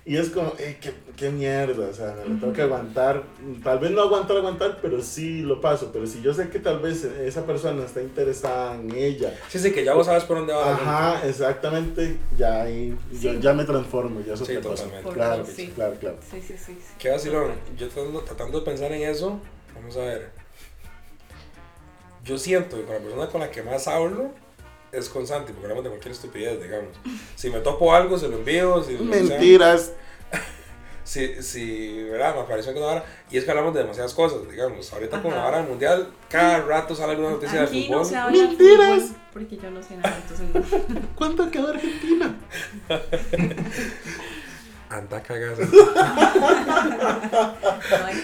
y 0.06 0.16
es 0.16 0.30
como, 0.30 0.52
"Ey, 0.58 0.78
qué, 0.80 0.94
qué 1.16 1.30
mierda, 1.30 1.88
o 1.88 1.92
sea, 1.92 2.14
me 2.24 2.32
lo 2.34 2.40
tengo 2.40 2.52
que 2.52 2.62
aguantar, 2.62 3.24
tal 3.64 3.80
vez 3.80 3.90
no 3.90 4.02
aguantar, 4.02 4.36
aguantar, 4.36 4.78
pero 4.80 5.02
sí 5.02 5.42
lo 5.42 5.60
paso, 5.60 5.90
pero 5.92 6.06
si 6.06 6.22
yo 6.22 6.32
sé 6.32 6.48
que 6.48 6.60
tal 6.60 6.78
vez 6.78 7.02
esa 7.04 7.44
persona 7.44 7.84
está 7.84 8.00
interesada 8.00 8.76
en 8.76 8.94
ella, 8.94 9.34
Sí, 9.48 9.58
sí, 9.58 9.72
que 9.72 9.84
ya 9.84 9.94
vos 9.94 10.06
sabes 10.06 10.22
por 10.24 10.36
dónde 10.38 10.52
va 10.52 10.64
la 10.64 10.72
ajá, 10.74 11.26
exactamente, 11.28 12.16
ya 12.38 12.62
ahí, 12.62 12.96
yo 13.20 13.32
Sí. 13.32 13.38
ya 13.40 13.52
me 13.52 13.64
transformo, 13.64 14.20
ya 14.20 14.34
es 14.34 14.38
Sí, 14.40 14.54
totalmente. 14.58 15.10
Claro, 15.10 15.44
Sí. 15.44 15.72
claro, 15.74 15.94
claro. 15.98 16.16
Sí, 16.30 16.40
sí, 16.40 16.54
sí. 16.56 16.72
sí. 16.74 16.94
Qué 16.98 17.10
vacilón. 17.10 17.50
Yo 17.76 17.88
tratando, 17.88 18.20
tratando 18.20 18.60
de 18.60 18.64
pensar 18.64 18.92
en 18.92 19.02
eso, 19.02 19.40
vamos 19.74 19.96
a 19.96 20.00
ver. 20.00 20.30
Yo 22.24 22.38
siento 22.38 22.76
que 22.76 22.84
con 22.84 22.94
la 22.94 23.00
persona 23.00 23.26
con 23.28 23.40
la 23.40 23.50
que 23.50 23.62
más 23.62 23.86
hablo 23.88 24.30
es 24.92 25.08
con 25.08 25.26
Santi, 25.26 25.52
porque 25.52 25.64
hablamos 25.66 25.84
de 25.84 25.90
cualquier 25.90 26.12
estupidez, 26.12 26.62
digamos. 26.62 26.90
Si 27.34 27.50
me 27.50 27.60
topo 27.60 27.94
algo, 27.94 28.18
se 28.18 28.28
lo 28.28 28.36
envío. 28.36 28.82
Si, 28.82 28.92
Mentiras. 28.94 29.92
si, 31.04 31.42
si, 31.42 32.02
¿verdad? 32.04 32.34
Me 32.34 32.40
apareció 32.42 32.72
que 32.72 32.80
ahora. 32.82 33.04
Y 33.30 33.38
es 33.38 33.44
que 33.44 33.50
hablamos 33.50 33.74
de 33.74 33.82
demasiadas 33.82 34.14
cosas, 34.14 34.48
digamos. 34.50 34.92
Ahorita 34.92 35.20
con 35.22 35.32
la 35.32 35.38
Ajá. 35.38 35.48
hora 35.48 35.58
del 35.58 35.68
mundial, 35.68 36.08
cada 36.28 36.60
rato 36.62 36.94
sale 36.94 37.12
alguna 37.12 37.30
noticia 37.30 37.62
de 37.62 37.66
fútbol. 37.66 37.98
no 37.98 38.04
se 38.04 38.16
habla 38.16 38.38
de 38.42 38.48
Mentiras. 38.48 39.02
fútbol 39.02 39.16
porque 39.36 39.58
yo 39.58 39.70
no 39.70 39.82
sé 39.82 39.96
nada, 39.98 40.18
entonces 40.22 40.88
no. 40.88 41.00
¿Cuánto 41.14 41.50
quedó 41.50 41.68
Argentina? 41.68 42.34
Anda 44.88 45.22
cagada. 45.22 45.56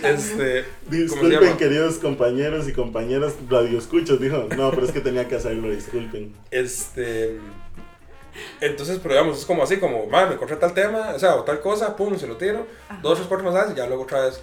este, 0.05 0.65
¿cómo 0.65 0.91
se 0.91 0.97
Disculpen, 0.97 1.57
queridos 1.57 1.97
compañeros 1.97 2.69
y 2.69 2.73
compañeras 2.73 3.35
radioescuchos, 3.49 4.21
dijo. 4.21 4.47
No, 4.57 4.71
pero 4.71 4.87
es 4.87 4.93
que 4.93 5.01
tenía 5.01 5.27
que 5.27 5.37
hacerlo, 5.37 5.71
disculpen. 5.71 6.33
Este. 6.51 7.41
Entonces, 8.61 8.99
pero 9.03 9.15
digamos, 9.15 9.39
es 9.39 9.45
como 9.45 9.63
así, 9.63 9.79
como, 9.79 10.07
man, 10.07 10.29
me 10.29 10.37
tal 10.57 10.73
tema, 10.73 11.13
o 11.15 11.19
sea, 11.19 11.35
o 11.37 11.43
tal 11.45 11.61
cosa, 11.61 11.97
pum, 11.97 12.17
se 12.17 12.27
lo 12.27 12.37
tiro. 12.37 12.67
Ajá. 12.89 13.01
Dos, 13.03 13.19
tres, 13.19 13.29
cuatro 13.29 13.51
más 13.51 13.71
y 13.73 13.75
ya 13.75 13.87
luego 13.87 14.05
otra 14.05 14.27
vez 14.27 14.41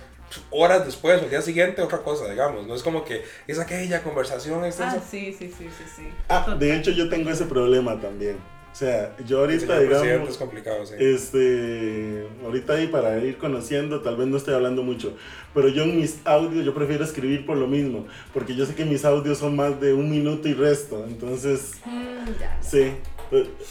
horas 0.52 0.86
después 0.86 1.22
o 1.22 1.24
el 1.24 1.30
día 1.30 1.42
siguiente 1.42 1.82
otra 1.82 2.00
cosa, 2.00 2.30
digamos. 2.30 2.68
No 2.68 2.76
es 2.76 2.84
como 2.84 3.04
que 3.04 3.24
es 3.48 3.60
aquella 3.60 4.04
conversación 4.04 4.64
extensa. 4.66 4.98
Ah, 4.98 5.04
sí, 5.10 5.36
sí, 5.38 5.54
sí, 5.58 5.70
sí, 5.76 5.84
sí. 5.96 6.10
Ah, 6.28 6.56
de 6.58 6.76
hecho 6.76 6.92
yo 6.92 7.10
tengo 7.10 7.30
ese 7.30 7.46
problema 7.46 8.00
también. 8.00 8.38
O 8.72 8.76
sea, 8.80 9.16
yo 9.26 9.40
ahorita, 9.40 9.66
presidente 9.66 10.04
digamos, 10.10 10.30
es 10.30 10.38
complicado, 10.38 10.86
sí. 10.86 10.94
Este, 11.00 12.28
ahorita 12.46 12.74
ahí 12.74 12.88
para 12.88 13.18
ir 13.20 13.38
conociendo, 13.38 14.02
tal 14.02 14.16
vez 14.16 14.28
no 14.28 14.38
estoy 14.38 14.54
hablando 14.54 14.84
mucho, 14.84 15.14
pero 15.54 15.68
yo 15.70 15.84
en 15.84 15.98
mis 15.98 16.20
audios, 16.26 16.64
yo 16.66 16.74
prefiero 16.74 17.04
escribir 17.04 17.46
por 17.46 17.58
lo 17.58 17.68
mismo, 17.68 18.06
porque 18.34 18.56
yo 18.56 18.66
sé 18.66 18.76
que 18.76 18.86
mis 18.86 19.04
audios 19.06 19.38
son 19.40 19.56
más 19.56 19.82
de 19.82 19.94
un 19.94 20.10
minuto 20.10 20.48
y 20.48 20.54
resto, 20.54 21.06
entonces, 21.08 21.74
Mm, 21.86 22.40
ya. 22.40 22.58
sí. 22.62 22.92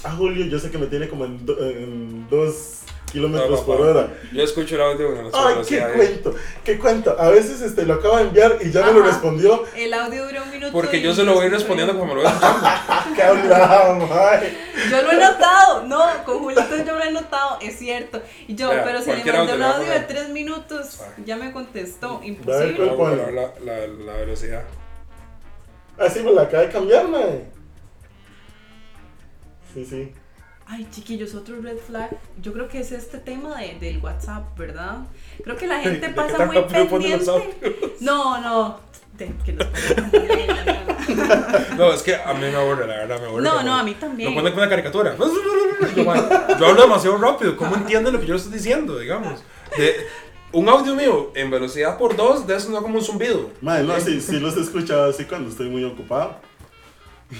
A 0.05 0.13
Julio 0.13 0.45
yo 0.47 0.59
sé 0.59 0.71
que 0.71 0.79
me 0.79 0.87
tiene 0.87 1.09
como 1.09 1.25
en, 1.25 1.45
do- 1.45 1.59
en 1.69 2.29
dos 2.29 2.83
kilómetros 3.11 3.61
No, 3.61 3.67
por 3.67 3.81
hora. 3.81 4.15
Yo 4.33 4.43
escucho 4.43 4.75
el 4.77 4.81
audio 4.83 5.13
en 5.17 5.27
Ay, 5.27 5.31
qué 5.33 5.49
velocidad. 5.81 5.91
¿eh? 5.91 5.97
cuento, 5.97 6.35
qué 6.65 6.79
cuento. 6.79 7.17
A 7.19 7.31
veces 7.31 7.61
este, 7.63 7.85
lo 7.87 7.95
acabo 7.95 8.17
de 8.17 8.23
enviar 8.25 8.59
y 8.61 8.71
ya 8.71 8.85
me 8.85 8.93
lo 8.93 9.03
respondió. 9.03 9.65
El 9.77 9.93
audio 9.95 10.27
dura 10.27 10.43
un 10.43 10.51
minuto. 10.51 10.73
Porque 10.73 11.01
yo 11.01 11.15
se 11.15 11.25
lo 11.25 11.35
voy 11.35 11.49
respondiendo 11.49 11.99
como 11.99 12.15
me 12.15 12.23
lo 12.23 12.29
voy. 12.29 12.33
¿Qué 13.17 13.23
hablamos? 13.23 14.11
Ay. 14.11 14.57
Yo 14.91 15.03
lo 15.03 15.11
he 15.13 15.17
notado, 15.17 15.85
no, 15.87 16.05
con 16.25 16.39
Julito 16.39 16.63
yo 16.87 16.95
lo 16.95 17.03
he 17.03 17.11
notado, 17.13 17.59
es 17.61 17.79
cierto. 17.79 18.23
Y 18.47 18.55
yo, 18.55 18.71
pero 18.85 19.01
si 19.03 19.11
le 19.13 19.33
mandé 19.33 19.55
un 19.55 19.63
audio 19.63 19.91
de 19.93 20.01
tres 20.01 20.29
minutos, 20.31 21.01
Ah. 21.01 21.13
ya 21.25 21.37
me 21.37 21.53
contestó, 21.53 22.21
imposible. 22.23 22.73
ver, 22.73 22.89
Vamos 22.91 23.13
a 23.13 23.15
ver 23.15 23.35
la, 23.35 23.53
la, 23.65 23.87
la 23.87 24.13
velocidad. 24.19 24.65
Así 25.99 26.21
me 26.23 26.31
la 26.33 26.43
acaba 26.43 26.63
de 26.63 26.69
cambiar, 26.71 27.09
mae. 27.09 27.45
Sí, 29.75 29.85
sí. 29.85 30.13
Ay, 30.71 30.87
chiquillos, 30.91 31.35
otro 31.35 31.61
red 31.63 31.79
flag. 31.79 32.11
Yo 32.43 32.53
creo 32.53 32.69
que 32.69 32.81
es 32.81 32.93
este 32.93 33.17
tema 33.19 33.59
de, 33.59 33.79
del 33.81 33.99
WhatsApp, 33.99 34.57
¿verdad? 34.59 34.99
Creo 35.43 35.57
que 35.57 35.67
la 35.67 35.81
gente 35.81 36.01
¿De 36.01 36.07
qué 36.09 36.13
pasa 36.13 36.45
muy 36.45 36.57
los 36.57 36.71
pendiente. 36.71 37.57
No, 38.01 38.39
no. 38.41 38.81
De, 39.17 39.33
que 39.45 39.57
pongan- 39.57 39.73
No, 41.79 41.93
es 41.93 42.03
que 42.03 42.15
a 42.15 42.35
mí 42.35 42.41
me 42.41 42.55
aburre, 42.55 42.87
la 42.87 42.97
verdad, 42.99 43.19
me 43.19 43.27
aburre. 43.27 43.43
No, 43.43 43.63
no, 43.63 43.77
a 43.77 43.83
mí 43.83 43.95
también. 43.95 44.29
Lo 44.29 44.37
ponen 44.37 44.53
con 44.53 44.61
una 44.63 44.69
caricatura. 44.69 45.17
Yo, 45.97 46.05
man, 46.05 46.29
yo 46.59 46.67
hablo 46.67 46.83
demasiado 46.83 47.17
rápido. 47.17 47.57
¿Cómo 47.57 47.75
entienden 47.77 48.13
lo 48.13 48.21
que 48.21 48.27
yo 48.27 48.35
estoy 48.35 48.53
diciendo, 48.53 48.99
digamos? 48.99 49.43
De, 49.77 49.95
un 50.53 50.69
audio 50.69 50.95
mío 50.95 51.31
en 51.35 51.51
velocidad 51.51 51.97
por 51.97 52.17
dos, 52.17 52.47
de 52.47 52.57
eso 52.57 52.71
no 52.71 52.83
como 52.83 52.99
un 52.99 53.05
zumbido. 53.05 53.51
Mae, 53.61 53.85
no, 53.85 53.99
sí, 54.01 54.21
sí 54.21 54.39
los 54.41 54.57
he 54.57 54.61
escuchado 54.61 55.09
así 55.11 55.25
cuando 55.25 55.49
estoy 55.51 55.69
muy 55.69 55.85
ocupado. 55.85 56.41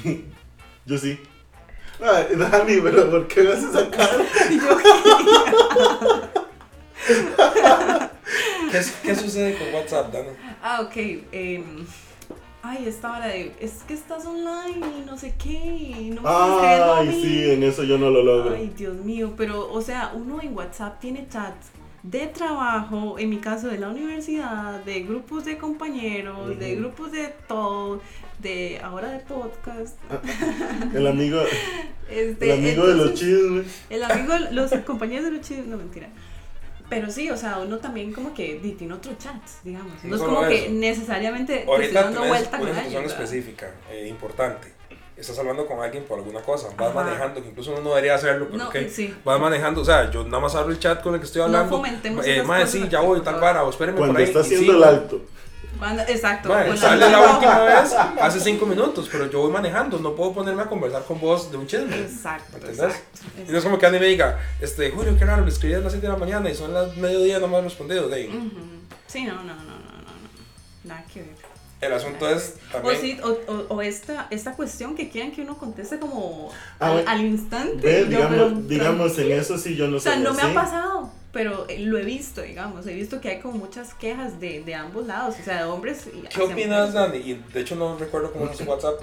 Yo 0.87 0.99
sí. 0.99 1.21
Ay, 2.01 2.27
Dani, 2.37 2.81
pero 2.81 3.11
¿por 3.11 3.27
qué 3.27 3.43
me 3.43 3.53
haces 3.53 3.71
esa 3.71 3.91
cara? 3.91 4.19
¿Qué, 8.71 8.81
¿Qué 9.03 9.17
sucede 9.17 9.57
con 9.59 9.75
WhatsApp, 9.75 10.13
Dani? 10.13 10.29
Ah, 10.63 10.81
ok. 10.83 10.97
em, 11.33 11.87
ay, 12.63 12.85
esta 12.87 13.17
hora 13.17 13.29
de. 13.29 13.55
Es 13.61 13.83
que 13.87 13.95
estás 13.95 14.27
online 14.27 14.87
y 14.99 15.05
no 15.07 15.17
sé 15.17 15.35
qué. 15.43 15.51
Y 15.51 16.11
no 16.11 16.23
me 16.23 16.29
estás 16.29 16.51
escribiendo 16.51 16.93
a 16.93 16.99
Ay, 16.99 17.23
sí, 17.23 17.51
en 17.51 17.63
eso 17.63 17.85
yo 17.85 17.99
no 17.99 18.11
lo 18.11 18.23
logro. 18.23 18.55
Ay, 18.55 18.73
Dios 18.77 18.97
mío, 18.97 19.33
pero, 19.37 19.71
o 19.73 19.81
sea, 19.81 20.13
uno 20.15 20.41
en 20.43 20.55
WhatsApp 20.57 21.01
tiene 21.01 21.27
chats 21.29 21.69
de 22.03 22.27
trabajo, 22.29 23.19
en 23.19 23.31
mi 23.31 23.39
caso 23.39 23.69
de 23.69 23.79
la 23.79 23.89
universidad, 23.89 24.83
de 24.85 25.03
grupos 25.03 25.45
de 25.45 25.59
compañeros, 25.59 26.59
de 26.59 26.77
grupos 26.77 27.13
de 27.13 27.35
todo, 27.49 28.01
de 28.39 28.81
ahora 28.83 29.11
de 29.11 29.19
podcast. 29.21 29.97
El 30.95 31.07
amigo, 31.07 31.41
Este, 32.11 32.47
el 32.47 32.59
amigo 32.59 32.87
de 32.87 32.95
los 32.95 33.15
chismes. 33.15 33.83
El 33.91 34.03
amigo, 34.03 34.35
los 34.53 34.73
compañeros 34.87 35.27
de 35.27 35.31
los 35.33 35.41
chismes, 35.43 35.67
no 35.67 35.77
mentira. 35.77 36.09
Pero 36.89 37.11
sí, 37.11 37.31
o 37.31 37.37
sea, 37.37 37.59
uno 37.59 37.79
también 37.79 38.13
como 38.15 38.33
que 38.33 38.55
tiene 38.79 38.95
otro 38.95 39.13
chat, 39.19 39.43
digamos. 39.63 39.93
No, 40.05 40.09
No 40.09 40.17
es 40.17 40.23
como 40.23 40.49
que 40.49 40.71
necesariamente 40.71 41.53
te 41.53 41.59
estoy 41.61 41.75
Ahorita 41.75 42.03
dando 42.05 42.25
vuelta 42.25 42.59
con 42.59 42.69
una 42.69 42.83
¿verdad? 42.83 43.05
específica, 43.05 43.71
eh, 43.91 44.09
importante. 44.09 44.78
Estás 45.19 45.39
hablando 45.41 45.67
con 45.67 45.81
alguien 45.83 46.05
por 46.05 46.19
alguna 46.19 46.41
cosa, 46.43 46.69
vas 46.77 46.91
Ajá. 46.91 47.05
manejando, 47.05 47.43
que 47.43 47.49
incluso 47.49 47.73
uno 47.73 47.81
no 47.81 47.89
debería 47.91 48.15
hacerlo, 48.15 48.47
pero 48.51 48.65
No, 48.65 48.71
sí. 48.89 49.15
Vas 49.25 49.41
manejando, 49.41 49.81
o 49.81 49.85
sea, 49.85 50.11
yo 50.11 50.23
nada 50.25 50.39
más 50.41 50.55
abro 50.55 50.71
el 50.73 50.79
chat 50.79 51.03
con 51.03 51.15
el 51.15 51.21
que 51.21 51.27
estoy 51.27 51.41
No 51.41 51.47
hablando. 51.47 51.77
fomentemos 51.77 52.25
eh, 52.27 52.43
cosas 52.47 52.71
sí, 52.71 52.87
ya 52.89 53.01
voy, 53.01 53.21
tal 53.21 53.41
vara, 53.41 53.65
o 53.65 53.71
espérenme 53.71 53.99
Cuando 53.99 54.15
por 54.15 54.21
ahí. 54.23 54.29
está 54.29 54.41
haciendo 54.41 54.73
el 54.77 54.85
alto. 54.85 55.21
Cuando- 55.79 56.03
exacto. 56.03 56.49
Con 56.49 56.77
sale 56.79 57.11
la 57.11 57.21
última 57.33 57.59
vez 57.61 57.93
hace 58.21 58.41
cinco 58.41 58.65
minutos, 58.67 59.09
pero 59.11 59.29
yo 59.29 59.41
voy 59.41 59.51
manejando, 59.51 59.99
no 59.99 60.15
puedo 60.15 60.33
ponerme 60.33 60.63
a 60.63 60.67
conversar 60.67 61.05
con 61.05 61.21
vos 61.21 61.51
de 61.51 61.57
un 61.57 61.67
chisme. 61.67 61.97
Exacto, 61.99 62.57
¿Entendés? 62.57 62.79
exacto. 62.81 63.19
Y 63.49 63.51
no 63.53 63.59
es 63.59 63.65
como 63.65 63.79
que 63.79 63.87
alguien 63.87 64.03
me 64.03 64.09
diga, 64.09 64.39
este, 64.61 64.91
Julio, 64.93 65.17
qué 65.19 65.25
raro, 65.25 65.43
le 65.45 65.51
escribí 65.51 65.75
a 65.75 65.81
las 65.81 65.93
7 65.93 66.07
de 66.07 66.13
la 66.13 66.19
mañana 66.19 66.49
y 66.49 66.55
son 66.55 66.73
las 66.73 66.97
mediodía, 66.97 67.39
no 67.41 67.49
me 67.49 67.57
han 67.59 67.65
respondido. 67.65 68.09
De 68.09 68.17
ahí. 68.17 68.53
Sí, 69.09 69.25
no, 69.25 69.35
no, 69.35 69.43
no, 69.43 69.55
no, 69.55 69.63
no, 69.63 69.65
no. 69.65 70.85
Nada 70.85 71.05
que 71.13 71.21
ver. 71.23 71.31
El 71.81 71.93
asunto 71.93 72.29
es 72.29 72.57
O, 72.73 72.73
también. 72.73 73.01
sí, 73.01 73.19
o, 73.23 73.29
o, 73.53 73.75
o 73.77 73.83
esta, 73.83 74.27
esta 74.31 74.55
cuestión 74.55 74.97
que 74.97 75.11
quieren 75.11 75.33
que 75.33 75.43
uno 75.43 75.57
conteste 75.59 75.99
como 76.01 76.51
Ah, 76.81 76.91
al, 76.93 77.05
al 77.07 77.25
instante. 77.25 77.77
Ve, 77.81 78.07
Yo, 78.09 78.29
pero 78.29 78.51
digamos, 78.51 78.69
digamos, 78.69 79.19
en 79.19 79.33
eso 79.33 79.59
sí 79.59 79.77
yo 79.77 79.87
no 79.89 79.99
O 79.99 80.01
sea, 80.01 80.17
no 80.17 80.35
me 80.35 80.43
ha 80.43 80.53
pasado, 80.55 81.13
pero 81.33 81.67
eh, 81.69 81.79
lo 81.81 81.99
he 81.99 82.05
visto, 82.05 82.43
digamos. 82.43 82.87
He 82.87 82.95
visto 82.95 83.21
que 83.21 83.29
hay 83.31 83.41
como 83.41 83.59
muchas 83.59 83.95
quejas 83.95 84.41
de, 84.41 84.63
de 84.65 84.75
ambos 84.75 85.07
lados, 85.07 85.37
o 85.41 85.43
sea, 85.45 85.59
de 85.59 85.65
hombres 85.65 86.07
y 86.13 86.23
¿Qué 86.29 86.43
opinas, 86.43 86.93
mujeres. 86.93 86.93
Dani? 86.93 87.19
Y 87.19 87.35
de 87.53 87.61
hecho 87.61 87.77
no 87.77 87.97
recuerdo 87.99 88.33
cómo 88.33 88.49
es 88.51 88.57
su 88.57 88.65
WhatsApp. 88.65 89.01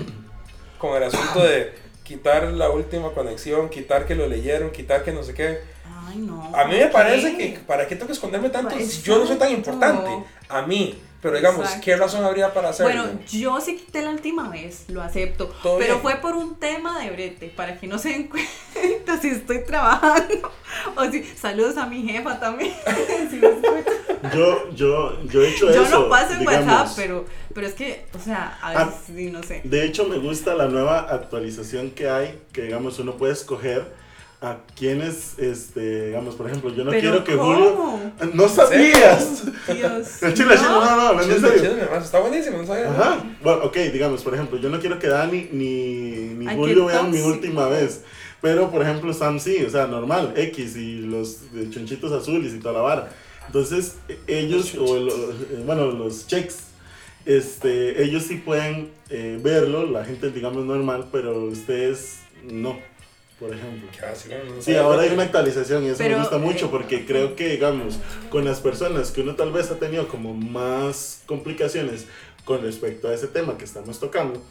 Con 0.78 0.95
el 0.97 1.03
asunto 1.03 1.41
de 1.43 1.73
quitar 2.03 2.43
la 2.51 2.69
última 2.69 3.13
conexión, 3.13 3.69
quitar 3.69 4.05
que 4.05 4.15
lo 4.15 4.28
leyeron, 4.28 4.71
quitar 4.71 5.03
que 5.03 5.11
no 5.13 5.23
sé 5.23 5.34
qué. 5.34 5.59
Ay, 5.84 6.17
no. 6.17 6.51
A 6.53 6.65
mí 6.65 6.76
me 6.76 6.88
¿por 6.91 6.91
parece 6.91 7.36
qué? 7.38 7.53
que, 7.53 7.59
¿para 7.59 7.88
qué 7.88 7.95
tengo 7.95 8.07
que 8.07 8.13
esconderme 8.13 8.49
tanto? 8.49 8.76
Pues, 8.76 8.91
si 8.93 9.01
yo 9.03 9.17
no 9.17 9.26
soy 9.26 9.38
tan 9.38 9.51
importante. 9.51 10.09
A 10.49 10.61
mí. 10.63 11.01
Pero 11.26 11.38
digamos, 11.38 11.61
Exacto. 11.61 11.86
¿qué 11.86 11.95
razón 11.95 12.23
habría 12.23 12.53
para 12.53 12.69
hacerlo? 12.69 13.01
Bueno, 13.03 13.19
yo 13.32 13.59
sí 13.59 13.78
quité 13.78 14.03
la 14.03 14.11
última 14.11 14.47
vez, 14.49 14.86
lo 14.89 15.01
acepto. 15.01 15.47
Todo 15.63 15.80
pero 15.80 15.95
bien. 15.95 16.01
fue 16.03 16.15
por 16.17 16.36
un 16.36 16.55
tema 16.59 16.99
de 16.99 17.09
brete, 17.09 17.47
para 17.47 17.80
que 17.80 17.88
no 17.88 17.97
se 17.97 18.09
den 18.09 18.28
cuenta 18.84 19.19
si 19.19 19.30
estoy 19.30 19.63
trabajando. 19.65 20.51
O 20.95 21.05
si, 21.09 21.23
saludos 21.23 21.78
a 21.78 21.88
mi 21.88 22.03
jefa 22.07 22.39
también. 22.39 22.73
si. 23.32 23.41
Yo, 24.36 24.69
yo, 24.76 25.23
yo 25.26 25.41
he 25.41 25.49
hecho 25.49 25.71
Yo 25.73 25.84
eso. 25.84 26.01
no 26.01 26.09
paso 26.09 26.34
en 26.34 26.39
digamos. 26.41 26.67
WhatsApp, 26.67 26.93
pero, 26.95 27.26
pero 27.55 27.65
es 27.67 27.73
que, 27.73 28.05
o 28.13 28.19
sea, 28.23 28.59
a 28.61 28.71
Ah. 28.71 28.86
veces 28.86 29.01
sí, 29.07 29.32
no 29.32 29.41
sé. 29.41 29.61
De 29.63 29.84
hecho, 29.84 30.05
me 30.05 30.17
gusta 30.19 30.53
la 30.53 30.67
nueva 30.67 30.99
actualización 31.11 31.89
que 31.89 32.07
hay, 32.07 32.39
que 32.53 32.61
digamos 32.63 32.99
uno 32.99 33.17
puede 33.17 33.34
escoger 33.34 33.91
a 34.46 34.60
quienes, 34.76 35.39
este, 35.39 36.08
digamos, 36.08 36.36
por 36.36 36.48
ejemplo, 36.48 36.70
yo 36.74 36.84
no 36.84 36.91
quiero 36.91 37.24
que 37.24 37.36
¿cómo? 37.36 37.56
Julio... 37.56 38.34
¡No 38.34 38.48
sabías! 38.48 39.43
Dios. 39.68 40.22
El 40.24 40.34
chile, 40.36 40.56
chile, 40.56 40.56
no, 40.62 41.14
no, 41.14 41.22
en 41.22 41.41
serio. 41.41 41.54
chisme, 41.54 41.86
más, 41.89 42.06
está 42.06 42.20
buenísimo, 42.20 42.60
no 42.60 42.68
sabía. 42.68 42.91
Ajá. 42.91 43.24
Bueno, 43.41 43.64
ok, 43.64 43.76
digamos, 43.91 44.22
por 44.22 44.36
ejemplo, 44.36 44.60
yo 44.60 44.70
no 44.70 44.80
quiero 44.80 45.00
que 45.00 45.08
Dani 45.08 45.50
ni, 45.52 46.12
ni 46.38 46.48
Ay, 46.48 46.56
Julio 46.58 46.86
vean 46.86 47.10
mi 47.10 47.22
última 47.22 47.68
vez. 47.68 48.02
Pero, 48.41 48.70
por 48.70 48.84
ejemplo, 48.84 49.12
Sam 49.14 49.39
sí, 49.39 49.64
o 49.66 49.70
sea, 49.72 49.88
normal, 49.88 50.34
X 50.36 50.76
y 50.78 51.00
los 51.00 51.39
chonchitos 51.72 52.12
azules 52.12 52.54
y 52.54 52.60
toda 52.60 52.76
la 52.76 52.82
vara. 52.82 53.12
Entonces, 53.48 53.96
e- 54.08 54.20
ellos, 54.28 54.76
o 54.76 55.00
lo- 55.00 55.32
eh, 55.32 55.64
bueno, 55.66 55.88
los 55.91 56.28
checks, 56.28 56.58
este, 57.26 58.04
ellos 58.04 58.24
sí 58.24 58.36
pueden 58.36 58.89
eh, 59.10 59.39
verlo, 59.41 59.88
la 59.88 60.06
gente, 60.06 60.30
digamos, 60.30 60.66
normal, 60.66 61.08
pero 61.12 61.46
ustedes 61.46 62.18
no, 62.43 62.78
por 63.39 63.53
ejemplo. 63.53 63.89
Sí, 64.61 64.75
ahora 64.75 65.01
hay 65.01 65.09
una 65.13 65.23
actualización 65.23 65.83
y 65.83 65.88
eso 65.88 65.97
Pero, 65.97 66.17
me 66.17 66.21
gusta 66.21 66.38
mucho 66.38 66.65
eh, 66.65 66.69
porque 66.71 67.05
creo 67.05 67.36
que, 67.36 67.49
digamos, 67.49 67.99
con 68.29 68.45
las 68.45 68.59
personas 68.59 69.11
que 69.11 69.21
uno 69.21 69.36
tal 69.36 69.51
vez 69.51 69.71
ha 69.71 69.75
tenido 69.79 70.07
como 70.07 70.33
más 70.33 71.21
complicaciones 71.25 72.05
con 72.45 72.61
respecto 72.61 73.07
a 73.09 73.13
ese 73.13 73.27
tema 73.27 73.57
que 73.57 73.65
estamos 73.65 73.99
tocando, 73.99 74.41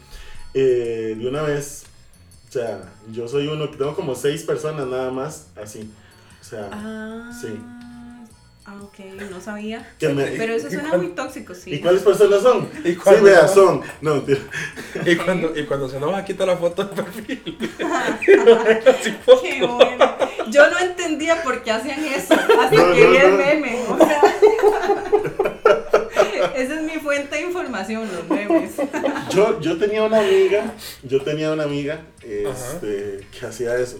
eh, 0.53 1.15
de 1.17 1.27
una 1.27 1.41
vez, 1.41 1.85
o 2.49 2.51
sea, 2.51 2.93
yo 3.11 3.27
soy 3.27 3.47
uno 3.47 3.71
que 3.71 3.77
tengo 3.77 3.95
como 3.95 4.15
seis 4.15 4.43
personas 4.43 4.87
nada 4.87 5.11
más 5.11 5.47
así. 5.61 5.89
O 6.41 6.43
sea, 6.43 6.69
Ah, 6.71 7.31
Sí. 7.41 7.57
Ah, 8.67 8.77
ok, 8.81 8.97
no 9.29 9.39
sabía. 9.39 9.87
me- 10.01 10.25
Pero 10.25 10.53
eso 10.55 10.67
¿Y 10.67 10.71
suena 10.71 10.89
cuál- 10.89 11.01
muy 11.03 11.11
tóxico, 11.11 11.53
sí. 11.53 11.75
¿Y 11.75 11.79
cuáles 11.81 12.01
personas 12.01 12.41
son? 12.41 12.67
¿Y 12.83 12.89
Sí, 12.89 12.95
cuándo 12.95 13.23
vea, 13.23 13.47
son? 13.47 13.81
No, 14.01 14.15
mentira. 14.25 14.39
Y 15.05 15.15
cuando, 15.17 15.55
y 15.57 15.65
cuando 15.65 15.87
se 15.87 15.97
enoja, 15.97 16.25
quita 16.25 16.47
la 16.47 16.57
foto 16.57 16.83
de 16.83 16.95
perfil. 17.03 17.57
Qué 18.25 19.65
bueno. 19.65 20.15
Yo 20.49 20.69
no 20.69 20.79
entendía 20.79 21.43
por 21.43 21.61
qué 21.63 21.71
hacían 21.71 22.03
eso 22.05 22.33
hasta 22.59 22.71
No, 22.75 22.93
que 22.93 23.03
no, 23.03 23.09
vi 23.11 23.17
el 23.17 23.31
no. 23.31 23.37
meme. 23.37 23.79
O 23.87 23.97
sea, 23.97 24.21
esa 26.55 26.75
es 26.75 26.81
mi 26.81 26.99
fuente 26.99 27.35
de 27.35 27.41
información, 27.43 28.07
los 28.13 28.27
memes. 28.29 28.71
Yo, 29.29 29.59
yo 29.59 29.77
tenía 29.77 30.03
una 30.03 30.19
amiga, 30.19 30.73
yo 31.03 31.21
tenía 31.21 31.51
una 31.51 31.63
amiga 31.63 32.01
este, 32.21 33.21
que 33.37 33.45
hacía 33.45 33.75
eso. 33.77 33.99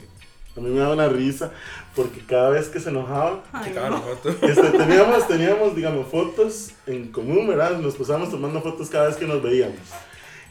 A 0.57 0.61
mí 0.61 0.69
me 0.69 0.79
daba 0.79 0.93
una 0.93 1.09
risa 1.09 1.51
porque 1.95 2.19
cada 2.25 2.49
vez 2.49 2.67
que 2.67 2.79
se 2.79 2.89
enojaba, 2.89 3.43
Ay, 3.53 3.73
no. 3.89 4.03
este, 4.47 4.69
teníamos, 4.77 5.27
teníamos, 5.27 5.75
digamos, 5.75 6.07
fotos 6.07 6.71
en 6.85 7.11
común, 7.11 7.47
¿verdad? 7.47 7.77
Nos 7.77 7.95
pasábamos 7.95 8.29
tomando 8.29 8.61
fotos 8.61 8.89
cada 8.89 9.07
vez 9.07 9.15
que 9.15 9.25
nos 9.25 9.41
veíamos. 9.41 9.79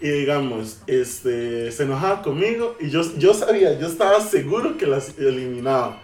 Y 0.00 0.08
digamos, 0.08 0.80
este, 0.86 1.70
se 1.70 1.84
enojaba 1.84 2.22
conmigo 2.22 2.76
y 2.80 2.90
yo, 2.90 3.02
yo 3.16 3.32
sabía, 3.32 3.78
yo 3.78 3.86
estaba 3.86 4.20
seguro 4.20 4.76
que 4.76 4.86
las 4.86 5.16
eliminaba. 5.18 6.02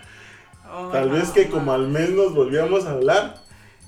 Oh, 0.72 0.88
Tal 0.88 1.08
no, 1.08 1.14
vez 1.14 1.30
que 1.30 1.46
no. 1.46 1.52
como 1.52 1.72
al 1.72 1.88
mes 1.88 2.10
nos 2.10 2.32
volvíamos 2.32 2.84
a 2.86 2.92
hablar 2.92 3.42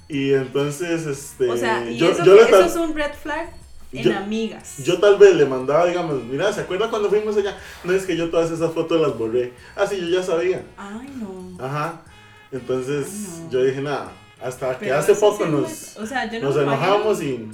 Y 0.09 0.33
entonces, 0.33 1.07
este. 1.07 1.49
O 1.49 1.57
sea, 1.57 1.89
y 1.89 1.97
yo, 1.97 2.11
eso, 2.11 2.25
yo 2.25 2.35
le 2.35 2.43
eso 2.43 2.61
es 2.65 2.77
un 2.77 2.95
red 2.95 3.13
flag 3.23 3.51
en 3.93 4.03
Yo- 4.05 4.17
amigas. 4.17 4.79
Yo 4.85 4.99
tal 4.99 5.19
vez 5.19 5.35
le 5.35 5.45
mandaba, 5.47 5.87
digamos, 5.87 6.23
mira, 6.25 6.53
¿se 6.53 6.63
acuerda 6.63 6.89
cuando 6.91 7.09
fuimos 7.11 7.37
allá? 7.37 7.59
No 7.85 7.93
es 7.93 8.05
que 8.05 8.17
yo 8.17 8.31
todas 8.31 8.51
esas 8.51 8.73
fotos 8.73 9.01
las 9.01 9.17
borré. 9.19 9.53
Ah, 9.77 9.87
sí, 9.87 9.99
yo 10.01 10.09
ya 10.09 10.23
sabía. 10.23 10.63
Ay, 10.77 11.09
no. 11.21 11.63
Ajá. 11.65 12.01
Entonces 12.51 13.07
Ay, 13.09 13.43
no. 13.45 13.51
yo 13.51 13.65
dije, 13.65 13.81
nada, 13.83 14.13
hasta 14.43 14.79
que 14.79 14.93
hace 14.93 15.15
poco 15.15 15.45
sí 15.45 15.51
nos, 15.51 15.71
es- 15.71 15.97
O 15.99 16.07
sea, 16.07 16.31
yo 16.31 16.41
no 16.41 16.49
nos 16.49 16.57
enojamos 16.57 17.23
y 17.23 17.49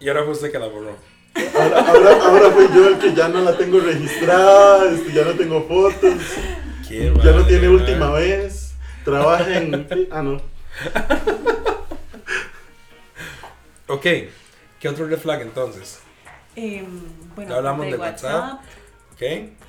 Y 0.00 0.08
ahora 0.08 0.24
fue 0.24 0.32
usted 0.32 0.50
que 0.52 0.58
la 0.58 0.66
borró. 0.68 0.96
ahora, 1.34 1.80
ahora, 1.88 2.24
ahora 2.24 2.50
fui 2.50 2.66
yo 2.74 2.88
el 2.88 2.98
que 2.98 3.14
ya 3.14 3.28
no 3.28 3.40
la 3.42 3.56
tengo 3.56 3.78
registrada, 3.80 4.90
este, 4.92 5.12
ya 5.12 5.24
no 5.24 5.32
tengo 5.32 5.62
fotos, 5.66 6.14
Qué 6.88 7.04
ya 7.04 7.10
no 7.10 7.38
madre, 7.38 7.44
tiene 7.44 7.68
mae. 7.68 7.76
última 7.76 8.10
vez, 8.12 8.74
trabaja 9.04 9.56
en... 9.58 9.88
Ah, 10.10 10.22
no. 10.22 10.40
Ok, 13.88 14.06
¿qué 14.82 14.88
otro 14.88 15.06
red 15.06 15.18
flag 15.18 15.40
entonces? 15.42 16.00
Em, 16.56 17.00
bueno, 17.36 17.50
Ya 17.52 17.56
hablamos 17.58 17.86
de 17.86 17.96
WhatsApp. 17.96 18.60
Ok, 19.14 19.22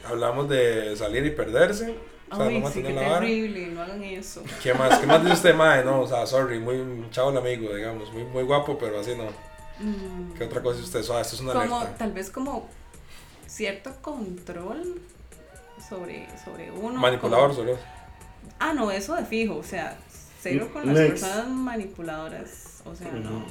hablamos 0.10 0.50
de 0.50 0.98
salir 0.98 1.26
y 1.26 1.30
perderse. 1.32 1.96
O 2.32 2.36
sea, 2.36 2.46
Ay, 2.48 2.60
no 2.60 2.70
sí, 2.72 2.82
qué 2.82 2.92
la 2.94 3.20
terrible, 3.20 3.68
no 3.68 3.82
hagan 3.84 4.04
eso. 4.04 4.44
¿Qué 4.64 4.74
más? 4.74 4.98
¿Qué 4.98 5.06
más 5.06 5.22
dice 5.22 5.34
usted, 5.36 5.56
mae? 5.56 5.86
No, 5.86 6.02
o 6.02 6.08
sea, 6.08 6.26
sorry, 6.26 6.60
muy 6.60 7.08
chavo 7.12 7.30
el 7.30 7.38
amigo, 7.38 7.74
digamos, 7.76 8.12
muy, 8.12 8.24
muy 8.24 8.44
guapo, 8.44 8.76
pero 8.80 9.00
así 9.00 9.16
no. 9.16 9.26
Mm, 9.80 10.34
¿Qué 10.34 10.44
otra 10.46 10.62
cosa 10.64 10.80
dice 10.82 10.98
usted? 11.00 11.14
Ah, 11.14 11.22
esto 11.22 11.36
es 11.36 11.42
una 11.42 11.54
como, 11.54 11.78
alerta. 11.78 11.98
tal 11.98 12.12
vez 12.12 12.32
como 12.32 12.68
cierto 13.48 13.92
control 14.02 15.00
sobre, 15.88 16.28
sobre 16.44 16.72
uno. 16.72 17.00
Manipulador 17.00 17.52
como- 17.52 17.64
solo. 17.70 17.78
Ah, 18.60 18.74
no, 18.74 18.90
eso 18.92 19.16
de 19.16 19.26
fijo, 19.26 19.58
o 19.58 19.64
sea, 19.64 19.96
cero 20.42 20.70
con 20.74 20.88
las 20.88 20.96
Next. 20.98 21.24
personas 21.24 21.48
manipuladoras, 21.50 22.82
o 22.86 22.96
sea, 22.96 23.12
no, 23.12 23.30
Ujú. 23.38 23.46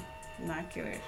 nada 0.46 0.68
que 0.68 0.82
ver. 0.82 1.00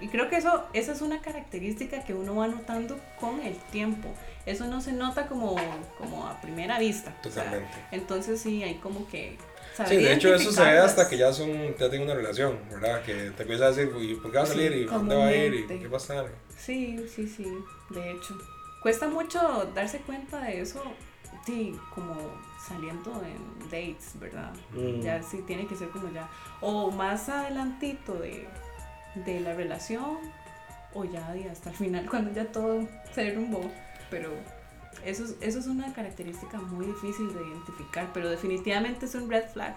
Y 0.00 0.08
creo 0.08 0.28
que 0.28 0.36
eso, 0.36 0.64
esa 0.72 0.92
es 0.92 1.00
una 1.00 1.20
característica 1.20 2.04
que 2.04 2.14
uno 2.14 2.34
va 2.36 2.46
notando 2.48 2.98
con 3.18 3.40
el 3.40 3.56
tiempo. 3.70 4.08
Eso 4.46 4.66
no 4.66 4.80
se 4.80 4.92
nota 4.92 5.26
como, 5.26 5.56
como 5.98 6.26
a 6.26 6.40
primera 6.40 6.78
vista. 6.78 7.14
o 7.20 7.30
sea, 7.30 7.44
Totalmente. 7.44 7.74
entonces 7.92 8.40
sí, 8.40 8.62
hay 8.62 8.74
como 8.76 9.06
que... 9.08 9.38
Sí, 9.88 9.96
de 9.96 10.12
hecho 10.12 10.32
eso 10.32 10.52
se 10.52 10.62
ve 10.62 10.78
hasta 10.78 11.08
que 11.08 11.16
ya 11.18 11.32
son, 11.32 11.50
ya 11.76 11.90
tienen 11.90 12.02
una 12.02 12.14
relación, 12.14 12.60
¿verdad? 12.70 13.02
Que 13.02 13.32
te 13.32 13.42
empieza 13.42 13.64
a 13.66 13.72
decir, 13.72 13.90
¿y 14.00 14.14
por 14.14 14.30
qué 14.30 14.36
va 14.36 14.44
a 14.44 14.46
Sí, 14.46 14.52
salir? 14.52 14.72
¿Y 14.72 14.84
dónde 14.84 15.16
va 15.16 15.26
a 15.26 15.34
ir? 15.34 15.54
¿Y 15.54 15.66
qué 15.66 15.88
va 15.88 15.96
a 15.96 16.00
estar? 16.00 16.26
Sí, 16.56 17.04
sí, 17.12 17.26
sí, 17.26 17.46
de 17.90 18.12
hecho. 18.12 18.38
Cuesta 18.82 19.08
mucho 19.08 19.68
darse 19.74 19.98
cuenta 19.98 20.40
de 20.42 20.60
eso, 20.60 20.80
sí, 21.44 21.74
como 21.92 22.14
saliendo 22.68 23.20
en 23.24 23.58
dates, 23.64 24.12
¿verdad? 24.20 24.52
Mm. 24.72 25.00
Ya 25.00 25.22
sí 25.22 25.42
tiene 25.46 25.66
que 25.66 25.74
ser 25.74 25.88
como 25.88 26.08
ya, 26.12 26.28
o 26.60 26.92
más 26.92 27.28
adelantito 27.28 28.14
de, 28.14 28.46
de 29.14 29.40
la 29.40 29.54
relación, 29.54 30.18
o 30.94 31.04
ya 31.04 31.32
de 31.32 31.50
hasta 31.50 31.70
el 31.70 31.76
final, 31.76 32.06
cuando 32.10 32.32
ya 32.32 32.46
todo 32.46 32.86
se 33.14 33.24
derrumbó. 33.24 33.70
Pero 34.10 34.30
eso 35.04 35.24
es, 35.24 35.34
eso 35.40 35.58
es 35.58 35.66
una 35.66 35.92
característica 35.92 36.58
muy 36.58 36.86
difícil 36.86 37.34
de 37.34 37.40
identificar, 37.42 38.10
pero 38.14 38.28
definitivamente 38.30 39.06
es 39.06 39.14
un 39.14 39.30
red 39.30 39.44
flag. 39.52 39.74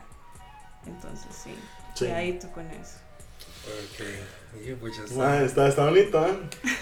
Entonces 0.86 1.28
sí, 1.44 1.52
Sí. 1.96 2.06
cuidadito 2.06 2.48
con 2.52 2.66
eso. 2.68 2.98
Ok. 3.66 4.06
Y, 4.66 4.74
pucha, 4.76 5.04
está- 5.04 5.16
Mae, 5.18 5.46
está, 5.46 5.68
está 5.68 5.86
bonito, 5.86 6.26
¿eh? 6.26 6.38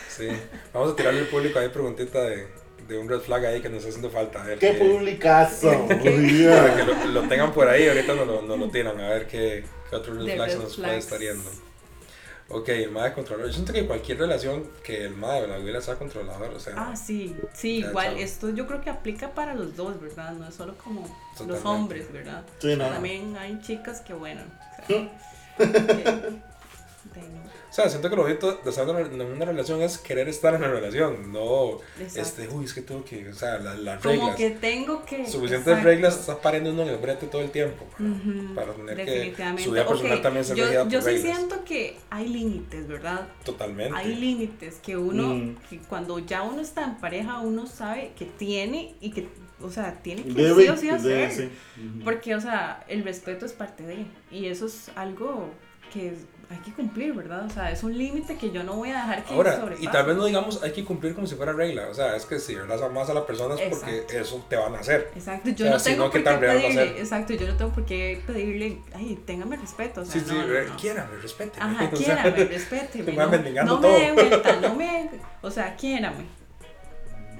Sí. 0.09 0.27
Vamos 0.73 0.93
a 0.93 0.95
tirarle 0.95 1.21
al 1.21 1.27
público 1.27 1.57
ahí 1.57 1.69
preguntita 1.69 2.21
de, 2.21 2.47
de 2.87 2.97
un 2.99 3.09
red 3.09 3.19
flag 3.21 3.45
ahí 3.45 3.61
que 3.61 3.69
nos 3.69 3.77
está 3.79 3.89
haciendo 3.89 4.11
falta. 4.11 4.43
A 4.43 4.45
ver 4.47 4.59
¡Qué 4.59 4.73
qué- 4.73 4.77
publicazo! 4.85 5.71
para 5.87 5.99
que 5.99 6.83
lo, 6.85 7.05
lo 7.21 7.27
tengan 7.27 7.51
por 7.53 7.67
ahí, 7.67 7.87
ahorita 7.87 8.13
nos 8.13 8.27
lo, 8.27 8.41
nos 8.43 8.59
lo 8.59 8.69
tiran, 8.69 8.99
a 8.99 9.09
ver 9.09 9.27
qué, 9.27 9.63
qué 9.89 9.95
otro 9.95 10.13
red 10.13 10.35
flag 10.35 10.51
se 10.51 10.57
nos 10.59 10.75
puede 10.77 10.97
estar 10.97 11.19
yendo. 11.19 11.49
Ok, 12.47 12.69
el 12.69 12.91
MAE 12.91 13.13
controlador. 13.13 13.47
Yo 13.47 13.53
siento 13.53 13.73
que 13.73 13.87
cualquier 13.87 14.19
relación 14.19 14.69
que 14.83 15.05
el 15.05 15.15
MAE 15.15 15.43
o 15.43 15.47
la 15.47 15.55
abuela 15.55 15.81
sea 15.81 15.95
controlador, 15.95 16.53
o 16.53 16.59
sea, 16.59 16.73
Ah, 16.77 16.95
sí, 16.95 17.35
sí, 17.53 17.81
Ya, 17.81 17.89
igual 17.89 18.07
chao. 18.13 18.17
esto 18.17 18.49
yo 18.51 18.67
creo 18.67 18.81
que 18.81 18.89
aplica 18.91 19.31
para 19.33 19.55
los 19.55 19.75
dos, 19.75 19.99
¿verdad? 19.99 20.31
No 20.33 20.47
es 20.47 20.53
solo 20.53 20.75
como 20.77 21.01
los 21.01 21.09
Totalmente. 21.37 21.67
hombres, 21.67 22.13
¿verdad? 22.13 22.43
Sí, 22.59 22.75
no. 22.75 22.87
También 22.87 23.35
hay 23.37 23.59
chicas 23.61 24.01
que, 24.01 24.13
bueno, 24.13 24.41
o 24.43 24.85
sea, 24.87 25.09
que- 25.57 26.31
sea, 27.75 27.89
siento 27.89 28.09
que 28.09 28.15
lo 28.15 28.23
bonito 28.23 28.59
de 28.63 28.69
estar 28.69 28.87
en 28.87 29.13
una- 29.13 29.25
una 29.25 29.45
relación 29.45 29.81
es 29.81 29.97
querer 29.97 30.29
estar 30.29 30.53
en 30.55 30.61
la 30.61 30.67
relación, 30.69 31.31
no, 31.31 31.79
Exacto. 31.99 32.21
este, 32.21 32.47
uy, 32.55 32.65
es 32.65 32.73
que 32.73 32.81
tengo 32.81 33.03
que, 33.03 33.27
o 33.29 33.33
sea, 33.33 33.57
la- 33.59 33.75
las 33.75 34.01
como 34.01 34.13
reglas. 34.13 34.35
que 34.37 34.49
tengo 34.51 35.03
que... 35.05 35.25
Suficientes 35.25 35.67
exacto. 35.67 35.83
reglas 35.83 36.19
está 36.19 36.41
pariendo 36.41 36.71
uno 36.71 36.83
en 36.83 36.89
el 36.89 36.97
brete 36.97 37.27
todo 37.27 37.41
el 37.41 37.51
tiempo. 37.51 37.85
Ujú, 37.99 38.53
para 38.55 38.73
tener 38.73 38.95
que 38.95 39.33
su 39.63 39.71
vida 39.71 39.85
personal 39.87 40.17
Ok, 40.17 40.23
también 40.23 40.45
se 40.45 40.55
yo, 40.55 40.63
regida 40.65 40.83
por 40.83 40.91
yo 40.93 41.01
sí 41.01 41.07
reglas. 41.07 41.35
siento 41.37 41.63
que 41.65 41.97
hay 42.09 42.27
límites, 42.29 42.87
¿verdad? 42.87 43.27
Totalmente. 43.43 43.97
Hay 43.97 44.15
límites 44.15 44.75
que 44.75 44.95
uno, 44.97 45.35
Mm. 45.35 45.55
que 45.69 45.79
cuando 45.79 46.19
ya 46.19 46.43
uno 46.43 46.61
está 46.61 46.83
en 46.85 46.95
pareja, 46.97 47.39
uno 47.41 47.67
sabe 47.67 48.11
que 48.17 48.25
tiene 48.25 48.95
y 49.01 49.11
que, 49.11 49.27
o 49.61 49.69
sea, 49.69 49.99
tiene 50.01 50.23
que 50.23 50.31
Debe, 50.33 50.63
sí 50.63 50.69
o 50.69 50.77
sí 50.77 50.87
debe, 51.03 51.25
hacer. 51.25 51.49
sí. 51.75 51.81
Ujú. 51.95 52.03
Porque, 52.05 52.35
o 52.35 52.39
sea, 52.41 52.83
el 52.87 53.03
respeto 53.03 53.45
es 53.45 53.53
parte 53.53 53.83
de, 53.83 54.05
y 54.31 54.45
eso 54.47 54.65
es 54.67 54.89
algo 54.95 55.49
que 55.93 56.13
hay 56.55 56.61
que 56.61 56.71
cumplir, 56.71 57.13
¿verdad? 57.13 57.45
O 57.45 57.49
sea, 57.49 57.71
es 57.71 57.83
un 57.83 57.97
límite 57.97 58.37
que 58.37 58.51
yo 58.51 58.63
no 58.63 58.75
voy 58.75 58.89
a 58.89 58.95
dejar 58.95 59.23
que 59.25 59.33
Ahora, 59.33 59.55
sobrepase. 59.59 59.83
y 59.83 59.87
tal 59.87 60.05
vez 60.05 60.15
no 60.15 60.25
digamos 60.25 60.63
hay 60.63 60.71
que 60.71 60.85
cumplir 60.85 61.13
como 61.13 61.27
si 61.27 61.35
fuera 61.35 61.53
regla, 61.53 61.87
o 61.89 61.93
sea, 61.93 62.15
es 62.15 62.25
que 62.25 62.39
si 62.39 62.55
verdad 62.55 62.81
amas 62.83 63.09
a 63.09 63.13
la 63.13 63.25
persona 63.25 63.55
es 63.55 63.69
porque 63.69 64.05
eso 64.09 64.43
te 64.49 64.55
van 64.55 64.73
a 64.75 64.79
hacer. 64.79 65.11
Exacto, 65.15 65.49
yo 65.49 65.73
O 65.73 65.79
sea, 65.79 65.95
no 65.95 65.95
tengo 65.95 66.05
no, 66.05 66.11
¿qué 66.11 66.19
por 66.19 66.23
qué 66.23 66.31
tan 66.31 66.41
real 66.41 66.55
va 66.55 66.59
a 66.59 66.63
pedirle, 66.63 66.99
exacto, 66.99 67.33
yo 67.33 67.47
no 67.47 67.57
tengo 67.57 67.71
por 67.71 67.85
qué 67.85 68.21
pedirle, 68.25 68.81
ay, 68.93 69.19
téngame 69.25 69.57
respeto, 69.57 70.01
o 70.01 70.05
sea, 70.05 70.13
sí, 70.13 70.25
sí, 70.27 70.35
no, 70.35 70.75
quiérame, 70.77 71.21
respete. 71.21 71.59
Ajá, 71.59 71.89
O 71.93 71.97
sea, 71.97 72.23
quiérame, 72.23 72.43
respéteme, 72.51 73.13
no, 73.13 73.63
no 73.65 73.79
me 73.81 73.87
dé 73.89 74.11
vuelta, 74.13 74.55
no 74.61 74.75
me, 74.75 75.09
o 75.41 75.51
sea, 75.51 75.75
quiérame. 75.75 76.25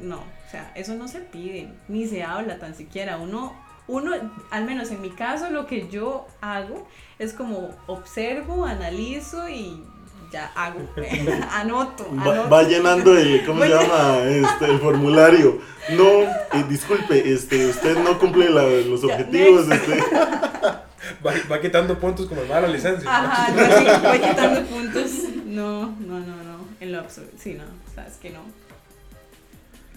No, 0.02 0.18
o 0.18 0.52
sea, 0.52 0.72
eso 0.76 0.94
no 0.96 1.08
se 1.08 1.22
pide, 1.22 1.70
ni 1.88 2.06
se 2.08 2.22
habla 2.24 2.60
tan 2.60 2.76
siquiera, 2.76 3.18
uno, 3.18 3.56
uno, 3.88 4.12
al 4.52 4.66
menos 4.66 4.90
en 4.92 5.02
mi 5.02 5.10
caso, 5.12 5.50
lo 5.50 5.68
que 5.68 5.88
yo 5.90 6.26
hago 6.42 6.88
es 7.20 7.34
como 7.34 7.70
observo, 7.88 8.66
analizo 8.66 9.48
y 9.50 9.84
ya 10.32 10.52
hago, 10.56 10.80
anoto, 11.52 12.08
Va, 12.18 12.34
anoto. 12.34 12.50
va 12.50 12.64
llenando 12.64 13.18
el, 13.18 13.46
¿cómo 13.46 13.62
se 13.64 13.70
llama? 13.70 14.20
Este, 14.28 14.66
el 14.66 14.80
formulario. 14.80 15.60
No, 15.92 16.22
eh, 16.22 16.66
disculpe, 16.68 17.32
este, 17.32 17.68
usted 17.68 17.98
no 18.00 18.18
cumple 18.18 18.50
la- 18.50 18.64
los 18.64 19.02
Ya, 19.04 19.08
objetivos. 19.14 19.68
next. 19.68 19.88
Este. 19.88 20.04
va, 21.26 21.34
va 21.52 21.62
quitando 21.62 21.98
puntos 22.00 22.26
como 22.28 22.42
el 22.42 22.48
mal 22.50 22.58
a 22.58 22.62
la 22.62 22.74
licencia. 22.74 23.08
Ajá, 23.10 23.52
no, 23.52 23.62
así, 23.62 24.08
voy 24.08 24.20
quitando 24.20 24.62
puntos. 24.64 25.12
No, 25.46 25.82
no, 26.00 26.20
no, 26.20 26.36
no. 26.44 26.56
En 26.82 26.92
lo 26.92 27.00
absoluto. 27.00 27.38
Sí, 27.40 27.54
no, 27.54 27.64
sabes 27.94 28.16
que 28.16 28.32
no. 28.32 28.40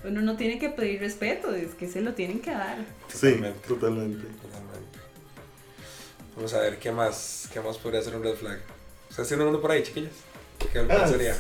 Uno 0.04 0.20
no 0.22 0.36
tiene 0.36 0.58
que 0.58 0.68
pedir 0.68 1.00
respeto, 1.00 1.54
es 1.54 1.74
que 1.74 1.88
se 1.88 2.00
lo 2.00 2.14
tienen 2.14 2.40
que 2.40 2.50
dar. 2.52 2.78
Sí, 3.08 3.32
Totalmente. 3.32 3.68
totalmente. 3.68 4.26
Totalmente. 4.42 4.98
Vamos 6.36 6.54
a 6.54 6.60
ver 6.60 6.78
qué 6.78 6.92
más, 6.92 7.48
qué 7.52 7.60
más 7.60 7.76
podría 7.78 8.00
ser 8.02 8.14
un 8.16 8.22
red 8.22 8.34
flag. 8.36 8.60
¿Ustedes 9.10 9.28
tienen 9.28 9.48
uno 9.48 9.60
por 9.60 9.70
ahí, 9.72 9.82
chiquillas? 9.82 10.12
¿Qué 10.72 10.78
Ah, 10.90 11.06
sería? 11.08 11.34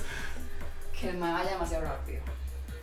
Que 0.98 1.12
me 1.12 1.20
vaya 1.32 1.50
demasiado 1.50 1.84
rápido. 1.84 2.20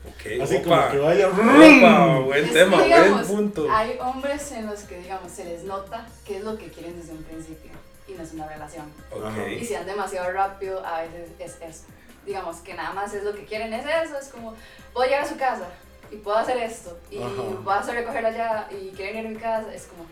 Ok, 0.07 0.41
Así 0.43 0.55
opa. 0.57 0.63
como 0.63 0.91
que 0.91 0.97
vaya. 0.99 1.27
Opa, 1.29 2.19
buen 2.19 2.43
Es 2.45 2.51
que, 2.51 2.57
tema, 2.59 2.83
digamos, 2.83 3.27
buen 3.27 3.37
punto. 3.51 3.67
Hay 3.71 3.97
hombres 3.99 4.51
en 4.53 4.67
los 4.67 4.79
que, 4.81 4.99
digamos, 4.99 5.31
se 5.31 5.43
les 5.45 5.63
nota 5.63 6.07
qué 6.23 6.37
es 6.37 6.43
lo 6.43 6.57
que 6.57 6.69
quieren 6.69 6.95
desde 6.97 7.11
un 7.13 7.23
principio 7.23 7.71
y 8.07 8.13
no 8.13 8.23
es 8.23 8.31
una 8.33 8.47
relación. 8.47 8.85
Ajá. 9.11 9.49
Y 9.49 9.65
si 9.65 9.73
dan 9.73 9.85
demasiado 9.87 10.31
rápido, 10.31 10.85
a 10.85 11.01
veces 11.01 11.29
es 11.39 11.55
eso. 11.61 11.83
Digamos 12.25 12.57
que 12.57 12.73
nada 12.73 12.93
más 12.93 13.13
es 13.13 13.23
lo 13.23 13.33
que 13.33 13.45
quieren, 13.45 13.73
es 13.73 13.85
eso. 13.85 14.17
Es 14.19 14.27
como, 14.29 14.55
puedo 14.93 15.05
llegar 15.07 15.23
a 15.23 15.27
su 15.29 15.37
casa 15.37 15.67
y 16.11 16.17
puedo 16.17 16.37
hacer 16.37 16.57
esto 16.57 16.97
y 17.11 17.17
Ajá. 17.17 17.29
puedo 17.63 17.77
hacer 17.77 17.95
recoger 17.95 18.25
allá 18.25 18.67
y 18.71 18.89
quieren 18.95 19.17
ir 19.19 19.25
a 19.27 19.29
mi 19.29 19.35
casa. 19.35 19.73
Es 19.73 19.83
como, 19.83 20.05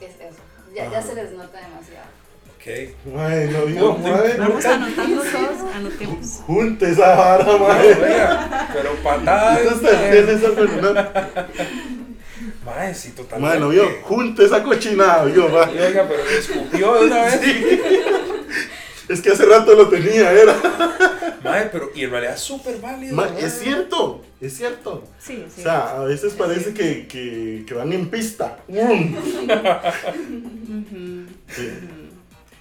es 0.00 0.14
eso. 0.16 0.40
Ya, 0.74 0.90
ya 0.90 1.02
se 1.02 1.14
les 1.14 1.32
nota 1.32 1.58
demasiado. 1.58 2.06
Ok. 2.56 2.66
Ay, 3.18 3.50
no 3.52 3.66
digo, 3.66 3.98
madre. 3.98 4.36
Vamos 4.38 4.64
anotando 4.64 5.22
todos, 5.22 5.74
anotemos. 5.74 6.26
Junte 6.46 6.90
esa 6.90 7.14
vara, 7.16 7.56
madre. 7.58 7.96
pero 8.72 8.94
patada. 9.02 9.58
Usted 9.74 10.10
tiene 10.12 10.32
esa 10.32 10.50
persona. 10.54 11.10
Mae, 12.64 12.94
sí, 12.94 13.10
totalmente. 13.10 13.58
Madre, 13.58 13.74
vio. 13.74 14.02
Junte 14.02 14.44
esa 14.44 14.62
cochinada. 14.62 15.28
Y 15.28 15.38
Oiga, 15.38 16.06
pero 16.08 16.24
me 16.24 16.36
escupió 16.38 16.94
de 16.94 17.06
una 17.06 17.22
vez. 17.24 17.40
Es 19.08 19.20
que 19.20 19.30
hace 19.30 19.44
rato 19.44 19.74
lo 19.74 19.88
tenía, 19.88 20.30
era. 20.30 20.54
Mae, 21.44 21.66
pero 21.72 21.90
y 21.94 22.04
en 22.04 22.10
realidad 22.10 22.34
es 22.34 22.40
súper 22.40 22.78
válido. 22.80 23.14
Ma, 23.16 23.28
es 23.38 23.58
cierto, 23.60 24.22
es 24.40 24.56
cierto. 24.56 25.04
Sí, 25.18 25.44
sí. 25.54 25.60
O 25.60 25.62
sea, 25.64 25.96
a 26.00 26.04
veces 26.04 26.34
parece 26.34 26.72
que, 26.74 27.06
que, 27.06 27.64
que 27.66 27.74
van 27.74 27.92
en 27.92 28.08
pista. 28.08 28.58
Sí. 31.48 31.68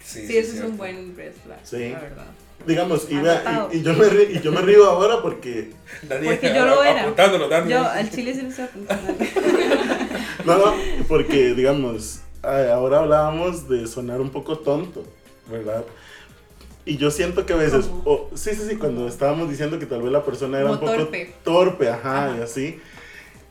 Sí, 0.04 0.28
Sí, 0.28 0.38
eso 0.38 0.56
es 0.56 0.62
un 0.62 0.76
buen 0.78 1.16
red 1.16 1.32
flag, 1.44 1.60
Sí. 1.64 1.90
la 1.90 2.00
verdad. 2.00 2.26
Digamos, 2.68 3.08
y, 3.10 3.16
vea, 3.16 3.40
Anotado. 3.40 3.70
y, 3.72 3.78
y 3.78 3.82
yo 3.82 3.94
me 3.94 4.10
río, 4.10 4.30
y 4.30 4.40
yo 4.42 4.52
me 4.52 4.62
río 4.62 4.86
ahora 4.90 5.22
porque. 5.22 5.72
Porque 6.08 6.54
yo 6.54 6.66
lo 6.66 6.84
era. 6.84 7.04
Apuntándolo, 7.04 7.48
Daniel. 7.50 7.80
Yo 7.80 7.88
al 7.88 8.10
chile 8.12 8.34
sí 8.36 8.42
lo 8.42 8.50
estoy 8.50 8.66
apuntando. 8.66 9.14
No, 10.46 10.58
no, 10.58 10.74
porque 11.08 11.54
digamos, 11.54 12.20
ahora 12.42 13.00
hablábamos 13.00 13.70
de 13.70 13.86
sonar 13.88 14.20
un 14.22 14.32
poco 14.32 14.58
tonto. 14.60 15.04
¿verdad? 15.50 15.84
Y 16.86 16.98
yo 16.98 17.12
siento 17.12 17.46
que 17.46 17.54
a 17.54 17.58
veces, 17.58 17.86
¿Cómo? 17.86 18.02
o- 18.06 18.30
sí, 18.36 18.52
sí, 18.56 18.62
sí, 18.70 18.76
cuando 18.78 19.08
estábamos 19.08 19.50
diciendo 19.50 19.78
que 19.80 19.86
tal 19.86 20.02
vez 20.02 20.12
la 20.12 20.24
persona 20.24 20.60
era 20.60 20.70
Como 20.70 20.80
un 20.82 20.86
poco 20.88 20.98
torpe. 21.04 21.34
torpe, 21.44 21.90
ajá, 21.90 22.26
Ajá. 22.30 22.38
y 22.38 22.42
así. 22.42 22.80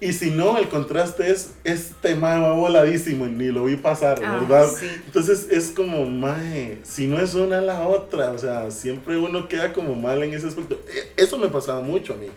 Y 0.03 0.15
si 0.15 0.31
no, 0.31 0.57
el 0.57 0.69
contraste 0.69 1.31
es, 1.31 1.53
este 1.63 2.15
mae 2.17 2.41
va 2.41 2.53
voladísimo 2.53 3.27
y 3.27 3.31
ni 3.31 3.49
lo 3.49 3.65
vi 3.67 3.77
pasar, 3.77 4.19
Ah, 4.25 4.39
¿verdad? 4.41 4.67
sí. 4.75 4.87
Entonces 5.07 5.47
es 5.51 5.71
como, 5.71 6.07
mae, 6.07 6.79
si 6.85 7.07
no 7.07 7.21
es 7.21 7.35
una 7.35 7.61
la 7.61 7.87
otra, 7.87 8.31
o 8.33 8.39
sea, 8.39 8.71
siempre 8.71 9.19
uno 9.19 9.47
queda 9.47 9.73
como 9.75 9.95
mal 9.95 10.23
en 10.23 10.33
ese 10.33 10.49
aspecto. 10.49 10.81
E- 10.89 11.23
Eso 11.23 11.37
me 11.39 11.49
pasaba 11.49 11.83
mucho 11.83 12.15
a 12.15 12.17
mí. 12.17 12.29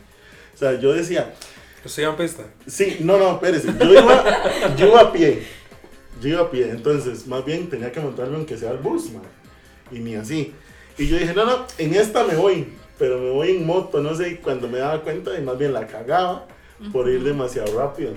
O 0.54 0.58
sea, 0.58 0.78
yo 0.80 0.94
decía, 0.94 1.34
¿Usted 1.86 2.04
iba 2.04 2.12
en 2.12 2.18
pista? 2.18 2.44
Sí, 2.68 2.98
no, 3.02 3.18
no, 3.18 3.32
espérese. 3.34 3.68
Yo 3.80 3.92
iba, 3.94 4.76
yo 4.78 4.88
iba 4.88 5.02
a 5.02 5.12
pie. 5.12 5.44
Yo 6.22 6.30
iba 6.30 6.42
a 6.42 6.50
pie. 6.52 6.70
Entonces, 6.70 7.28
más 7.28 7.44
bien 7.44 7.70
tenía 7.70 7.92
que 7.92 8.00
montarme 8.00 8.36
aunque 8.38 8.58
sea 8.58 8.70
al 8.72 8.78
bus, 8.78 9.12
man. 9.12 9.24
Y 9.92 10.00
ni 10.00 10.16
así. 10.16 10.54
Y 10.98 11.08
yo 11.08 11.18
dije, 11.18 11.34
no, 11.34 11.46
no, 11.46 11.66
en 11.78 11.94
esta 11.96 12.24
me 12.24 12.36
voy. 12.36 12.74
Pero 13.00 13.18
me 13.20 13.32
voy 13.32 13.52
en 13.52 13.66
moto, 13.66 14.02
no 14.02 14.16
sé. 14.16 14.30
Y 14.30 14.36
cuando 14.36 14.68
me 14.68 14.78
daba 14.80 15.02
cuenta, 15.02 15.38
y 15.38 15.42
más 15.42 15.58
bien 15.58 15.74
la 15.74 15.88
cagaba 15.88 16.46
por 16.92 17.10
ir 17.10 17.24
demasiado 17.24 17.78
rápido. 17.78 18.14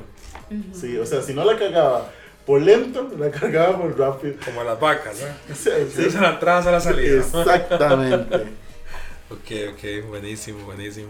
Sí, 0.73 0.97
o 0.99 1.07
sea, 1.07 1.23
si 1.23 1.35
no 1.35 1.45
la 1.45 1.57
cagaba 1.59 2.11
por 2.45 2.61
lento, 2.61 3.11
la 3.19 3.31
cagaba 3.31 3.79
por 3.81 3.99
rápido. 3.99 4.35
Como 4.45 4.63
las 4.63 4.79
vacas, 4.79 5.17
¿no? 5.21 5.55
Sí, 5.55 5.71
a 6.17 6.21
la 6.21 6.31
entrada, 6.35 6.69
a 6.69 6.73
la 6.73 6.81
salida. 6.81 7.19
Exactamente. 7.19 8.45
Ok, 9.29 9.73
ok, 9.73 10.09
buenísimo, 10.09 10.65
buenísimo. 10.67 11.09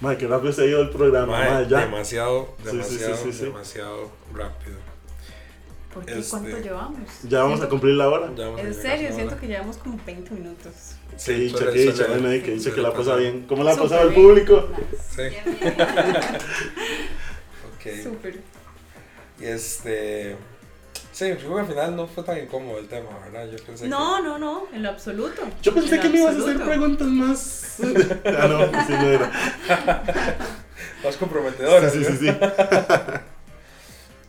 Madre, 0.00 0.18
qué 0.18 0.26
rápido 0.26 0.52
se 0.52 0.60
ha 0.60 0.64
ido 0.66 0.82
el 0.82 0.90
programa. 0.90 1.38
Madre, 1.38 1.66
ya. 1.70 1.80
demasiado, 1.80 2.54
Sí, 2.62 2.64
sí, 2.70 2.70
sí, 2.70 2.96
demasiado, 2.98 3.16
sí, 3.16 3.32
sí. 3.32 3.44
demasiado 3.44 4.10
rápido. 4.34 4.76
¿Por 5.94 6.04
qué? 6.04 6.18
Este- 6.18 6.28
¿Cuánto 6.30 6.58
llevamos? 6.58 7.08
Ya 7.22 7.42
vamos 7.44 7.62
a 7.62 7.68
cumplir 7.70 7.94
la 7.94 8.08
hora. 8.10 8.30
En 8.58 8.74
serio, 8.74 9.08
siento 9.14 9.32
hora. 9.32 9.40
que 9.40 9.46
llevamos 9.46 9.78
como 9.78 9.98
20 10.04 10.34
minutos. 10.34 10.95
Que 11.24 11.32
dicha, 11.32 11.58
suele- 11.58 11.72
que 12.42 12.54
y 12.54 12.62
que 12.62 12.70
que 12.72 12.80
la 12.80 12.90
pasa 12.90 13.02
pasar. 13.04 13.18
bien. 13.20 13.46
¿Cómo 13.48 13.64
la 13.64 13.72
ha 13.72 13.76
pasado 13.76 14.08
el 14.08 14.14
público? 14.14 14.68
Sí, 15.14 15.22
ok. 17.74 18.02
Súper. 18.02 18.40
Y 19.40 19.44
este. 19.44 20.36
Sí, 21.12 21.32
creo 21.38 21.54
que 21.54 21.60
al 21.60 21.66
final 21.66 21.96
no 21.96 22.06
fue 22.06 22.22
tan 22.24 22.38
incómodo 22.38 22.78
el 22.78 22.88
tema, 22.88 23.08
¿verdad? 23.24 23.48
Yo 23.50 23.56
pensé 23.64 23.88
No, 23.88 24.20
no, 24.22 24.38
no, 24.38 24.66
en 24.74 24.82
lo 24.82 24.90
absoluto. 24.90 25.42
Yo 25.62 25.72
pensé 25.72 25.94
En 25.94 26.02
que 26.02 26.08
me 26.10 26.18
ibas 26.20 26.36
a 26.36 26.38
hacer 26.40 26.62
preguntas 26.62 27.08
más. 27.08 27.76
ah, 27.80 28.46
no, 28.48 28.66
sí, 28.86 28.92
no 28.92 29.08
era. 29.10 29.32
que 31.02 31.04
más 31.06 31.16
comprometedoras. 31.16 31.92
Sí, 31.94 32.04
sí, 32.04 32.12
sí, 32.12 32.26
sí. 32.26 32.30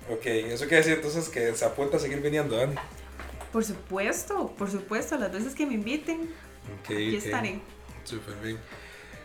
Ok, 0.09 0.25
eso 0.25 0.63
quiere 0.65 0.77
decir 0.77 0.93
entonces 0.93 1.27
que 1.27 1.53
se 1.53 1.65
apunta 1.65 1.97
a 1.97 1.99
seguir 1.99 2.21
viniendo, 2.21 2.55
¿verdad? 2.55 2.81
Por 3.51 3.65
supuesto, 3.65 4.53
por 4.57 4.71
supuesto, 4.71 5.17
las 5.17 5.31
veces 5.33 5.53
que 5.55 5.65
me 5.65 5.73
inviten, 5.73 6.29
Ok, 6.81 6.85
aquí 6.91 7.17
ok. 7.17 7.23
estaré. 7.25 7.59
Súper 8.03 8.35
bien. 8.43 8.57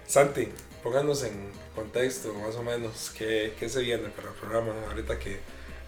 Santi, 0.06 0.48
pónganos 0.82 1.22
en 1.24 1.32
contexto 1.74 2.34
más 2.34 2.54
o 2.56 2.62
menos 2.62 3.12
qué, 3.16 3.54
qué 3.58 3.68
se 3.68 3.80
viene 3.80 4.08
para 4.08 4.28
el 4.28 4.34
programa 4.34 4.72
ahorita 4.90 5.18
que 5.18 5.38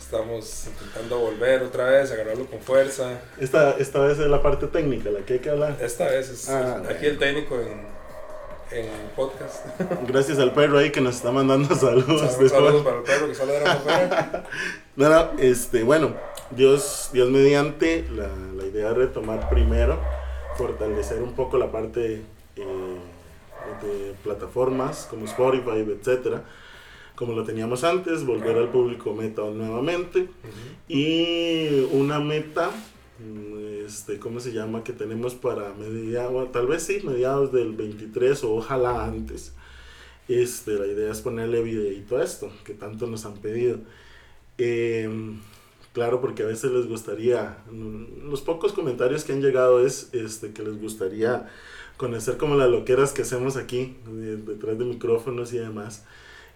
estamos 0.00 0.66
intentando 0.66 1.18
volver 1.18 1.62
otra 1.62 1.84
vez, 1.86 2.10
agarrarlo 2.12 2.46
con 2.46 2.60
fuerza. 2.60 3.20
Esta, 3.40 3.72
esta 3.78 4.00
vez 4.00 4.18
es 4.18 4.26
la 4.28 4.42
parte 4.42 4.66
técnica, 4.68 5.10
la 5.10 5.20
que 5.20 5.34
hay 5.34 5.38
que 5.40 5.50
hablar. 5.50 5.76
Esta 5.80 6.06
vez 6.06 6.28
es 6.30 6.48
Ah, 6.48 6.76
aquí 6.76 6.84
bueno. 6.86 7.00
el 7.08 7.18
técnico 7.18 7.60
en, 7.60 7.86
en 8.78 8.86
podcast. 9.16 9.64
Gracias 10.08 10.38
al 10.38 10.52
perro 10.52 10.78
ahí 10.78 10.90
que 10.90 11.00
nos 11.00 11.16
está 11.16 11.30
mandando 11.32 11.74
saludos. 11.74 12.30
Saludos, 12.32 12.50
saludos 12.52 12.82
para 12.84 12.96
el 12.98 13.02
perro 13.02 13.28
que 13.28 13.34
sale 13.34 13.52
de 13.54 13.60
la 13.64 13.72
afuera. 13.72 14.44
No, 14.96 15.08
no, 15.08 15.30
este, 15.40 15.82
bueno, 15.82 16.14
Dios, 16.50 17.10
Dios 17.12 17.30
mediante, 17.30 18.06
la, 18.10 18.28
la 18.28 18.64
idea 18.66 18.90
es 18.90 18.96
retomar 18.96 19.48
primero, 19.48 19.98
fortalecer 20.56 21.22
un 21.22 21.34
poco 21.34 21.58
la 21.58 21.70
parte 21.70 22.22
eh, 22.56 22.98
de 23.82 24.14
plataformas 24.22 25.06
como 25.10 25.24
Spotify, 25.24 25.84
etcétera, 25.88 26.44
como 27.14 27.32
lo 27.32 27.44
teníamos 27.44 27.84
antes, 27.84 28.24
volver 28.24 28.56
al 28.56 28.70
público 28.70 29.14
meta 29.14 29.42
nuevamente 29.42 30.28
y 30.88 31.86
una 31.92 32.18
meta, 32.20 32.70
mm, 33.18 33.84
este, 33.86 34.18
¿cómo 34.18 34.40
se 34.40 34.52
llama? 34.52 34.82
Que 34.84 34.92
tenemos 34.92 35.34
para 35.34 35.72
mediados, 35.74 36.50
tal 36.52 36.66
vez 36.66 36.82
sí, 36.82 37.00
mediados 37.04 37.52
del 37.52 37.72
23 37.72 38.44
o 38.44 38.54
ojalá 38.54 39.04
antes. 39.04 39.52
Este, 40.26 40.72
la 40.72 40.86
idea 40.86 41.12
es 41.12 41.20
ponerle 41.20 41.62
videito 41.62 42.16
a 42.16 42.24
esto, 42.24 42.50
que 42.64 42.74
tanto 42.74 43.06
nos 43.06 43.24
han 43.26 43.34
pedido. 43.34 43.78
Eh, 44.58 45.08
claro, 45.94 46.20
porque 46.20 46.42
a 46.42 46.46
veces 46.46 46.70
les 46.72 46.86
gustaría, 46.86 47.56
los 48.22 48.42
pocos 48.42 48.72
comentarios 48.74 49.24
que 49.24 49.32
han 49.32 49.40
llegado 49.40 49.84
es 49.86 50.08
este, 50.12 50.52
que 50.52 50.62
les 50.62 50.78
gustaría 50.78 51.48
conocer 51.96 52.36
como 52.36 52.56
las 52.56 52.68
loqueras 52.68 53.12
que 53.12 53.22
hacemos 53.22 53.56
aquí, 53.56 53.96
de- 54.06 54.36
detrás 54.36 54.78
de 54.78 54.84
micrófonos 54.84 55.52
y 55.54 55.58
demás. 55.58 56.02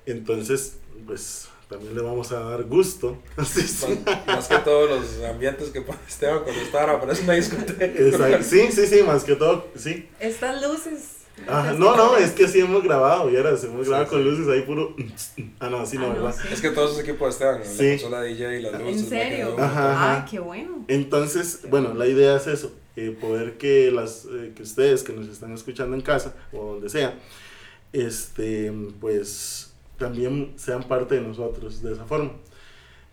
Entonces, 0.04 0.78
pues 1.06 1.48
también 1.68 1.94
le 1.94 2.02
vamos 2.02 2.32
a 2.32 2.40
dar 2.40 2.64
gusto. 2.64 3.16
Sí, 3.46 3.60
sí. 3.68 4.00
Más, 4.26 4.48
que 4.48 4.58
todos 4.58 4.90
los 4.90 5.24
ambientes 5.30 5.68
que 5.70 5.82
pone 5.82 5.98
Esteban 6.08 6.42
cuando 6.42 6.60
estaba, 6.60 7.00
parece 7.00 7.22
una 7.24 7.34
discoteca. 7.34 7.84
Exacto. 7.84 8.42
Sí, 8.44 8.72
sí, 8.72 8.86
sí, 8.86 9.02
más 9.02 9.22
que 9.24 9.36
todo, 9.36 9.66
sí. 9.76 10.08
Estas 10.18 10.60
luces. 10.62 11.17
Ajá, 11.46 11.62
estas 11.72 11.78
no, 11.78 11.96
no, 11.96 12.16
es 12.16 12.32
que 12.32 12.48
sí 12.48 12.60
hemos 12.60 12.82
grabado, 12.82 13.28
vieras, 13.28 13.62
hemos 13.64 13.84
Sí, 13.84 13.90
grabado 13.90 14.04
sí. 14.04 14.10
con 14.10 14.24
luces 14.24 14.48
ahí 14.48 14.62
puro... 14.62 14.94
Ah, 15.60 15.68
no, 15.70 15.80
así 15.80 15.96
no, 15.98 16.06
Ah, 16.06 16.08
no, 16.08 16.14
¿verdad? 16.24 16.34
sí. 16.42 16.48
Es 16.52 16.60
que 16.60 16.70
todos 16.70 16.92
esos 16.92 17.02
equipos 17.04 17.34
Sí. 17.36 17.82
la 17.84 17.90
consola 17.90 18.22
DJ, 18.22 18.60
las 18.62 18.72
luces, 18.80 19.02
¿En 19.02 19.08
serio? 19.08 19.54
Ajá, 19.58 19.92
ajá. 19.92 20.16
Ah, 20.18 20.26
qué 20.30 20.38
bueno. 20.40 20.84
Entonces, 20.88 21.60
bueno, 21.70 21.94
la 21.94 22.06
idea 22.06 22.36
es 22.36 22.46
eso, 22.46 22.72
eh, 22.96 23.16
poder 23.20 23.56
que, 23.58 23.90
las, 23.92 24.26
eh, 24.30 24.52
que 24.54 24.62
ustedes 24.62 25.02
que 25.02 25.12
nos 25.12 25.28
están 25.28 25.52
escuchando 25.52 25.94
en 25.94 26.02
casa 26.02 26.34
o 26.52 26.72
donde 26.72 26.88
sea, 26.88 27.18
este, 27.92 28.72
pues 29.00 29.72
también 29.96 30.52
sean 30.56 30.82
parte 30.84 31.16
de 31.16 31.20
nosotros 31.22 31.82
de 31.82 31.92
esa 31.92 32.04
forma. 32.04 32.32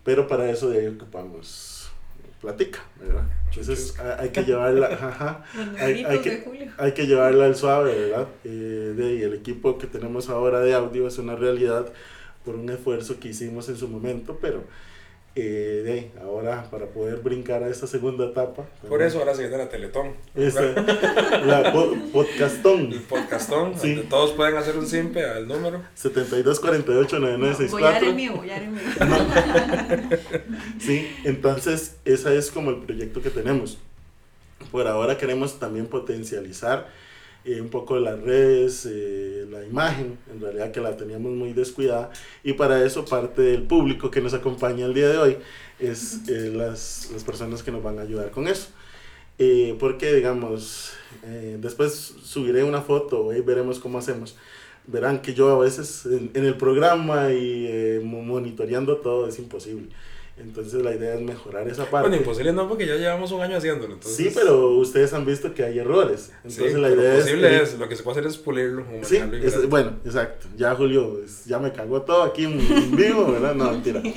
Pero 0.04 0.28
para 0.28 0.48
eso 0.50 0.68
de 0.70 0.80
ahí 0.80 0.86
ocupamos 0.86 1.75
platica, 2.40 2.80
¿verdad? 3.00 3.24
Entonces 3.48 3.98
hay, 4.18 4.28
que 4.30 4.42
llevarla, 4.44 4.86
ajá, 4.88 5.44
Hay- 5.78 6.04
que- 6.22 6.30
hay 6.78 6.92
que 6.92 7.06
llevarla 7.06 7.46
al 7.46 7.56
suave, 7.56 7.98
¿verdad? 8.08 8.28
Eh, 8.44 8.94
de 8.96 9.04
ahí, 9.06 9.22
el 9.22 9.34
equipo 9.34 9.78
que 9.78 9.86
tenemos 9.86 10.28
ahora 10.28 10.60
de 10.60 10.74
audio 10.74 11.06
es 11.08 11.18
una 11.18 11.36
realidad 11.36 11.92
por 12.44 12.54
un 12.56 12.68
esfuerzo 12.70 13.18
que 13.18 13.28
hicimos 13.28 13.68
en 13.68 13.76
su 13.76 13.88
momento, 13.88 14.38
pero 14.40 14.62
eh, 15.38 15.82
de 15.84 15.92
ahí, 15.92 16.12
ahora 16.22 16.66
para 16.70 16.86
poder 16.86 17.16
brincar 17.18 17.62
a 17.62 17.68
esta 17.68 17.86
segunda 17.86 18.24
etapa. 18.24 18.64
Por 18.88 19.02
eso 19.02 19.18
ahora 19.18 19.34
se 19.34 19.42
viene 19.42 19.58
la 19.58 19.68
Teletón. 19.68 20.14
Esa, 20.34 20.62
la 21.44 21.72
po- 21.74 21.92
El 21.92 22.00
podcastón 22.10 22.90
podcastón, 23.08 23.74
Sí. 23.78 23.94
donde 23.94 24.08
todos 24.08 24.32
pueden 24.32 24.56
hacer 24.56 24.76
un 24.78 24.86
simpe 24.86 25.22
al 25.24 25.46
número. 25.46 25.82
7248 25.94 27.20
Voy 27.20 27.24
a 27.24 27.30
dar 27.30 27.34
el 27.34 27.40
9964. 27.40 28.12
mío, 28.14 28.32
voy 28.36 28.50
a 28.50 28.52
dar 28.54 28.62
el 28.62 28.70
mío. 28.70 30.18
Sí, 30.80 31.06
entonces 31.24 31.96
ese 32.04 32.36
es 32.38 32.50
como 32.50 32.70
el 32.70 32.76
proyecto 32.78 33.20
que 33.22 33.30
tenemos. 33.30 33.78
Por 34.70 34.86
ahora 34.86 35.18
queremos 35.18 35.58
también 35.58 35.86
potencializar 35.86 36.88
eh, 37.46 37.60
un 37.60 37.68
poco 37.70 37.98
las 37.98 38.20
redes, 38.20 38.86
eh, 38.90 39.46
la 39.50 39.64
imagen, 39.64 40.18
en 40.32 40.40
realidad 40.40 40.72
que 40.72 40.80
la 40.80 40.96
teníamos 40.96 41.32
muy 41.32 41.52
descuidada 41.54 42.10
y 42.44 42.52
para 42.54 42.84
eso 42.84 43.04
parte 43.04 43.40
del 43.42 43.62
público 43.62 44.10
que 44.10 44.20
nos 44.20 44.34
acompaña 44.34 44.84
el 44.84 44.92
día 44.94 45.08
de 45.08 45.18
hoy 45.18 45.36
es 45.78 46.28
eh, 46.28 46.50
las, 46.54 47.08
las 47.12 47.24
personas 47.24 47.62
que 47.62 47.70
nos 47.70 47.82
van 47.82 47.98
a 47.98 48.02
ayudar 48.02 48.30
con 48.30 48.48
eso. 48.48 48.68
Eh, 49.38 49.76
porque 49.78 50.14
digamos, 50.14 50.92
eh, 51.24 51.58
después 51.60 51.92
subiré 52.22 52.64
una 52.64 52.80
foto 52.80 53.34
y 53.34 53.40
veremos 53.42 53.78
cómo 53.78 53.98
hacemos. 53.98 54.36
Verán 54.86 55.20
que 55.20 55.34
yo 55.34 55.50
a 55.50 55.58
veces 55.58 56.06
en, 56.06 56.30
en 56.32 56.44
el 56.46 56.56
programa 56.56 57.32
y 57.32 57.66
eh, 57.68 58.00
mo- 58.02 58.22
monitoreando 58.22 58.96
todo 58.98 59.28
es 59.28 59.38
imposible. 59.38 59.88
Entonces 60.38 60.82
la 60.82 60.94
idea 60.94 61.14
es 61.14 61.22
mejorar 61.22 61.66
esa 61.66 61.84
parte. 61.86 62.08
Bueno, 62.08 62.16
imposible 62.16 62.52
no, 62.52 62.68
porque 62.68 62.86
ya 62.86 62.96
llevamos 62.96 63.32
un 63.32 63.40
año 63.40 63.56
haciéndolo. 63.56 63.94
Entonces, 63.94 64.16
sí, 64.16 64.30
pero 64.34 64.70
ustedes 64.76 65.14
han 65.14 65.24
visto 65.24 65.54
que 65.54 65.64
hay 65.64 65.78
errores. 65.78 66.30
Sí, 66.46 66.58
Entonces 66.62 66.74
la 66.78 66.90
idea 66.90 67.14
posible 67.16 67.56
es... 67.56 67.72
es, 67.72 67.78
lo 67.78 67.88
que 67.88 67.96
se 67.96 68.02
puede 68.02 68.18
hacer 68.18 68.30
es 68.30 68.36
pulirlo. 68.36 68.84
Sí, 69.02 69.16
es- 69.16 69.68
bueno, 69.68 69.94
exacto. 70.04 70.46
Ya 70.56 70.74
Julio 70.74 71.20
ya 71.46 71.58
me 71.58 71.72
cagó 71.72 72.02
todo 72.02 72.22
aquí 72.22 72.44
en, 72.44 72.94
vivo, 72.94 73.32
¿verdad? 73.32 73.54
No, 73.54 73.70
mentira. 73.72 74.02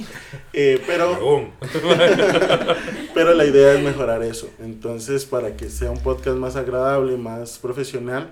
Eh, 0.52 0.82
pero, 0.88 1.52
pero 3.14 3.34
la 3.36 3.46
idea 3.46 3.76
es 3.76 3.84
mejorar 3.84 4.24
eso. 4.24 4.50
Entonces, 4.60 5.24
para 5.24 5.56
que 5.56 5.70
sea 5.70 5.92
un 5.92 6.02
podcast 6.02 6.38
más 6.38 6.56
agradable, 6.56 7.18
más 7.18 7.60
profesional, 7.60 8.30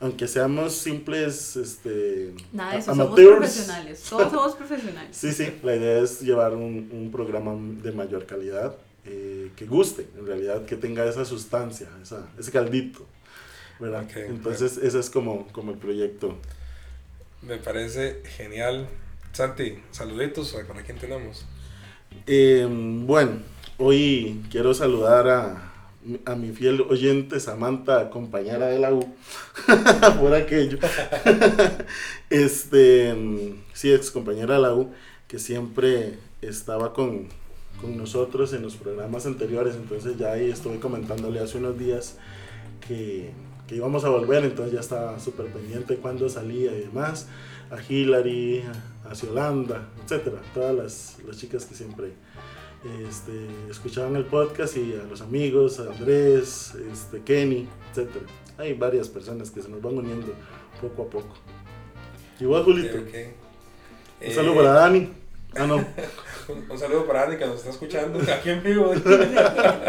aunque 0.00 0.28
seamos 0.28 0.74
simples 0.74 1.56
este, 1.56 2.34
Nada 2.52 2.72
de 2.72 2.78
eso, 2.78 2.90
somos 2.90 3.06
amateurs, 3.06 3.36
profesionales. 3.36 4.02
Todos 4.08 4.32
somos 4.32 4.54
profesionales. 4.56 5.16
Sí, 5.16 5.32
sí, 5.32 5.58
la 5.62 5.76
idea 5.76 6.00
es 6.00 6.20
llevar 6.20 6.54
un, 6.54 6.90
un 6.92 7.10
programa 7.10 7.54
de 7.82 7.92
mayor 7.92 8.26
calidad, 8.26 8.76
eh, 9.04 9.50
que 9.56 9.66
guste, 9.66 10.06
en 10.18 10.26
realidad, 10.26 10.64
que 10.66 10.76
tenga 10.76 11.04
esa 11.06 11.24
sustancia, 11.24 11.88
esa, 12.02 12.28
ese 12.38 12.50
caldito, 12.50 13.06
¿verdad? 13.78 14.06
Entonces, 14.16 14.78
ese 14.78 14.98
es 14.98 15.10
como, 15.10 15.46
como 15.52 15.72
el 15.72 15.78
proyecto. 15.78 16.36
Me 17.42 17.56
parece 17.58 18.22
genial. 18.36 18.88
Santi, 19.32 19.78
saluditos. 19.92 20.56
¿Para 20.66 20.82
quién 20.82 20.98
tenemos? 20.98 21.46
Eh, 22.26 22.66
bueno, 22.70 23.42
hoy 23.78 24.42
quiero 24.50 24.74
saludar 24.74 25.28
a 25.28 25.72
a 26.24 26.34
mi 26.34 26.52
fiel 26.52 26.82
oyente 26.82 27.40
Samantha, 27.40 28.10
compañera 28.10 28.66
de 28.66 28.78
la 28.78 28.92
U, 28.92 29.14
por 30.20 30.34
aquello. 30.34 30.78
este, 32.30 33.14
sí, 33.72 33.92
ex 33.92 34.10
compañera 34.10 34.54
de 34.54 34.60
la 34.62 34.74
U, 34.74 34.92
que 35.28 35.38
siempre 35.38 36.18
estaba 36.42 36.92
con, 36.92 37.28
con 37.80 37.96
nosotros 37.96 38.52
en 38.52 38.62
los 38.62 38.76
programas 38.76 39.26
anteriores, 39.26 39.74
entonces 39.74 40.16
ya 40.16 40.32
ahí 40.32 40.50
estuve 40.50 40.78
comentándole 40.78 41.40
hace 41.40 41.58
unos 41.58 41.78
días 41.78 42.16
que, 42.86 43.30
que 43.66 43.76
íbamos 43.76 44.04
a 44.04 44.08
volver, 44.08 44.44
entonces 44.44 44.74
ya 44.74 44.80
estaba 44.80 45.18
súper 45.18 45.46
pendiente 45.46 45.96
cuando 45.96 46.28
salía 46.28 46.72
y 46.72 46.82
demás, 46.82 47.28
a 47.70 47.78
Hillary, 47.82 48.62
a 49.10 49.14
Ciolanda, 49.14 49.88
etcétera, 50.04 50.40
todas 50.54 50.74
las, 50.74 51.16
las 51.26 51.36
chicas 51.36 51.64
que 51.64 51.74
siempre 51.74 52.12
este, 53.08 53.46
escuchaban 53.70 54.16
el 54.16 54.24
podcast 54.24 54.76
y 54.76 54.94
a 54.94 55.04
los 55.04 55.20
amigos, 55.20 55.80
a 55.80 55.90
Andrés, 55.92 56.74
este, 56.92 57.20
Kenny, 57.22 57.68
etcétera. 57.90 58.26
Hay 58.58 58.74
varias 58.74 59.08
personas 59.08 59.50
que 59.50 59.62
se 59.62 59.68
nos 59.68 59.82
van 59.82 59.98
uniendo 59.98 60.32
poco 60.80 61.02
a 61.02 61.10
poco. 61.10 61.34
Vos, 62.40 62.64
Julito, 62.64 62.98
Ok, 62.98 63.02
ok. 63.08 63.14
un 63.14 64.26
Eh, 64.26 64.34
saludo 64.34 64.56
para 64.56 64.72
Dani. 64.72 65.08
Ah, 65.58 65.66
no, 65.66 65.76
Un, 65.76 66.64
un 66.70 66.78
saludo 66.78 67.06
para 67.06 67.24
Andy 67.24 67.36
que 67.36 67.46
nos 67.46 67.56
está 67.56 67.70
escuchando 67.70 68.20
aquí 68.32 68.50
en 68.50 68.62
vivo. 68.62 68.92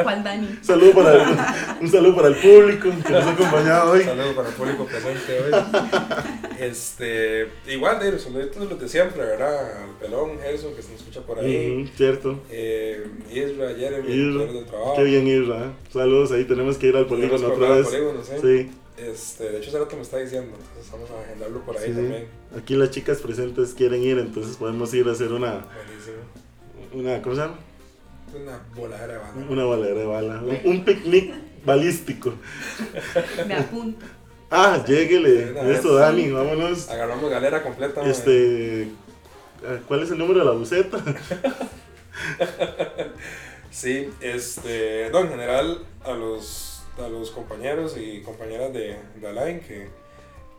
Juan 0.03 0.23
Dani. 0.23 0.47
un 0.47 0.63
saludo 0.63 0.91
para 0.93 1.13
el, 1.13 1.37
un 1.81 1.91
saludo 1.91 2.15
para 2.15 2.27
el 2.29 2.35
público 2.35 2.89
que 3.05 3.13
nos 3.13 3.23
ha 3.25 3.31
acompañado 3.31 3.91
hoy. 3.91 3.99
Un 3.99 4.05
saludo 4.05 4.35
para 4.35 4.49
el 4.49 4.55
público 4.55 4.85
presente 4.85 5.39
hoy. 5.41 5.51
Este, 6.59 7.47
igual 7.67 7.99
de 7.99 8.13
los 8.13 8.21
saluditos 8.23 8.69
los 8.69 8.79
de 8.79 8.89
siempre, 8.89 9.23
¿verdad? 9.23 9.83
Al 9.83 9.89
pelón, 9.99 10.39
Gerson, 10.41 10.73
que 10.73 10.81
se 10.81 10.91
nos 10.91 11.01
escucha 11.01 11.21
por 11.21 11.39
ahí. 11.39 11.91
Cierto. 11.95 12.39
Eh, 12.49 13.05
Isra, 13.31 13.69
Jeremy, 13.77 14.11
Isra, 14.11 14.45
del 14.51 14.65
trabajo. 14.65 14.95
Qué 14.95 15.03
bien, 15.03 15.27
Isra. 15.27 15.57
¿eh? 15.65 15.69
Saludos, 15.93 16.31
ahí 16.31 16.45
tenemos 16.45 16.77
que 16.77 16.87
ir 16.87 16.95
al 16.97 17.05
polígono 17.05 17.47
otra 17.47 17.69
vez. 17.75 17.91
del 17.91 18.01
polígono, 18.01 18.23
sí. 18.23 18.33
Sí, 18.41 18.71
Este, 18.97 19.51
de 19.51 19.57
hecho, 19.59 19.71
Zarato 19.71 19.95
me 19.95 20.01
está 20.01 20.17
diciendo, 20.17 20.57
entonces 20.57 20.91
vamos 20.91 21.09
a 21.11 21.21
agendarlo 21.21 21.61
por 21.61 21.77
ahí 21.77 21.89
sí. 21.89 21.93
también. 21.93 22.27
Aquí 22.57 22.75
las 22.75 22.89
chicas 22.91 23.19
presentes 23.21 23.73
quieren 23.73 24.01
ir, 24.01 24.17
entonces 24.17 24.57
podemos 24.57 24.93
ir 24.93 25.07
a 25.07 25.11
hacer 25.11 25.31
una, 25.31 25.65
Buenísimo. 25.65 26.17
una 26.93 27.21
¿cómo 27.21 27.35
se 27.35 27.41
llama? 27.41 27.59
Una 28.35 28.59
voladera 28.75 29.13
de 29.13 29.19
banda. 29.19 29.45
Una 29.49 29.65
balera 29.65 29.99
de 29.99 30.05
bala. 30.05 30.41
Un, 30.41 30.59
un 30.71 30.85
picnic 30.85 31.33
balístico. 31.63 32.33
Me 33.47 33.55
apunto. 33.55 34.05
Ah, 34.49 34.83
lléguele. 34.85 35.53
Eso, 35.73 35.93
Dani, 35.95 36.31
vámonos. 36.31 36.89
Agarramos 36.89 37.29
galera 37.29 37.61
completa. 37.63 38.01
Este. 38.07 38.89
ah, 39.65 39.77
¿Cuál 39.87 40.03
es 40.03 40.11
el 40.11 40.17
número 40.17 40.39
de 40.39 40.45
la 40.45 40.51
buceta? 40.51 40.97
Sí, 43.69 44.09
este, 44.21 45.09
no, 45.11 45.19
en 45.19 45.29
general 45.29 45.85
a 46.03 46.11
los, 46.11 46.76
a 47.03 47.09
los 47.09 47.31
compañeros 47.31 47.95
y 47.97 48.21
compañeras 48.21 48.73
de, 48.73 48.95
de 49.19 49.27
Alain 49.27 49.59
que, 49.59 49.87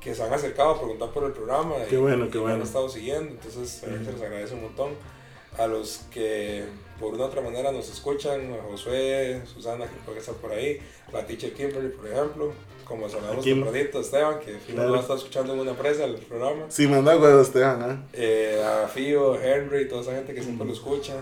que 0.01 0.15
se 0.15 0.23
han 0.23 0.33
acercado 0.33 0.71
a 0.71 0.79
preguntar 0.79 1.11
por 1.11 1.25
el 1.25 1.33
programa 1.33 1.75
Qué 1.89 1.97
y, 1.97 1.99
bueno, 1.99 2.27
y 2.27 2.29
qué 2.29 2.37
lo 2.37 2.43
bueno. 2.43 2.57
han 2.57 2.63
estado 2.63 2.89
siguiendo, 2.89 3.31
entonces 3.33 3.83
a 3.83 3.87
ellos 3.87 4.07
se 4.07 4.13
les 4.13 4.23
agradece 4.23 4.55
un 4.55 4.63
montón. 4.63 4.91
A 5.57 5.67
los 5.67 6.03
que 6.13 6.63
por 7.01 7.15
una 7.15 7.25
u 7.25 7.27
otra 7.27 7.41
manera 7.41 7.73
nos 7.73 7.91
escuchan, 7.91 8.53
a 8.55 8.63
Josué, 8.71 9.41
Susana 9.53 9.87
que 9.87 9.97
puede 10.07 10.19
estar 10.21 10.35
por 10.37 10.53
ahí, 10.53 10.79
la 11.13 11.27
teacher 11.27 11.53
Kimberly 11.53 11.89
por 11.89 12.07
ejemplo, 12.07 12.53
como 12.85 13.09
Kim. 13.43 13.63
tempranito, 13.65 14.01
Esteban 14.01 14.39
que 14.39 14.57
Claro. 14.73 14.95
a 14.95 15.01
estar 15.01 15.17
escuchando 15.17 15.55
en 15.55 15.61
una 15.61 15.73
presa 15.73 16.05
el 16.05 16.15
programa. 16.17 16.67
Sí, 16.69 16.87
manda 16.87 17.17
huevos, 17.17 17.49
Esteban, 17.49 17.83
¿ah? 17.83 18.07
Eh, 18.13 18.63
a 18.65 18.87
Fío, 18.87 19.41
Henry, 19.41 19.89
toda 19.89 20.03
esa 20.03 20.13
gente 20.15 20.33
que 20.33 20.43
siempre 20.43 20.65
lo 20.67 20.73
escucha. 20.73 21.15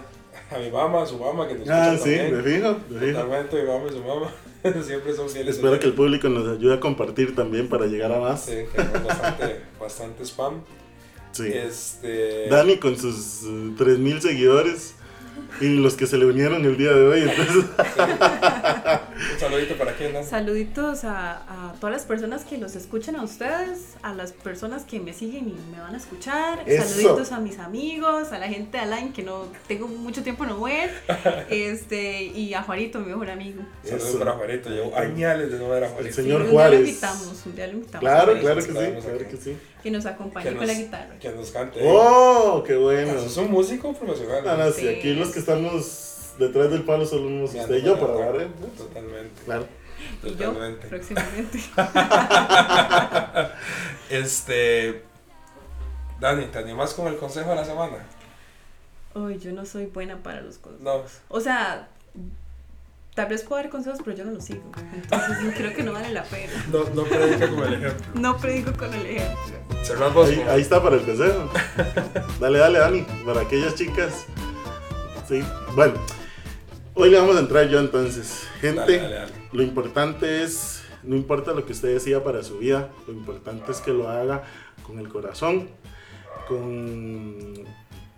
A 0.55 0.59
mi 0.59 0.71
mamá, 0.71 1.03
a 1.03 1.07
su 1.07 1.19
mamá 1.19 1.49
que 1.49 1.55
nos 1.55 1.69
Ah, 1.69 1.95
escucha 1.95 2.05
sí, 2.11 2.17
también. 2.17 2.37
me 2.37 2.43
fijo, 2.43 2.77
me 2.89 3.01
fijo. 3.01 3.21
Totalmente, 3.21 3.63
mi 3.63 3.69
mamá 3.69 3.85
y 3.89 3.93
su 3.93 4.03
mamá. 4.05 4.31
Siempre 4.87 5.15
son 5.15 5.29
fieles. 5.29 5.57
Espero 5.57 5.79
que 5.81 5.87
el 5.87 5.93
público 5.95 6.29
nos 6.29 6.49
ayude 6.57 6.75
a 6.75 6.81
compartir 6.81 7.35
también 7.35 7.69
para 7.69 7.87
llegar 7.87 8.13
a 8.13 8.21
más. 8.21 8.45
Sí, 8.45 8.55
tenemos 8.75 9.05
bastante, 9.05 9.61
bastante 9.81 10.23
spam. 10.25 10.61
Sí. 11.33 11.49
Este. 11.53 12.49
Dani 12.49 12.77
con 12.79 12.97
sus 12.97 13.43
eh, 13.45 13.73
3000 13.77 14.23
seguidores 14.23 14.95
y 15.61 15.69
los 15.79 15.95
que 15.95 16.07
se 16.07 16.19
le 16.19 16.27
unieron 16.27 16.65
el 16.65 16.77
día 16.77 16.93
de 16.93 17.07
hoy. 17.07 17.23
Entonces, 17.23 17.65
Un 19.33 19.41
saludito 19.41 19.75
para 19.77 19.93
quien, 19.95 20.13
¿no? 20.13 20.23
Saluditos 20.23 21.05
a, 21.05 21.69
a 21.71 21.73
todas 21.81 21.95
las 21.97 22.05
personas 22.05 22.45
que 22.45 22.59
los 22.59 22.77
escuchan 22.77 23.17
a 23.17 23.23
ustedes, 23.23 23.95
a 24.03 24.13
las 24.15 24.33
personas 24.33 24.85
que 24.85 25.01
me 25.01 25.13
siguen 25.15 25.49
y 25.49 25.57
me 25.75 25.81
van 25.81 25.95
a 25.95 25.97
escuchar. 25.99 26.63
Eso. 26.67 26.87
Saluditos 26.89 27.33
a 27.33 27.41
mis 27.41 27.59
amigos, 27.59 28.33
a 28.33 28.39
la 28.39 28.49
gente 28.49 28.77
de 28.79 28.85
Alain 28.85 29.13
que 29.13 29.23
no 29.23 29.47
tengo 29.69 29.89
mucho 29.89 30.23
tiempo 30.23 30.45
no 30.47 30.61
ver. 30.63 30.91
este, 31.51 32.25
y 32.25 32.55
a 32.55 32.63
Juanito, 32.63 32.99
mi 33.01 33.07
mejor 33.07 33.31
amigo. 33.31 33.63
Saludos 33.85 34.17
para 34.17 34.33
Juanito. 34.33 34.69
Llevo 34.71 34.97
años 34.97 35.51
de 35.51 35.59
no 35.59 35.69
ver 35.71 35.85
a 35.85 35.89
Juanito. 35.89 36.09
El 36.09 36.15
señor 36.15 36.43
un 36.43 36.51
Juárez. 36.51 36.71
día 36.71 36.81
lo 36.81 36.87
invitamos, 36.89 37.47
un 37.47 37.57
día 37.57 37.67
lo 37.67 37.73
invitamos. 37.75 38.01
claro, 38.01 38.39
claro 38.41 38.57
que 38.57 38.63
sí, 38.63 38.73
claro 38.73 38.99
aquí. 39.17 39.25
que 39.31 39.37
sí. 39.37 39.57
Que 39.83 39.91
nos 39.93 40.05
acompañe 40.07 40.51
Que 40.51 40.57
con 40.57 40.67
la 40.67 40.73
nos- 40.73 40.83
guitarra. 40.83 41.19
Que 41.21 41.29
nos 41.31 41.51
cante. 41.53 41.79
¡Oh, 41.83 42.63
qué 42.67 42.75
bueno! 42.77 43.13
Es 43.19 43.37
un 43.37 43.51
músico 43.53 43.93
profesional. 43.93 44.43
No, 44.45 44.57
no, 44.57 44.73
sí, 44.73 44.81
Sí. 44.83 44.89
aquí 44.89 45.15
los 45.15 45.29
que 45.31 45.39
estamos 45.47 46.33
detrás 46.39 46.71
del 46.71 46.83
palo 46.83 47.07
solo 47.07 47.47
Ya, 47.47 47.63
usted 47.63 47.77
y 47.77 47.83
yo 47.83 47.99
para 48.01 48.15
dar, 48.15 48.41
¿eh? 48.41 48.49
Totalmente. 48.77 49.43
Claro. 49.45 49.67
Y 50.23 50.31
yo, 50.35 50.53
Totalmente. 50.53 50.87
próximamente. 50.89 51.61
este. 54.11 55.03
Dani, 56.21 56.47
¿te 56.47 56.59
animas 56.59 56.95
con 56.95 57.07
el 57.09 57.17
consejo 57.17 57.51
de 57.51 57.57
la 57.57 57.65
semana? 57.65 57.97
Uy, 59.15 59.39
yo 59.39 59.53
no 59.53 59.65
soy 59.65 59.87
buena 59.87 60.17
para 60.19 60.41
los 60.41 60.59
consejos. 60.59 60.85
No. 60.85 61.03
O 61.29 61.41
sea, 61.41 61.89
tal 63.15 63.29
vez 63.29 63.43
puedo 63.43 63.63
dar 63.63 63.71
consejos, 63.71 64.01
pero 64.05 64.17
yo 64.17 64.25
no 64.25 64.33
los 64.33 64.45
sigo. 64.45 64.71
Entonces 64.95 65.43
yo 65.45 65.53
creo 65.53 65.75
que 65.75 65.83
no 65.83 65.93
vale 65.93 66.11
la 66.13 66.25
pena. 66.25 66.53
No, 66.73 66.85
no 66.91 67.05
predica 67.05 67.49
como 67.49 67.65
el 67.65 67.75
ejemplo. 67.75 68.07
No 68.15 68.37
predico 68.37 68.73
con 68.77 68.93
el 68.95 69.07
ejemplo. 69.07 69.57
Cerrás 69.85 70.13
vos 70.13 70.29
Ahí, 70.29 70.37
con- 70.37 70.49
ahí 70.49 70.61
está 70.61 70.83
para 70.83 70.97
el 70.97 71.03
consejo. 71.05 71.51
dale, 72.41 72.59
dale, 72.59 72.79
Dani, 72.79 73.07
para 73.25 73.41
aquellas 73.43 73.75
chicas. 73.75 74.27
Sí, 75.29 75.43
bueno, 75.75 75.95
hoy 76.95 77.11
le 77.11 77.19
vamos 77.19 77.37
a 77.37 77.41
entrar 77.41 77.69
yo 77.69 77.81
entonces. 77.81 78.47
Gente, 78.61 78.81
Dale, 78.81 78.99
dale, 78.99 79.15
dale. 79.15 79.33
lo 79.53 79.63
importante 79.63 80.43
es, 80.45 80.83
no 81.03 81.17
importa 81.17 81.53
lo 81.53 81.67
que 81.67 81.73
usted 81.73 81.93
decida 81.93 82.23
para 82.23 82.43
su 82.45 82.59
vida, 82.59 82.91
lo 83.09 83.13
importante 83.13 83.73
es 83.73 83.81
que 83.81 83.93
lo 83.93 84.09
haga 84.09 84.45
con 84.85 85.01
el 85.01 85.09
corazón, 85.09 85.69
con, 86.47 87.55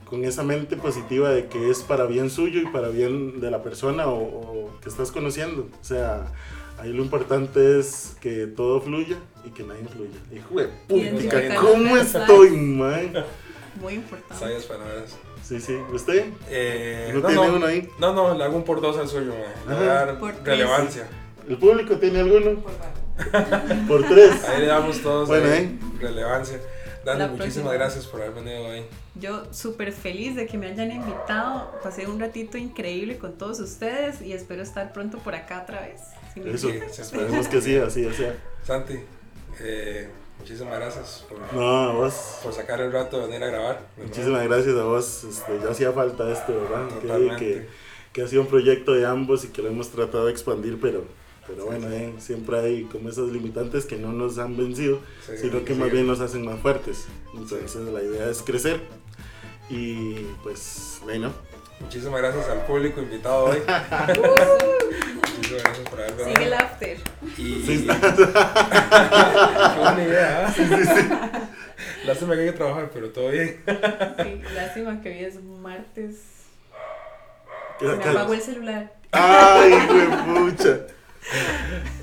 con 0.05 0.25
esa 0.25 0.43
mente 0.43 0.77
positiva 0.77 1.31
de 1.31 1.47
que 1.49 1.71
es 1.71 1.81
para 1.81 2.05
bien 2.05 2.29
suyo 2.29 2.61
y 2.61 2.67
para 2.67 2.89
bien 2.89 3.41
de 3.41 3.51
la 3.51 3.63
persona 3.63 4.07
o, 4.09 4.19
o 4.19 4.81
que 4.81 4.91
estás 4.91 5.11
conociendo. 5.11 5.69
O 5.81 5.85
sea, 5.85 6.27
ahí 6.79 6.93
lo 6.93 7.03
importante 7.03 7.79
es 7.79 8.17
que 8.21 8.47
todo 8.47 8.83
fluya 8.83 9.17
y 9.47 9.51
que 9.51 9.63
nadie 9.63 9.85
fluya. 9.87 10.19
Hijo 10.31 10.61
de 10.61 10.69
puta, 10.87 11.57
¿cómo 11.57 11.97
estoy, 11.97 12.51
man? 12.51 13.13
Muy 13.81 13.95
importante. 13.95 14.35
Sabias 14.39 14.65
palabras. 14.65 15.17
Sí, 15.43 15.61
sí, 15.61 15.76
¿usted? 15.93 16.26
Eh, 16.51 17.11
¿No 17.14 17.20
no, 17.20 17.26
tiene 17.28 17.47
no, 17.49 17.57
uno 17.57 17.66
ahí? 17.66 17.89
No, 17.99 18.12
no, 18.12 18.34
le 18.34 18.45
hago 18.45 18.57
un 18.57 18.64
por 18.64 18.80
dos 18.80 18.99
al 18.99 19.09
suyo, 19.09 19.32
man. 19.32 19.68
Le 19.68 19.74
voy 19.74 19.84
a 19.84 19.93
dar 19.95 20.18
Por 20.18 20.32
tres. 20.34 20.45
relevancia. 20.45 21.07
¿El 21.49 21.57
público 21.57 21.97
tiene 21.99 22.20
alguno? 22.20 22.61
Por. 22.61 22.72
Por 23.89 24.05
tres. 24.07 24.45
Ahí 24.45 24.61
le 24.61 24.66
damos 24.66 25.01
todos 25.03 25.26
Bueno, 25.28 25.51
ahí 25.51 25.78
relevancia. 26.01 26.61
Dani, 27.05 27.18
La 27.20 27.26
muchísimas 27.28 27.55
próxima. 27.55 27.72
gracias 27.72 28.07
por 28.07 28.20
haber 28.22 28.34
venido 28.34 28.64
hoy. 28.66 28.82
Yo 29.14 29.53
súper 29.53 29.93
feliz 29.93 30.36
de 30.36 30.47
que 30.47 30.59
me 30.59 30.66
hayan 30.68 30.93
invitado. 30.93 31.72
Pasé 31.82 32.07
un 32.07 32.20
ratito 32.20 32.59
increíble 32.59 33.18
con 33.18 33.32
todos 33.39 33.59
ustedes 33.61 34.20
y 34.20 34.32
espero 34.34 34.62
estar 34.62 34.93
pronto 34.93 35.18
por 35.18 35.34
acá 35.34 35.62
otra 35.62 35.80
vez. 35.80 36.01
Eso, 36.36 36.68
Sí, 36.68 36.78
sí, 36.93 37.03
esperemos 37.03 37.49
que 37.49 37.61
sí, 37.62 37.76
así, 37.76 38.07
así. 38.07 38.24
Santi, 38.64 38.99
eh, 39.61 40.09
muchísimas 40.39 40.78
gracias 40.78 41.24
por, 41.28 41.39
No, 41.55 41.93
vos. 41.95 42.39
por 42.43 42.53
sacar 42.53 42.80
el 42.80 42.93
rato 42.93 43.18
de 43.20 43.26
venir 43.26 43.43
a 43.45 43.47
grabar. 43.49 43.86
Muchísimas 43.97 44.45
gracias 44.47 44.76
a 44.76 44.84
vos. 44.84 45.24
Este, 45.24 45.59
ya 45.62 45.70
hacía 45.70 45.93
falta 45.93 46.30
esto, 46.30 46.53
¿verdad? 46.55 46.89
Que, 46.89 47.01
Totalmente. 47.07 47.36
que, 47.45 47.68
que 48.12 48.22
ha 48.22 48.28
sido 48.28 48.43
un 48.43 48.49
proyecto 48.49 48.93
de 48.93 49.07
ambos 49.07 49.45
y 49.45 49.49
que 49.49 49.62
lo 49.62 49.68
hemos 49.68 49.89
tratado 49.91 50.26
de 50.26 50.32
expandir, 50.32 50.78
pero, 50.80 51.05
pero 51.47 51.66
bueno, 51.66 51.89
eh, 51.91 52.14
siempre 52.18 52.59
hay 52.59 52.84
como 52.84 53.09
esas 53.09 53.28
limitantes 53.28 53.84
que 53.84 53.97
no 53.97 54.12
nos 54.12 54.39
han 54.39 54.57
vencido, 54.57 55.01
Sí, 55.26 55.32
sino 55.39 55.64
que 55.64 55.74
más 55.74 55.91
bien 55.91 56.07
nos 56.07 56.20
hacen 56.20 56.45
más 56.45 56.59
fuertes. 56.61 57.07
Entonces 57.34 57.76
la 57.76 58.03
idea 58.03 58.28
es 58.30 58.43
crecer. 58.43 58.80
Y 59.70 60.14
pues, 60.43 60.99
bueno, 61.05 61.30
Muchísimas 61.81 62.20
gracias 62.20 62.49
al 62.49 62.64
público 62.66 63.01
invitado 63.01 63.45
hoy. 63.47 63.59
muchísimas 65.24 65.62
gracias 65.62 65.89
por 65.89 66.01
haber 66.01 66.14
venido. 66.14 66.37
Sigue 66.37 66.45
el 66.45 66.55
after. 66.55 66.99
Y... 67.37 67.62
Sí. 67.66 67.87
Qué 67.87 69.81
buena 69.81 70.03
idea. 70.03 70.49
¿eh? 70.49 71.49
Lástima 72.05 72.35
que 72.35 72.41
hay 72.41 72.47
que 72.47 72.53
trabajar, 72.53 72.91
pero 72.93 73.11
todo 73.11 73.31
bien. 73.31 73.62
Sí, 73.66 74.43
lástima 74.55 75.01
que 75.01 75.11
hoy 75.11 75.24
es 75.24 75.43
martes. 75.43 76.39
¿qué 77.79 77.87
me 77.87 78.05
apagó 78.05 78.35
el 78.35 78.41
celular. 78.41 78.93
¡Ay, 79.12 79.72
güey, 79.87 80.51
pucha! 80.51 80.81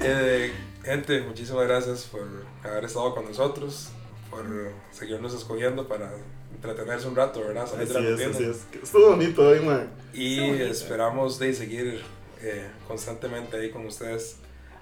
Eh, 0.01 0.53
gente, 0.83 1.21
muchísimas 1.21 1.67
gracias 1.67 2.03
por 2.03 2.21
haber 2.63 2.85
estado 2.85 3.13
con 3.13 3.25
nosotros, 3.25 3.89
por 4.35 4.71
seguirnos 4.91 5.33
escogiendo 5.33 5.87
para 5.87 6.11
entretenerse 6.53 7.07
un 7.07 7.15
rato, 7.15 7.39
¿verdad? 7.39 7.67
Salir 7.67 7.83
Así 7.83 7.93
de 7.93 8.11
la 8.11 8.23
es, 8.23 8.35
así 8.35 8.43
es. 8.43 8.83
Estuvo 8.83 9.11
bonito 9.11 9.47
hoy, 9.47 9.59
man. 9.61 9.89
Y 10.13 10.39
bonito. 10.39 10.65
esperamos 10.65 11.39
de 11.39 11.53
seguir 11.53 12.01
eh, 12.41 12.67
constantemente 12.87 13.57
ahí 13.57 13.71
con 13.71 13.85
ustedes, 13.85 14.37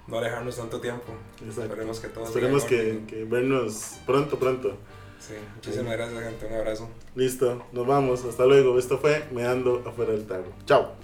no 0.08 0.18
alejarnos 0.18 0.56
tanto 0.56 0.80
tiempo. 0.80 1.12
Exacto. 1.40 1.62
Esperemos 1.62 2.00
que 2.00 2.08
todos 2.08 2.28
Esperemos 2.28 2.64
que, 2.64 3.02
que 3.06 3.24
vernos 3.24 3.98
pronto, 4.06 4.38
pronto. 4.38 4.76
Sí, 5.20 5.34
muchísimas 5.54 5.92
gracias, 5.92 6.22
gente. 6.22 6.46
Un 6.46 6.54
abrazo. 6.54 6.88
Listo, 7.14 7.64
nos 7.72 7.86
vamos. 7.86 8.24
Hasta 8.24 8.44
luego. 8.44 8.78
Esto 8.78 8.98
fue 8.98 9.24
Meando 9.32 9.82
afuera 9.86 10.12
del 10.12 10.26
tarro. 10.26 10.52
Chao. 10.66 11.03